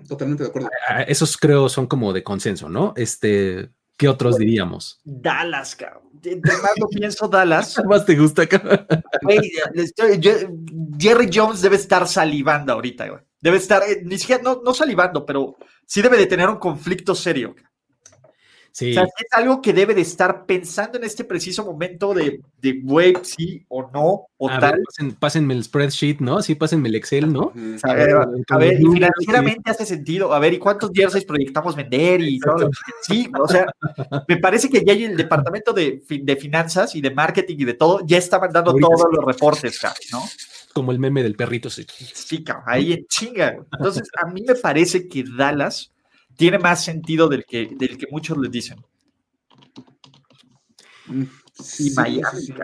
totalmente 0.09 0.45
de 0.45 0.49
acuerdo. 0.49 0.69
Esos 1.07 1.37
creo 1.37 1.69
son 1.69 1.87
como 1.87 2.13
de 2.13 2.23
consenso, 2.23 2.69
¿no? 2.69 2.95
Este, 2.97 3.71
¿qué 3.97 4.09
otros 4.09 4.39
diríamos? 4.39 5.01
Dallas, 5.05 5.77
cabrón. 5.77 6.05
Entre 6.25 6.57
más 6.57 6.73
lo 6.81 6.89
pienso, 6.89 7.29
Dallas. 7.29 7.77
más 7.87 8.05
te 8.05 8.17
gusta, 8.17 8.47
cabrón? 8.47 8.87
Jerry 10.99 11.31
Jones 11.33 11.63
debe 11.63 11.77
estar 11.77 12.09
salivando 12.09 12.73
ahorita, 12.73 13.09
güey. 13.09 13.21
Debe 13.41 13.57
estar, 13.59 13.83
eh, 13.83 14.03
ni 14.05 14.19
siquiera, 14.19 14.43
no, 14.43 14.63
no 14.65 14.75
salivando, 14.75 15.25
pero 15.25 15.57
sí 15.87 16.03
debe 16.03 16.17
de 16.17 16.27
tener 16.27 16.49
un 16.49 16.57
conflicto 16.57 17.15
serio. 17.15 17.55
Sí. 18.79 18.93
O 18.93 18.95
sea, 18.95 19.03
es 19.03 19.33
algo 19.33 19.61
que 19.61 19.73
debe 19.73 19.93
de 19.93 20.03
estar 20.03 20.47
pensando 20.47 20.99
en 20.99 21.05
este 21.05 21.25
preciso 21.25 21.65
momento 21.65 22.15
de, 22.15 22.41
de 22.63 22.81
web, 22.85 23.19
sí 23.25 23.65
o 23.67 23.91
no, 23.93 24.29
o 24.37 24.49
tal. 24.61 24.85
pásenme 25.19 25.55
el 25.55 25.65
spreadsheet, 25.65 26.21
¿no? 26.21 26.41
Sí, 26.43 26.55
pásenme 26.55 26.89
el 26.89 26.95
Excel, 26.95 27.33
¿no? 27.33 27.53
A 27.83 27.95
ver, 27.95 28.11
a 28.49 28.57
ver 28.57 28.81
y 28.81 28.87
financieramente 28.87 29.69
hace 29.73 29.85
sentido. 29.85 30.33
A 30.33 30.39
ver, 30.39 30.53
¿y 30.53 30.59
cuántos 30.61 30.93
jerseys 30.95 31.25
proyectamos 31.25 31.75
vender? 31.75 32.21
Y 32.21 32.39
todo? 32.39 32.71
Sí, 33.03 33.29
o 33.37 33.49
sea, 33.49 33.67
me 34.29 34.37
parece 34.37 34.71
que 34.71 34.85
ya 34.85 34.93
hay 34.93 35.03
el 35.03 35.17
departamento 35.17 35.73
de, 35.73 36.05
de 36.09 36.37
finanzas 36.37 36.95
y 36.95 37.01
de 37.01 37.11
marketing 37.11 37.57
y 37.59 37.65
de 37.65 37.75
todo, 37.75 38.07
ya 38.07 38.19
está 38.19 38.39
mandando 38.39 38.73
todos 38.75 39.09
los 39.13 39.25
reportes, 39.25 39.81
¿no? 40.13 40.23
Como 40.73 40.93
el 40.93 41.01
meme 41.01 41.25
del 41.25 41.35
perrito, 41.35 41.69
sí. 41.69 41.85
Sí, 42.15 42.45
ahí 42.65 42.93
en 42.93 43.07
chinga. 43.09 43.57
Entonces, 43.73 44.09
a 44.23 44.27
mí 44.27 44.45
me 44.47 44.55
parece 44.55 45.09
que 45.09 45.25
Dallas 45.37 45.91
tiene 46.39 46.59
más 46.59 46.85
sentido 46.85 47.29
del 47.29 47.45
que, 47.45 47.69
del 47.77 47.99
que 47.99 48.07
muchos 48.11 48.39
les 48.39 48.51
dicen. 48.51 48.79
Mm, 51.07 51.25
y 51.81 51.91
Miami, 51.91 52.55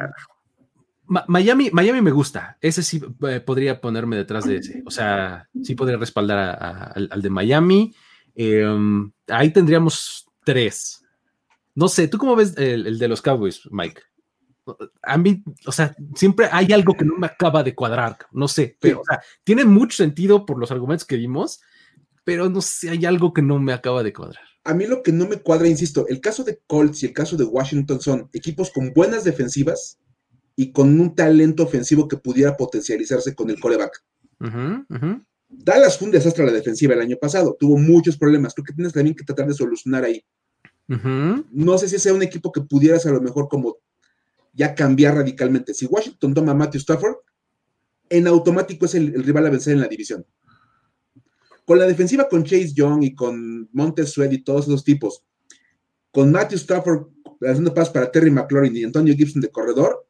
Miami, 1.26 1.70
Miami 1.72 2.00
me 2.00 2.12
gusta. 2.12 2.56
Ese 2.60 2.84
sí 2.84 3.02
eh, 3.28 3.40
podría 3.40 3.80
ponerme 3.80 4.14
detrás 4.14 4.44
de 4.44 4.58
ese. 4.58 4.82
O 4.86 4.92
sea, 4.92 5.48
sí 5.64 5.74
podría 5.74 5.96
respaldar 5.96 6.94
al, 6.94 7.20
de 7.20 7.30
Miami. 7.30 7.92
Em, 8.36 9.10
ahí 9.26 9.52
tendríamos 9.52 10.24
tres. 10.44 11.04
No 11.74 11.88
sé, 11.88 12.06
¿tú 12.06 12.16
cómo 12.16 12.36
ves 12.36 12.56
el, 12.56 12.96
de 12.96 13.08
los 13.08 13.20
Cowboys, 13.20 13.62
Mike? 13.72 14.00
A 15.02 15.18
mí, 15.18 15.42
o 15.66 15.72
sea, 15.72 15.96
siempre 16.14 16.48
hay 16.52 16.72
algo 16.72 16.94
que 16.94 17.04
no 17.04 17.16
me 17.18 17.26
acaba 17.26 17.64
de 17.64 17.74
cuadrar. 17.74 18.18
No 18.30 18.46
sé, 18.46 18.76
pero 18.80 19.00
o 19.00 19.04
sea, 19.04 19.20
tiene 19.42 19.64
mucho 19.64 19.96
sentido 19.96 20.46
por 20.46 20.60
los 20.60 20.70
argumentos 20.70 21.04
que 21.04 21.16
dimos 21.16 21.60
pero 22.24 22.48
no 22.48 22.60
sé, 22.60 22.90
hay 22.90 23.04
algo 23.04 23.32
que 23.32 23.42
no 23.42 23.60
me 23.60 23.72
acaba 23.72 24.02
de 24.02 24.12
cuadrar. 24.12 24.42
A 24.64 24.72
mí 24.72 24.86
lo 24.86 25.02
que 25.02 25.12
no 25.12 25.28
me 25.28 25.36
cuadra, 25.36 25.68
insisto, 25.68 26.08
el 26.08 26.20
caso 26.20 26.42
de 26.42 26.58
Colts 26.66 27.02
y 27.02 27.06
el 27.06 27.12
caso 27.12 27.36
de 27.36 27.44
Washington 27.44 28.00
son 28.00 28.30
equipos 28.32 28.70
con 28.70 28.94
buenas 28.94 29.22
defensivas 29.22 29.98
y 30.56 30.72
con 30.72 30.98
un 30.98 31.14
talento 31.14 31.64
ofensivo 31.64 32.08
que 32.08 32.16
pudiera 32.16 32.56
potencializarse 32.56 33.34
con 33.34 33.50
el 33.50 33.60
coreback. 33.60 34.02
Dallas 35.48 35.98
fue 35.98 36.06
un 36.06 36.12
desastre 36.12 36.44
a 36.44 36.46
la 36.46 36.52
defensiva 36.52 36.94
el 36.94 37.02
año 37.02 37.16
pasado, 37.20 37.56
tuvo 37.60 37.76
muchos 37.76 38.16
problemas, 38.16 38.54
creo 38.54 38.64
que 38.64 38.72
tienes 38.72 38.94
también 38.94 39.14
que 39.14 39.24
tratar 39.24 39.46
de 39.46 39.54
solucionar 39.54 40.04
ahí. 40.04 40.24
No 40.88 41.76
sé 41.76 41.88
si 41.88 41.98
sea 41.98 42.14
un 42.14 42.22
equipo 42.22 42.50
que 42.50 42.62
pudieras 42.62 43.04
a 43.04 43.12
lo 43.12 43.20
mejor 43.20 43.48
como 43.48 43.76
ya 44.54 44.74
cambiar 44.74 45.16
radicalmente. 45.16 45.74
Si 45.74 45.84
Washington 45.84 46.32
toma 46.32 46.52
a 46.52 46.54
Matthew 46.54 46.80
Stafford, 46.80 47.16
en 48.08 48.26
automático 48.26 48.86
es 48.86 48.94
el 48.94 49.22
rival 49.24 49.46
a 49.46 49.50
vencer 49.50 49.74
en 49.74 49.80
la 49.80 49.88
división 49.88 50.24
con 51.64 51.78
la 51.78 51.86
defensiva 51.86 52.28
con 52.28 52.44
Chase 52.44 52.72
Young 52.74 53.02
y 53.02 53.14
con 53.14 53.68
Montez 53.72 54.12
Sweat 54.12 54.32
y 54.32 54.42
todos 54.42 54.66
esos 54.66 54.84
tipos, 54.84 55.24
con 56.10 56.30
Matthew 56.30 56.58
Stafford 56.58 57.06
haciendo 57.42 57.74
pasos 57.74 57.92
para 57.92 58.10
Terry 58.10 58.30
McLaurin 58.30 58.76
y 58.76 58.84
Antonio 58.84 59.14
Gibson 59.14 59.42
de 59.42 59.50
corredor, 59.50 60.06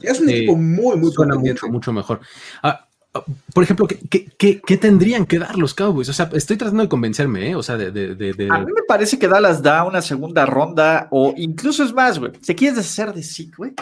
es 0.00 0.20
un 0.20 0.28
equipo 0.30 0.56
muy, 0.56 0.96
muy 0.96 1.10
Suena 1.10 1.36
mucho, 1.36 1.68
mucho 1.68 1.92
mejor. 1.92 2.20
Ah, 2.62 2.86
ah, 3.14 3.24
por 3.52 3.64
ejemplo, 3.64 3.86
¿qué, 3.88 4.78
tendrían 4.80 5.26
que 5.26 5.38
dar 5.38 5.56
los 5.56 5.74
Cowboys? 5.74 6.08
O 6.08 6.12
sea, 6.12 6.30
estoy 6.34 6.56
tratando 6.56 6.84
de 6.84 6.88
convencerme, 6.88 7.50
¿eh? 7.50 7.56
O 7.56 7.62
sea, 7.62 7.76
de, 7.76 8.48
A 8.50 8.58
mí 8.60 8.72
me 8.72 8.82
parece 8.86 9.18
que 9.18 9.28
Dallas 9.28 9.62
da 9.62 9.84
una 9.84 10.02
segunda 10.02 10.46
ronda, 10.46 11.08
o 11.10 11.34
incluso 11.36 11.82
es 11.82 11.92
más, 11.92 12.18
güey. 12.18 12.32
¿Se 12.40 12.54
quieres 12.54 12.76
deshacer 12.76 13.12
de 13.12 13.22
Zeke, 13.22 13.56
güey? 13.56 13.74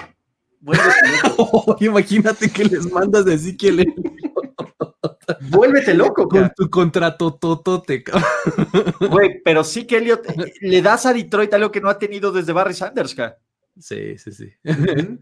imagínate 1.80 2.50
que 2.50 2.64
les 2.64 2.90
mandas 2.90 3.24
de 3.24 3.38
Zeke 3.38 3.86
Vuélvete 5.40 5.94
loco, 5.94 6.28
Con 6.28 6.52
tu 6.54 6.70
contrato 6.70 7.34
totote, 7.34 8.04
Güey, 9.10 9.42
pero 9.44 9.64
sí 9.64 9.86
que 9.86 9.98
Elliot 9.98 10.28
eh, 10.30 10.52
le 10.60 10.82
das 10.82 11.06
a 11.06 11.12
Detroit 11.12 11.52
algo 11.54 11.70
que 11.70 11.80
no 11.80 11.88
ha 11.88 11.98
tenido 11.98 12.32
desde 12.32 12.52
Barry 12.52 12.74
Sanders, 12.74 13.14
¿ca? 13.14 13.36
Sí, 13.78 14.16
sí, 14.18 14.32
sí. 14.32 14.50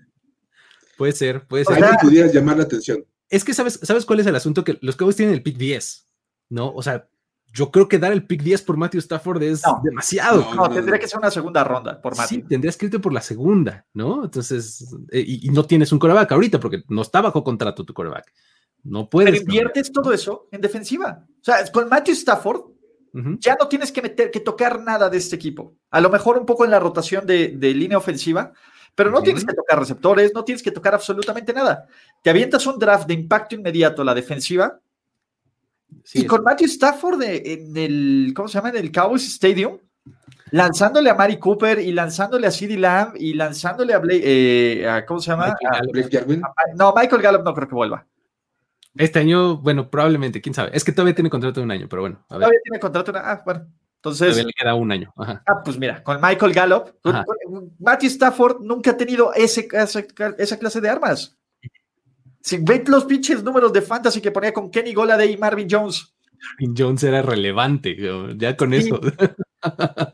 puede 0.99 1.13
ser, 1.13 1.47
puede 1.47 1.65
ser. 1.65 1.83
Ahí 1.83 1.93
pudieras 2.01 2.33
llamar 2.33 2.59
la 2.59 2.65
atención. 2.65 3.05
Es 3.29 3.45
que 3.45 3.55
sabes, 3.55 3.81
¿sabes 3.83 4.05
cuál 4.05 4.21
es 4.21 4.27
el 4.27 4.37
asunto? 4.37 4.63
Que 4.63 4.79
los 4.81 4.97
Cowboys 4.97 5.17
tienen 5.17 5.35
el 5.35 5.43
pick 5.43 5.57
10, 5.57 6.09
¿no? 6.51 6.73
O 6.73 6.83
sea, 6.83 7.09
yo 7.55 7.71
creo 7.71 7.89
que 7.89 8.01
dar 8.01 8.13
el 8.13 8.27
pick 8.27 8.43
10 8.43 8.63
por 8.63 8.77
Matthew 8.77 8.99
Stafford 8.99 9.43
es 9.45 9.63
demasiado. 9.85 10.55
No, 10.55 10.69
tendría 10.69 10.99
que 10.99 11.07
ser 11.07 11.19
una 11.19 11.31
segunda 11.31 11.63
ronda 11.63 12.03
por 12.03 12.17
Matthew. 12.17 12.41
Sí, 12.41 12.49
tendrías 12.49 12.77
que 12.77 12.87
irte 12.87 12.99
por 12.99 13.13
la 13.13 13.21
segunda, 13.21 13.87
¿no? 13.95 14.25
Entonces, 14.25 14.85
eh, 15.13 15.25
y, 15.25 15.49
no 15.51 15.65
tienes 15.65 15.93
un 15.93 16.01
coreback 16.01 16.33
ahorita 16.33 16.59
porque 16.59 16.83
no 16.89 17.03
está 17.03 17.21
bajo 17.21 17.45
contrato 17.45 17.85
tu 17.85 17.95
coreback. 17.95 18.33
No 18.85 19.09
puedes. 19.09 19.31
Pero 19.31 19.43
inviertes 19.43 19.91
todo 19.91 20.13
eso 20.13 20.47
en 20.51 20.61
defensiva. 20.61 21.27
O 21.41 21.45
sea, 21.45 21.65
con 21.73 21.89
Matthew 21.89 22.15
Stafford 22.15 22.75
ya 23.39 23.57
no 23.59 23.69
tienes 23.69 23.93
que 23.93 24.03
meter, 24.03 24.31
que 24.31 24.41
tocar 24.41 24.81
nada 24.81 25.09
de 25.09 25.19
este 25.19 25.37
equipo. 25.37 25.77
A 25.91 26.01
lo 26.01 26.11
mejor 26.11 26.37
un 26.37 26.45
poco 26.45 26.65
en 26.65 26.73
la 26.73 26.81
rotación 26.81 27.25
de, 27.25 27.49
línea 27.75 27.97
ofensiva, 27.97 28.53
pero 28.95 29.11
no 29.11 29.23
tienes 29.23 29.45
que 29.45 29.55
tocar 29.55 29.79
receptores, 29.79 30.33
no 30.35 30.45
tienes 30.45 30.63
que 30.63 30.73
tocar 30.73 30.95
absolutamente 30.95 31.53
nada. 31.53 31.87
Te 32.23 32.31
avientas 32.31 32.67
un 32.67 32.79
draft 32.79 33.07
de 33.07 33.15
impacto 33.15 33.55
inmediato 33.55 34.03
a 34.03 34.05
la 34.05 34.15
defensiva. 34.15 34.81
y 36.13 36.27
con 36.27 36.43
Matthew 36.43 36.67
Stafford 36.67 37.23
en 37.23 37.77
el, 37.77 38.33
¿cómo 38.35 38.49
se 38.49 38.59
llama? 38.59 38.71
En 38.71 38.77
el 38.79 38.91
Cowboys 38.91 39.27
Stadium, 39.27 39.79
lanzándole 40.51 41.09
a 41.09 41.15
Mari 41.15 41.39
Cooper 41.39 41.79
y 41.79 41.93
lanzándole 41.93 42.49
a 42.49 42.51
CeeDee 42.51 42.79
Lamb 42.79 43.15
y 43.17 43.35
lanzándole 43.35 43.95
a 43.95 43.99
Blake, 43.99 44.23
eh, 44.25 45.05
¿cómo 45.07 45.21
se 45.21 45.31
llama? 45.31 45.55
no, 46.75 46.93
Michael 46.97 47.23
Gallup 47.23 47.45
no 47.45 47.55
creo 47.55 47.69
que 47.69 47.75
vuelva. 47.77 48.05
Este 48.97 49.19
año, 49.19 49.57
bueno, 49.59 49.91
probablemente, 49.91 50.41
quién 50.41 50.55
sabe. 50.55 50.71
Es 50.73 50.85
que 50.85 50.93
todavía 50.93 51.15
tiene 51.15 51.31
contrato 51.31 51.61
de 51.61 51.65
un 51.65 51.71
año, 51.71 51.89
pero 51.89 52.03
bueno. 52.03 52.25
Todavía 52.29 52.61
tiene 52.63 52.79
contrato 52.79 53.13
de 53.13 53.19
un 53.19 53.25
Ah, 53.25 53.43
bueno. 53.45 53.67
Entonces. 53.97 54.29
Todavía 54.29 54.45
le 54.45 54.53
queda 54.53 54.75
un 54.75 54.93
año. 54.93 55.13
Ah, 55.17 55.63
pues 55.65 55.79
mira, 55.79 56.03
con 56.03 56.21
Michael 56.21 56.53
Gallup, 56.53 56.91
Matthew 57.79 58.11
Stafford 58.11 58.61
nunca 58.61 58.93
ha 58.93 58.97
tenido 58.97 59.33
ese, 59.35 59.67
esa, 59.73 60.59
clase 60.59 60.81
de 60.81 60.89
armas. 60.89 61.37
Si 62.41 62.59
ve 62.59 62.85
los 62.87 63.07
pinches 63.07 63.43
números 63.43 63.73
de 63.73 63.81
fantasy 63.81 64.21
que 64.21 64.31
ponía 64.31 64.53
con 64.53 64.71
Kenny 64.71 64.93
Goladay 64.93 65.33
y 65.33 65.37
Marvin 65.39 65.67
Jones. 65.71 66.15
Marvin 66.59 66.75
Jones 66.77 67.03
era 67.03 67.23
relevante, 67.23 67.97
ya 68.37 68.57
con 68.57 68.75
eso. 68.75 69.01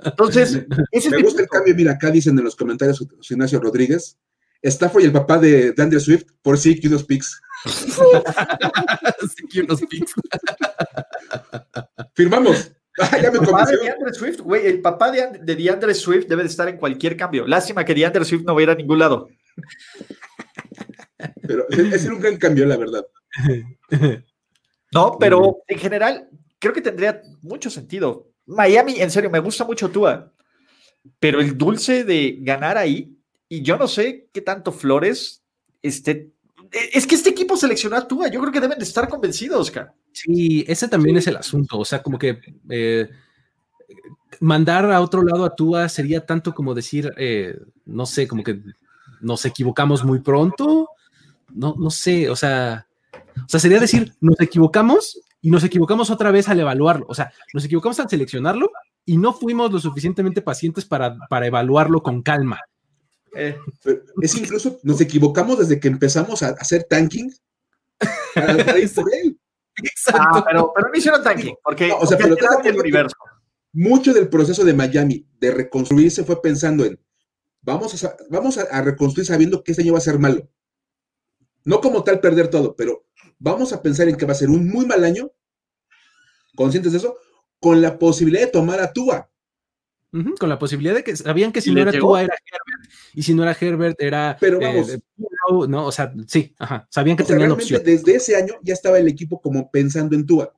Entonces, 0.05 0.65
ese 0.93 1.11
me 1.11 1.23
gusta 1.23 1.43
el 1.43 1.49
cambio. 1.49 1.75
Mira, 1.75 1.93
acá 1.93 2.11
dicen 2.11 2.39
en 2.39 2.45
los 2.45 2.55
comentarios 2.55 3.05
Ignacio 3.29 3.61
Rodríguez, 3.61 4.17
Stafford 4.63 5.03
y 5.03 5.07
el 5.07 5.13
papá 5.13 5.39
de, 5.39 5.73
de 5.73 5.83
Andrew 5.83 6.01
Swift, 6.01 6.25
por 6.43 6.59
sí 6.59 6.79
que 6.79 6.89
unos 6.89 7.05
picks. 7.05 7.41
Firmamos. 12.15 12.73
ya 13.23 13.31
me 13.31 13.39
el 13.39 13.45
papá 13.45 13.67
de 13.67 13.77
DeAndre 13.77 14.13
Swift, 14.13 14.41
güey, 14.41 14.67
el 14.67 14.81
papá 14.81 15.11
de, 15.11 15.39
de 15.43 15.57
DeAndre 15.57 15.95
Swift 15.95 16.27
debe 16.27 16.43
de 16.43 16.49
estar 16.49 16.69
en 16.69 16.77
cualquier 16.77 17.17
cambio. 17.17 17.47
Lástima 17.47 17.85
que 17.85 17.95
DeAndre 17.95 18.25
Swift 18.25 18.45
no 18.45 18.55
vaya 18.55 18.73
a 18.73 18.75
ningún 18.75 18.99
lado. 18.99 19.29
Pero 21.47 21.69
es 21.69 22.05
un 22.07 22.21
gran 22.21 22.37
cambio, 22.37 22.67
la 22.67 22.77
verdad. 22.77 23.07
No, 24.93 25.17
pero 25.19 25.59
en 25.69 25.79
general 25.79 26.29
creo 26.59 26.73
que 26.73 26.83
tendría 26.83 27.23
mucho 27.43 27.71
sentido. 27.71 28.33
Miami, 28.47 29.01
en 29.01 29.11
serio, 29.11 29.31
me 29.31 29.39
gusta 29.39 29.65
mucho 29.65 29.91
Tua, 29.91 30.33
pero 31.19 31.41
el 31.41 31.57
dulce 31.57 32.05
de 32.05 32.39
ganar 32.41 32.77
ahí, 32.77 33.17
y 33.51 33.63
yo 33.63 33.77
no 33.77 33.89
sé 33.89 34.29
qué 34.33 34.41
tanto 34.41 34.73
Flores 34.73 35.43
esté 35.83 36.33
eh, 36.73 36.91
es 36.93 37.07
que 37.07 37.17
este 37.17 37.31
equipo 37.31 37.57
seleccionó 37.57 38.07
Tua, 38.07 38.29
yo 38.29 38.41
creo 38.41 38.53
que 38.53 38.61
deben 38.61 38.79
de 38.79 38.85
estar 38.85 39.09
convencidos, 39.09 39.61
Oscar. 39.61 39.93
Sí, 40.13 40.65
ese 40.69 40.89
también 40.89 41.17
es 41.17 41.27
el 41.27 41.37
asunto, 41.37 41.79
o 41.79 41.85
sea, 41.85 42.01
como 42.03 42.17
que 42.17 42.41
eh, 42.69 43.11
mandar 44.39 44.91
a 44.91 45.01
otro 45.01 45.23
lado 45.23 45.45
a 45.45 45.57
Tua 45.57 45.89
sería 45.89 46.25
tanto 46.25 46.55
como 46.55 46.75
decir, 46.75 47.13
eh, 47.17 47.59
no 47.87 48.07
sé, 48.07 48.29
como 48.29 48.45
que 48.45 48.63
nos 49.21 49.45
equivocamos 49.45 50.05
muy 50.05 50.21
pronto, 50.21 50.89
no, 51.53 51.75
no 51.77 51.91
sé, 51.91 52.31
o 52.31 52.37
sea, 52.37 52.87
o 53.37 53.49
sea, 53.49 53.59
sería 53.59 53.81
decir, 53.81 54.15
nos 54.21 54.41
equivocamos 54.41 55.21
y 55.41 55.51
nos 55.51 55.65
equivocamos 55.65 56.11
otra 56.11 56.31
vez 56.31 56.49
al 56.49 56.61
evaluarlo, 56.61 57.07
o 57.09 57.15
sea, 57.15 57.33
nos 57.53 57.65
equivocamos 57.65 57.99
al 57.99 58.09
seleccionarlo 58.09 58.71
y 59.05 59.17
no 59.17 59.33
fuimos 59.33 59.73
lo 59.73 59.81
suficientemente 59.81 60.41
pacientes 60.41 60.85
para, 60.85 61.17
para 61.29 61.49
evaluarlo 61.49 62.01
con 62.01 62.23
calma. 62.23 62.61
Eh, 63.35 63.57
es 64.23 64.35
incluso, 64.37 64.79
nos 64.83 65.01
equivocamos 65.01 65.59
desde 65.59 65.79
que 65.79 65.89
empezamos 65.89 66.43
a 66.43 66.49
hacer 66.51 66.85
tanking. 66.85 67.33
Ah, 70.13 70.45
pero, 70.47 70.73
pero 70.75 70.89
no 70.89 70.95
hicieron 70.95 71.23
tanking, 71.23 71.55
porque, 71.63 71.91
o 71.93 72.07
sea, 72.07 72.19
el 72.19 72.79
universo. 72.79 73.17
Mucho 73.73 74.13
del 74.13 74.29
proceso 74.29 74.65
de 74.65 74.75
Miami 74.75 75.27
de 75.39 75.53
reconstruirse 75.53 76.25
fue 76.25 76.43
pensando 76.43 76.85
en 76.85 76.99
vamos 77.63 78.05
a, 78.05 78.17
vamos 78.29 78.59
a, 78.59 78.83
reconstruir 78.83 79.27
sabiendo 79.27 79.63
que 79.63 79.73
este 79.73 79.83
año 79.83 79.93
va 79.93 79.99
a 79.99 80.03
ser 80.03 80.19
malo. 80.19 80.49
No 81.65 81.81
como 81.81 82.03
tal 82.03 82.21
perder 82.21 82.49
todo, 82.49 82.75
pero 82.75 83.07
vamos 83.39 83.73
a 83.73 83.83
pensar 83.83 84.09
en 84.09 84.17
que 84.17 84.27
va 84.27 84.33
a 84.33 84.37
ser 84.37 84.49
un 84.49 84.69
muy 84.69 84.87
mal 84.87 85.05
año, 85.05 85.31
conscientes 86.57 86.93
de 86.93 86.99
eso, 86.99 87.17
con 87.59 87.81
la 87.83 87.99
posibilidad 87.99 88.47
de 88.47 88.51
tomar 88.51 88.81
a 88.81 88.93
Tua. 88.93 89.31
Con 90.39 90.49
la 90.49 90.59
posibilidad 90.59 90.95
de 90.95 91.05
que 91.05 91.15
sabían 91.15 91.53
que 91.53 91.61
si 91.61 91.73
no 91.73 91.81
era 91.81 91.93
Tua 91.93 92.23
era 92.23 92.35
Herbert 92.35 92.70
y 93.15 93.23
si 93.23 93.35
no 93.35 93.43
era 93.43 93.57
Herbert 93.59 94.01
era 94.01 94.37
pero 94.41 94.61
eh, 94.61 95.01
vamos 95.49 95.69
no 95.69 95.87
o 95.87 95.93
sea 95.93 96.13
sí 96.27 96.55
ajá 96.59 96.87
sabían 96.91 97.17
que 97.17 97.25
tenían 97.25 97.51
opción 97.51 97.83
desde 97.85 98.17
ese 98.17 98.37
año 98.37 98.55
ya 98.63 98.75
estaba 98.75 98.99
el 98.99 99.09
equipo 99.09 99.41
como 99.41 99.71
pensando 99.71 100.15
en 100.15 100.27
Tua 100.27 100.55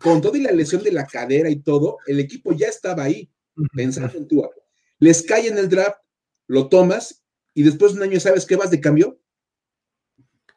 con 0.00 0.20
toda 0.20 0.38
la 0.38 0.52
lesión 0.52 0.82
de 0.82 0.92
la 0.92 1.06
cadera 1.06 1.48
y 1.48 1.56
todo, 1.56 1.98
el 2.06 2.20
equipo 2.20 2.52
ya 2.52 2.68
estaba 2.68 3.04
ahí, 3.04 3.30
pensando 3.74 4.16
en 4.16 4.26
Tua. 4.26 4.50
Les 4.98 5.22
cae 5.22 5.48
en 5.48 5.58
el 5.58 5.68
draft, 5.68 5.98
lo 6.46 6.68
tomas 6.68 7.22
y 7.54 7.62
después 7.62 7.92
de 7.92 7.98
un 7.98 8.04
año 8.04 8.20
sabes 8.20 8.46
qué 8.46 8.56
vas 8.56 8.70
de 8.70 8.80
cambio. 8.80 9.20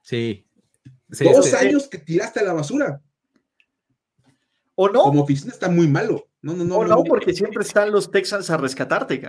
Sí. 0.02 0.48
Dos 1.08 1.46
este, 1.46 1.58
años 1.58 1.88
que 1.88 1.98
tiraste 1.98 2.40
a 2.40 2.44
la 2.44 2.54
basura. 2.54 3.02
¿O 4.76 4.90
no? 4.90 5.04
Como 5.04 5.24
oficina 5.24 5.52
está 5.52 5.70
muy 5.70 5.88
malo. 5.88 6.28
No, 6.42 6.54
no, 6.54 6.64
no. 6.64 6.78
O 6.78 6.86
no, 6.86 7.04
porque 7.04 7.34
siempre 7.34 7.64
están 7.64 7.92
los 7.92 8.10
Texans 8.10 8.50
a 8.50 8.58
rescatarte, 8.58 9.22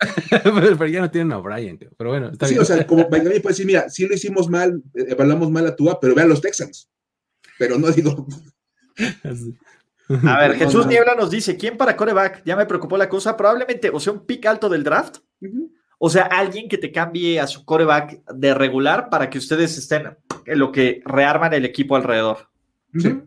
pero, 0.78 0.86
ya 0.86 1.00
no 1.00 1.10
tienen 1.10 1.32
a 1.32 1.38
Brian, 1.38 1.78
pero 1.96 2.10
bueno. 2.10 2.32
sí, 2.46 2.58
o 2.58 2.64
sea, 2.64 2.86
como 2.86 3.08
Miami 3.10 3.40
puede 3.40 3.52
decir, 3.52 3.66
mira, 3.66 3.88
sí 3.90 4.06
lo 4.06 4.14
hicimos 4.14 4.48
mal, 4.48 4.82
eh, 4.94 5.06
evaluamos 5.08 5.50
mal 5.50 5.66
a 5.66 5.76
Tua, 5.76 6.00
pero 6.00 6.14
vean 6.14 6.28
los 6.28 6.40
Texans. 6.40 6.88
Pero 7.58 7.78
no 7.78 7.90
digo. 7.90 8.26
A 10.26 10.38
ver, 10.40 10.54
Jesús 10.56 10.86
Niebla 10.86 11.14
nos 11.14 11.30
dice: 11.30 11.56
¿Quién 11.56 11.76
para 11.76 11.96
coreback? 11.96 12.42
Ya 12.44 12.56
me 12.56 12.64
preocupó 12.64 12.96
la 12.96 13.08
cosa. 13.08 13.36
Probablemente, 13.36 13.90
o 13.90 14.00
sea, 14.00 14.14
un 14.14 14.24
pick 14.24 14.46
alto 14.46 14.70
del 14.70 14.82
draft. 14.82 15.18
O 15.98 16.08
sea, 16.08 16.22
alguien 16.22 16.68
que 16.68 16.78
te 16.78 16.90
cambie 16.90 17.38
a 17.38 17.46
su 17.46 17.66
coreback 17.66 18.24
de 18.32 18.54
regular 18.54 19.10
para 19.10 19.28
que 19.28 19.36
ustedes 19.36 19.76
estén 19.76 20.16
en 20.46 20.58
lo 20.58 20.72
que 20.72 21.02
rearman 21.04 21.52
el 21.52 21.66
equipo 21.66 21.94
alrededor. 21.94 22.48
Sí. 22.98 23.20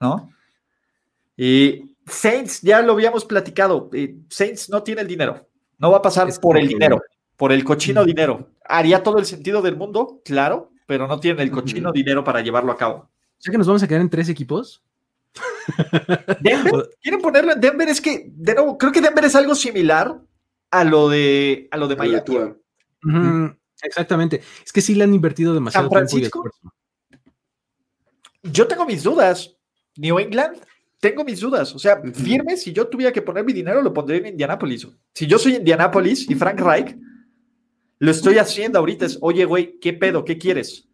¿No? 0.00 0.32
Y 1.36 1.96
Saints, 2.04 2.60
ya 2.62 2.82
lo 2.82 2.94
habíamos 2.94 3.24
platicado. 3.24 3.88
Saints 4.28 4.68
no 4.68 4.82
tiene 4.82 5.02
el 5.02 5.06
dinero. 5.06 5.48
No 5.82 5.90
va 5.90 5.96
a 5.96 6.02
pasar 6.02 6.28
por 6.40 6.56
el 6.56 6.68
dinero, 6.68 7.02
por 7.36 7.50
el 7.50 7.64
cochino 7.64 8.04
dinero. 8.04 8.50
Haría 8.64 9.02
todo 9.02 9.18
el 9.18 9.26
sentido 9.26 9.60
del 9.62 9.76
mundo, 9.76 10.22
claro, 10.24 10.70
pero 10.86 11.08
no 11.08 11.18
tiene 11.18 11.42
el 11.42 11.50
cochino 11.50 11.90
dinero 11.90 12.22
para 12.22 12.40
llevarlo 12.40 12.70
a 12.70 12.76
cabo. 12.76 13.10
¿Ya 13.40 13.50
que 13.50 13.58
nos 13.58 13.66
vamos 13.66 13.82
a 13.82 13.88
quedar 13.88 14.00
en 14.00 14.08
tres 14.08 14.28
equipos? 14.28 14.84
¿Denver? 16.40 16.88
¿Quieren 17.02 17.20
ponerlo 17.20 17.52
en 17.54 17.60
Denver? 17.60 17.88
Es 17.88 18.00
que, 18.00 18.30
de 18.32 18.54
nuevo, 18.54 18.78
creo 18.78 18.92
que 18.92 19.00
Denver 19.00 19.24
es 19.24 19.34
algo 19.34 19.56
similar 19.56 20.20
a 20.70 20.84
lo 20.84 21.08
de, 21.08 21.66
a 21.72 21.76
lo 21.76 21.88
de 21.88 21.96
Miami. 21.96 22.22
exactamente. 23.82 24.40
Es 24.64 24.72
que 24.72 24.80
sí 24.80 24.94
le 24.94 25.02
han 25.02 25.14
invertido 25.14 25.52
demasiado 25.52 25.88
tiempo 25.88 26.16
y 26.16 26.22
esfuerzo. 26.22 26.72
Yo 28.44 28.68
tengo 28.68 28.86
mis 28.86 29.02
dudas. 29.02 29.56
New 29.96 30.20
England 30.20 30.58
tengo 31.02 31.24
mis 31.24 31.40
dudas. 31.40 31.74
O 31.74 31.80
sea, 31.80 32.00
firme, 32.14 32.56
si 32.56 32.72
yo 32.72 32.86
tuviera 32.86 33.12
que 33.12 33.20
poner 33.20 33.44
mi 33.44 33.52
dinero, 33.52 33.82
lo 33.82 33.92
pondría 33.92 34.20
en 34.20 34.28
Indianapolis. 34.28 34.86
Si 35.12 35.26
yo 35.26 35.36
soy 35.36 35.56
Indianapolis 35.56 36.30
y 36.30 36.36
Frank 36.36 36.60
Reich, 36.60 36.96
lo 37.98 38.10
estoy 38.12 38.38
haciendo 38.38 38.78
ahorita. 38.78 39.06
Es, 39.06 39.18
oye, 39.20 39.44
güey, 39.44 39.80
¿qué 39.80 39.92
pedo? 39.92 40.24
¿Qué 40.24 40.38
quieres? 40.38 40.88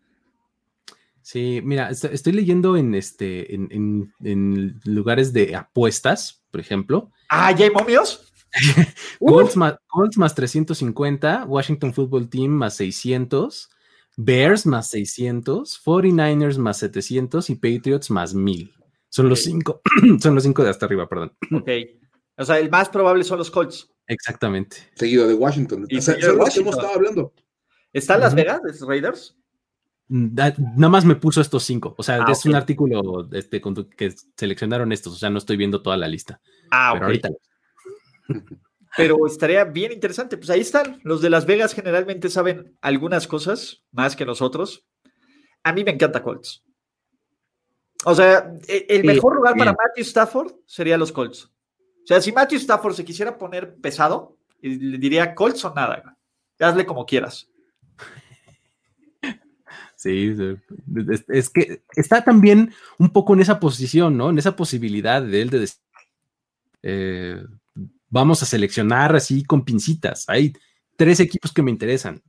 Sí, 1.20 1.60
mira, 1.62 1.90
estoy 1.90 2.32
leyendo 2.32 2.78
en 2.78 2.94
este, 2.94 3.54
en, 3.54 4.80
lugares 4.84 5.34
de 5.34 5.54
apuestas, 5.54 6.42
por 6.50 6.60
ejemplo. 6.60 7.12
Ah, 7.28 7.52
¿ya 7.52 7.66
hay 7.66 7.70
momios? 7.70 8.32
Colts, 9.18 9.58
más, 9.58 9.74
Colts 9.88 10.16
más 10.16 10.34
350, 10.34 11.44
Washington 11.44 11.92
Football 11.92 12.30
Team 12.30 12.52
más 12.52 12.76
600, 12.76 13.68
Bears 14.16 14.64
más 14.64 14.88
600, 14.88 15.84
49ers 15.84 16.56
más 16.56 16.78
700 16.78 17.50
y 17.50 17.54
Patriots 17.56 18.10
más 18.10 18.32
1000. 18.32 18.77
Son 19.08 19.28
los 19.28 19.42
cinco, 19.42 19.80
son 20.20 20.34
los 20.34 20.44
cinco 20.44 20.62
de 20.62 20.70
hasta 20.70 20.86
arriba, 20.86 21.08
perdón. 21.08 21.32
Ok. 21.52 21.68
O 22.36 22.44
sea, 22.44 22.58
el 22.58 22.70
más 22.70 22.88
probable 22.88 23.24
son 23.24 23.38
los 23.38 23.50
Colts. 23.50 23.90
Exactamente. 24.06 24.76
Seguido 24.94 25.26
de 25.26 25.34
Washington. 25.34 25.86
Y 25.88 25.98
o 25.98 26.00
sea, 26.00 26.14
hemos 26.14 26.56
estado 26.56 26.94
hablando. 26.94 27.32
¿Están 27.92 28.20
Las 28.20 28.34
Vegas, 28.34 28.60
Raiders? 28.86 29.36
Mm, 30.08 30.34
nada 30.34 30.88
más 30.88 31.04
me 31.04 31.16
puso 31.16 31.40
estos 31.40 31.64
cinco. 31.64 31.94
O 31.98 32.02
sea, 32.02 32.22
ah, 32.24 32.32
es 32.32 32.44
un 32.44 32.54
artículo 32.54 33.28
este, 33.32 33.60
que 33.96 34.14
seleccionaron 34.36 34.92
estos. 34.92 35.14
O 35.14 35.16
sea, 35.16 35.30
no 35.30 35.38
estoy 35.38 35.56
viendo 35.56 35.82
toda 35.82 35.96
la 35.96 36.06
lista. 36.06 36.40
Ah, 36.70 36.90
pero 36.94 37.06
ahorita. 37.06 37.28
Pero 38.96 39.26
estaría 39.26 39.64
bien 39.64 39.92
interesante. 39.92 40.36
Pues 40.36 40.50
ahí 40.50 40.60
están. 40.60 40.98
Los 41.04 41.20
de 41.20 41.30
Las 41.30 41.46
Vegas 41.46 41.74
generalmente 41.74 42.28
saben 42.30 42.76
algunas 42.80 43.28
cosas 43.28 43.84
más 43.92 44.16
que 44.16 44.24
nosotros. 44.24 44.86
A 45.62 45.72
mí 45.72 45.84
me 45.84 45.92
encanta 45.92 46.22
Colts. 46.22 46.64
O 48.04 48.14
sea, 48.14 48.52
e, 48.66 48.86
el 48.88 49.04
mejor 49.04 49.36
lugar 49.36 49.56
para 49.56 49.72
Matthew 49.72 50.04
Stafford 50.04 50.52
sería 50.66 50.96
los 50.96 51.12
Colts. 51.12 51.44
O 51.44 52.06
sea, 52.06 52.20
si 52.20 52.32
Matthew 52.32 52.58
Stafford 52.58 52.94
se 52.94 53.04
quisiera 53.04 53.36
poner 53.36 53.76
pesado, 53.76 54.38
le 54.60 54.98
diría 54.98 55.34
Colts 55.34 55.64
o 55.64 55.74
nada. 55.74 56.16
Hazle 56.58 56.86
como 56.86 57.04
quieras. 57.06 57.50
Sí, 59.98 60.32
es, 61.28 61.50
que 61.50 61.82
está 61.96 62.22
también 62.22 62.72
un 62.98 63.10
poco 63.10 63.34
en 63.34 63.40
esa 63.40 63.58
posición, 63.58 64.16
¿no? 64.16 64.30
En 64.30 64.38
esa 64.38 64.54
posibilidad 64.54 65.20
de 65.20 65.42
él 65.42 65.50
de 65.50 65.58
decir, 65.58 65.80
eh, 66.82 67.44
vamos 68.08 68.40
a 68.42 68.46
seleccionar 68.46 69.16
así 69.16 69.42
con 69.42 69.64
pincitas. 69.64 70.28
Hay 70.28 70.52
tres 70.96 71.18
equipos 71.18 71.52
que 71.52 71.62
me 71.62 71.72
interesan 71.72 72.22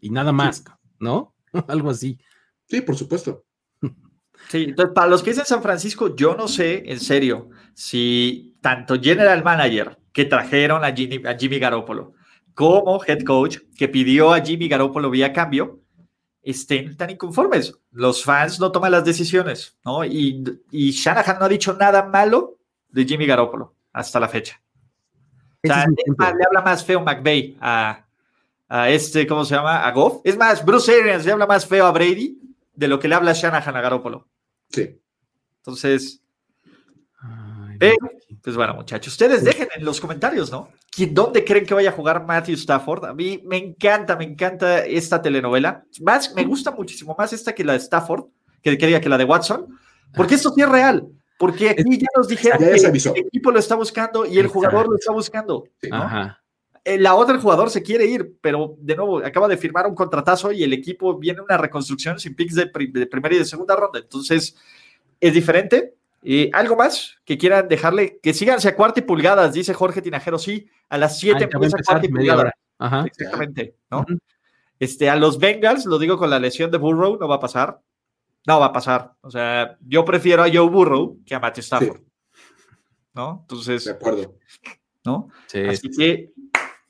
y 0.00 0.08
nada 0.08 0.32
más, 0.32 0.64
¿no? 0.98 1.34
Algo 1.68 1.90
así. 1.90 2.18
Sí, 2.68 2.80
por 2.80 2.96
supuesto. 2.96 3.44
Sí, 4.48 4.64
entonces 4.68 4.92
para 4.94 5.08
los 5.08 5.22
que 5.22 5.30
dicen 5.30 5.44
San 5.44 5.62
Francisco, 5.62 6.14
yo 6.16 6.34
no 6.34 6.48
sé, 6.48 6.82
en 6.86 6.98
serio, 6.98 7.50
si 7.74 8.56
tanto 8.60 9.00
general 9.00 9.44
manager 9.44 9.98
que 10.12 10.24
trajeron 10.24 10.84
a 10.84 10.92
Jimmy, 10.92 11.22
a 11.26 11.36
Jimmy 11.36 11.58
Garoppolo 11.58 12.14
como 12.54 13.00
head 13.06 13.22
coach 13.22 13.58
que 13.76 13.88
pidió 13.88 14.34
a 14.34 14.40
Jimmy 14.40 14.68
Garoppolo 14.68 15.08
vía 15.08 15.32
cambio, 15.32 15.80
estén 16.42 16.96
tan 16.96 17.10
inconformes. 17.10 17.78
Los 17.92 18.24
fans 18.24 18.58
no 18.60 18.72
toman 18.72 18.92
las 18.92 19.04
decisiones, 19.04 19.78
¿no? 19.84 20.04
Y, 20.04 20.42
y 20.70 20.90
Shanahan 20.90 21.38
no 21.38 21.44
ha 21.44 21.48
dicho 21.48 21.74
nada 21.74 22.04
malo 22.04 22.58
de 22.88 23.04
Jimmy 23.04 23.26
Garoppolo 23.26 23.74
hasta 23.92 24.20
la 24.20 24.28
fecha. 24.28 24.60
O 25.62 25.66
sea, 25.66 25.86
le 25.86 26.44
habla 26.46 26.62
más 26.62 26.84
feo 26.84 27.00
McVeigh 27.00 27.58
a, 27.60 28.06
a, 28.68 28.90
este, 28.90 29.26
¿cómo 29.26 29.44
se 29.44 29.54
llama? 29.54 29.86
A 29.86 29.90
Goff. 29.92 30.20
Es 30.24 30.36
más, 30.36 30.64
Bruce 30.64 30.92
Arians 30.92 31.24
le 31.24 31.32
habla 31.32 31.46
más 31.46 31.66
feo 31.66 31.86
a 31.86 31.92
Brady 31.92 32.38
de 32.72 32.88
lo 32.88 32.98
que 32.98 33.08
le 33.08 33.14
habla 33.14 33.32
Shanahan 33.32 33.76
a. 33.76 34.28
Sí. 34.68 35.00
Entonces, 35.58 36.22
pues 38.42 38.56
bueno, 38.56 38.74
muchachos, 38.74 39.12
ustedes 39.12 39.44
dejen 39.44 39.68
en 39.74 39.84
los 39.84 40.00
comentarios, 40.00 40.50
¿no? 40.50 40.68
¿Dónde 41.10 41.44
creen 41.44 41.64
que 41.64 41.74
vaya 41.74 41.90
a 41.90 41.92
jugar 41.92 42.26
Matthew 42.26 42.54
Stafford? 42.54 43.06
A 43.06 43.14
mí 43.14 43.42
me 43.44 43.56
encanta, 43.56 44.16
me 44.16 44.24
encanta 44.24 44.84
esta 44.84 45.20
telenovela. 45.22 45.84
Más, 46.00 46.34
me 46.34 46.44
gusta 46.44 46.70
muchísimo 46.70 47.14
más 47.18 47.32
esta 47.32 47.54
que 47.54 47.64
la 47.64 47.72
de 47.72 47.78
Stafford, 47.78 48.26
que 48.62 48.76
quería 48.76 49.00
que 49.00 49.08
la 49.08 49.18
de 49.18 49.24
Watson, 49.24 49.78
porque 50.14 50.34
esto 50.34 50.52
sí 50.54 50.62
es 50.62 50.68
real. 50.68 51.08
Porque 51.38 51.70
aquí 51.70 51.98
ya 51.98 52.08
nos 52.14 52.28
dijeron 52.28 52.58
que 52.58 52.74
el 52.74 53.26
equipo 53.26 53.50
lo 53.50 53.58
está 53.58 53.74
buscando 53.74 54.26
y 54.26 54.38
el 54.38 54.48
jugador 54.48 54.88
lo 54.88 54.96
está 54.96 55.12
buscando. 55.12 55.64
Eh, 55.80 55.88
la 56.84 57.14
otra, 57.14 57.34
el 57.34 57.40
jugador 57.40 57.70
se 57.70 57.82
quiere 57.82 58.06
ir, 58.06 58.36
pero 58.40 58.76
de 58.78 58.96
nuevo 58.96 59.18
acaba 59.18 59.48
de 59.48 59.56
firmar 59.56 59.86
un 59.86 59.94
contratazo 59.94 60.52
y 60.52 60.62
el 60.62 60.72
equipo 60.72 61.18
viene 61.18 61.40
una 61.40 61.56
reconstrucción 61.56 62.18
sin 62.18 62.34
picks 62.34 62.54
de, 62.54 62.70
de 62.92 63.06
primera 63.06 63.34
y 63.34 63.38
de 63.38 63.44
segunda 63.44 63.76
ronda. 63.76 63.98
Entonces, 63.98 64.56
es 65.20 65.34
diferente 65.34 65.94
y 66.22 66.54
algo 66.54 66.76
más 66.76 67.16
que 67.24 67.38
quieran 67.38 67.68
dejarle, 67.68 68.18
que 68.22 68.34
síganse 68.34 68.68
a 68.68 68.76
cuarta 68.76 69.00
y 69.00 69.04
pulgadas, 69.04 69.54
dice 69.54 69.72
Jorge 69.72 70.02
Tinajero, 70.02 70.38
sí, 70.38 70.68
a 70.88 70.98
las 70.98 71.18
7 71.18 71.48
empieza 71.50 71.78
cuarta 71.84 72.06
y 72.06 72.10
pulgada. 72.10 72.52
Exactamente, 73.06 73.76
¿no? 73.90 74.04
Este, 74.78 75.10
a 75.10 75.16
los 75.16 75.38
Bengals, 75.38 75.86
lo 75.86 75.98
digo 75.98 76.16
con 76.16 76.30
la 76.30 76.38
lesión 76.38 76.70
de 76.70 76.78
Burrow, 76.78 77.18
no 77.18 77.28
va 77.28 77.36
a 77.36 77.40
pasar. 77.40 77.80
No 78.46 78.58
va 78.58 78.66
a 78.66 78.72
pasar. 78.72 79.12
O 79.20 79.30
sea, 79.30 79.76
yo 79.86 80.04
prefiero 80.04 80.42
a 80.42 80.48
Joe 80.50 80.68
Burrow 80.68 81.18
que 81.26 81.34
a 81.34 81.40
Matthew 81.40 81.60
Stafford. 81.60 82.00
¿No? 83.12 83.40
Entonces. 83.42 83.84
De 83.84 83.90
acuerdo. 83.90 84.34
¿No? 85.04 85.28
Así 85.68 85.90
que, 85.90 86.32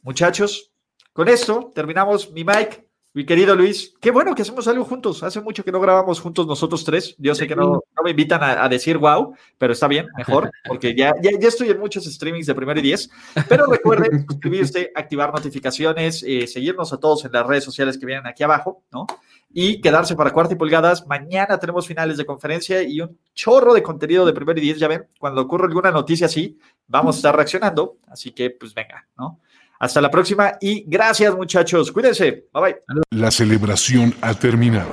muchachos, 0.03 0.72
con 1.12 1.28
esto 1.28 1.70
terminamos 1.74 2.30
mi 2.32 2.44
mic. 2.44 2.90
Mi 3.12 3.26
querido 3.26 3.57
Luis, 3.57 3.92
qué 4.01 4.12
bueno 4.12 4.36
que 4.36 4.42
hacemos 4.42 4.68
algo 4.68 4.84
juntos. 4.84 5.24
Hace 5.24 5.40
mucho 5.40 5.64
que 5.64 5.72
no 5.72 5.80
grabamos 5.80 6.20
juntos 6.20 6.46
nosotros 6.46 6.84
tres. 6.84 7.16
Yo 7.18 7.34
sé 7.34 7.48
que 7.48 7.57
no, 7.57 7.82
me 8.05 8.11
invitan 8.11 8.40
a, 8.40 8.68
decir 8.68 8.98
wow, 8.98 9.34
pero 9.59 9.72
está 9.72 9.88
bien, 9.88 10.07
mejor, 10.16 10.48
porque 10.68 10.94
ya, 10.94 11.12
ya, 11.20 11.30
estoy 11.40 11.70
en 11.70 11.80
muchos 11.80 12.05
streamings 12.05 12.46
de 12.46 12.55
primero 12.55 12.78
y 12.78 12.84
diez. 12.84 13.11
Pero 13.48 13.66
recuerden 13.66 14.24
suscribirse, 14.28 14.92
activar 14.94 15.34
notificaciones, 15.34 16.22
eh, 16.22 16.46
seguirnos 16.46 16.92
a 16.92 16.98
todos 17.01 17.24
en 17.24 17.32
las 17.32 17.44
redes 17.44 17.64
sociales 17.64 17.98
que 17.98 18.07
vienen 18.07 18.28
aquí 18.28 18.44
abajo, 18.44 18.84
¿no? 18.92 19.09
Y 19.53 19.80
quedarse 19.80 20.14
para 20.14 20.30
cuarta 20.30 20.55
y 20.55 20.57
pulgadas. 20.57 21.05
Mañana 21.09 21.59
tenemos 21.59 21.88
finales 21.88 22.16
de 22.16 22.24
conferencia 22.24 22.80
y 22.84 23.01
un 23.01 23.18
chorro 23.34 23.74
de 23.74 23.82
contenido 23.82 24.24
de 24.24 24.32
primero 24.32 24.57
y 24.61 24.62
diez. 24.62 24.78
Ya 24.78 24.86
ven, 24.86 25.09
cuando 25.18 25.40
ocurre 25.40 25.66
alguna 25.66 25.90
noticia 25.90 26.26
así, 26.26 26.61
vamos 26.86 27.16
a 27.16 27.18
estar 27.18 27.34
reaccionando. 27.34 27.96
Así 28.07 28.30
que, 28.30 28.51
pues 28.51 28.72
venga, 28.72 29.09
¿no? 29.18 29.40
Hasta 29.80 30.02
la 30.02 30.10
próxima 30.10 30.52
y 30.60 30.84
gracias 30.86 31.34
muchachos. 31.34 31.90
Cuídense. 31.90 32.44
Bye 32.52 32.62
bye. 32.62 32.76
La 33.12 33.30
celebración 33.30 34.14
ha 34.20 34.34
terminado. 34.34 34.90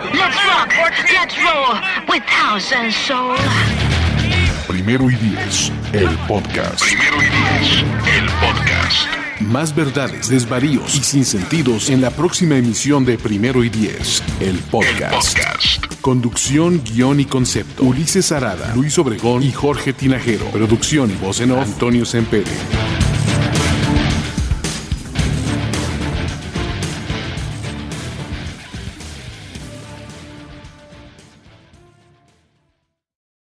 Primero 4.67 5.09
y 5.11 5.15
diez, 5.15 5.71
el 5.91 6.09
podcast. 6.27 6.81
Primero 6.81 7.17
y 7.17 7.25
diez, 7.25 7.83
el 8.17 8.25
podcast. 8.39 9.07
Más 9.41 9.75
verdades, 9.75 10.29
desvaríos 10.29 10.95
y 10.95 11.03
sinsentidos 11.03 11.89
en 11.89 12.01
la 12.01 12.09
próxima 12.09 12.55
emisión 12.55 13.05
de 13.05 13.17
Primero 13.17 13.63
y 13.63 13.69
Diez, 13.69 14.23
el 14.39 14.57
podcast. 14.71 15.38
Conducción, 16.01 16.81
guion 16.83 17.19
y 17.19 17.25
concepto. 17.25 17.83
Ulises 17.83 18.31
Arada, 18.31 18.73
Luis 18.73 18.97
Obregón 18.97 19.43
y 19.43 19.51
Jorge 19.51 19.93
Tinajero. 19.93 20.45
Producción 20.45 21.11
y 21.11 21.15
voz 21.15 21.41
en 21.41 21.51
off, 21.51 21.67
Antonio 21.67 22.05
Sempere. 22.05 22.45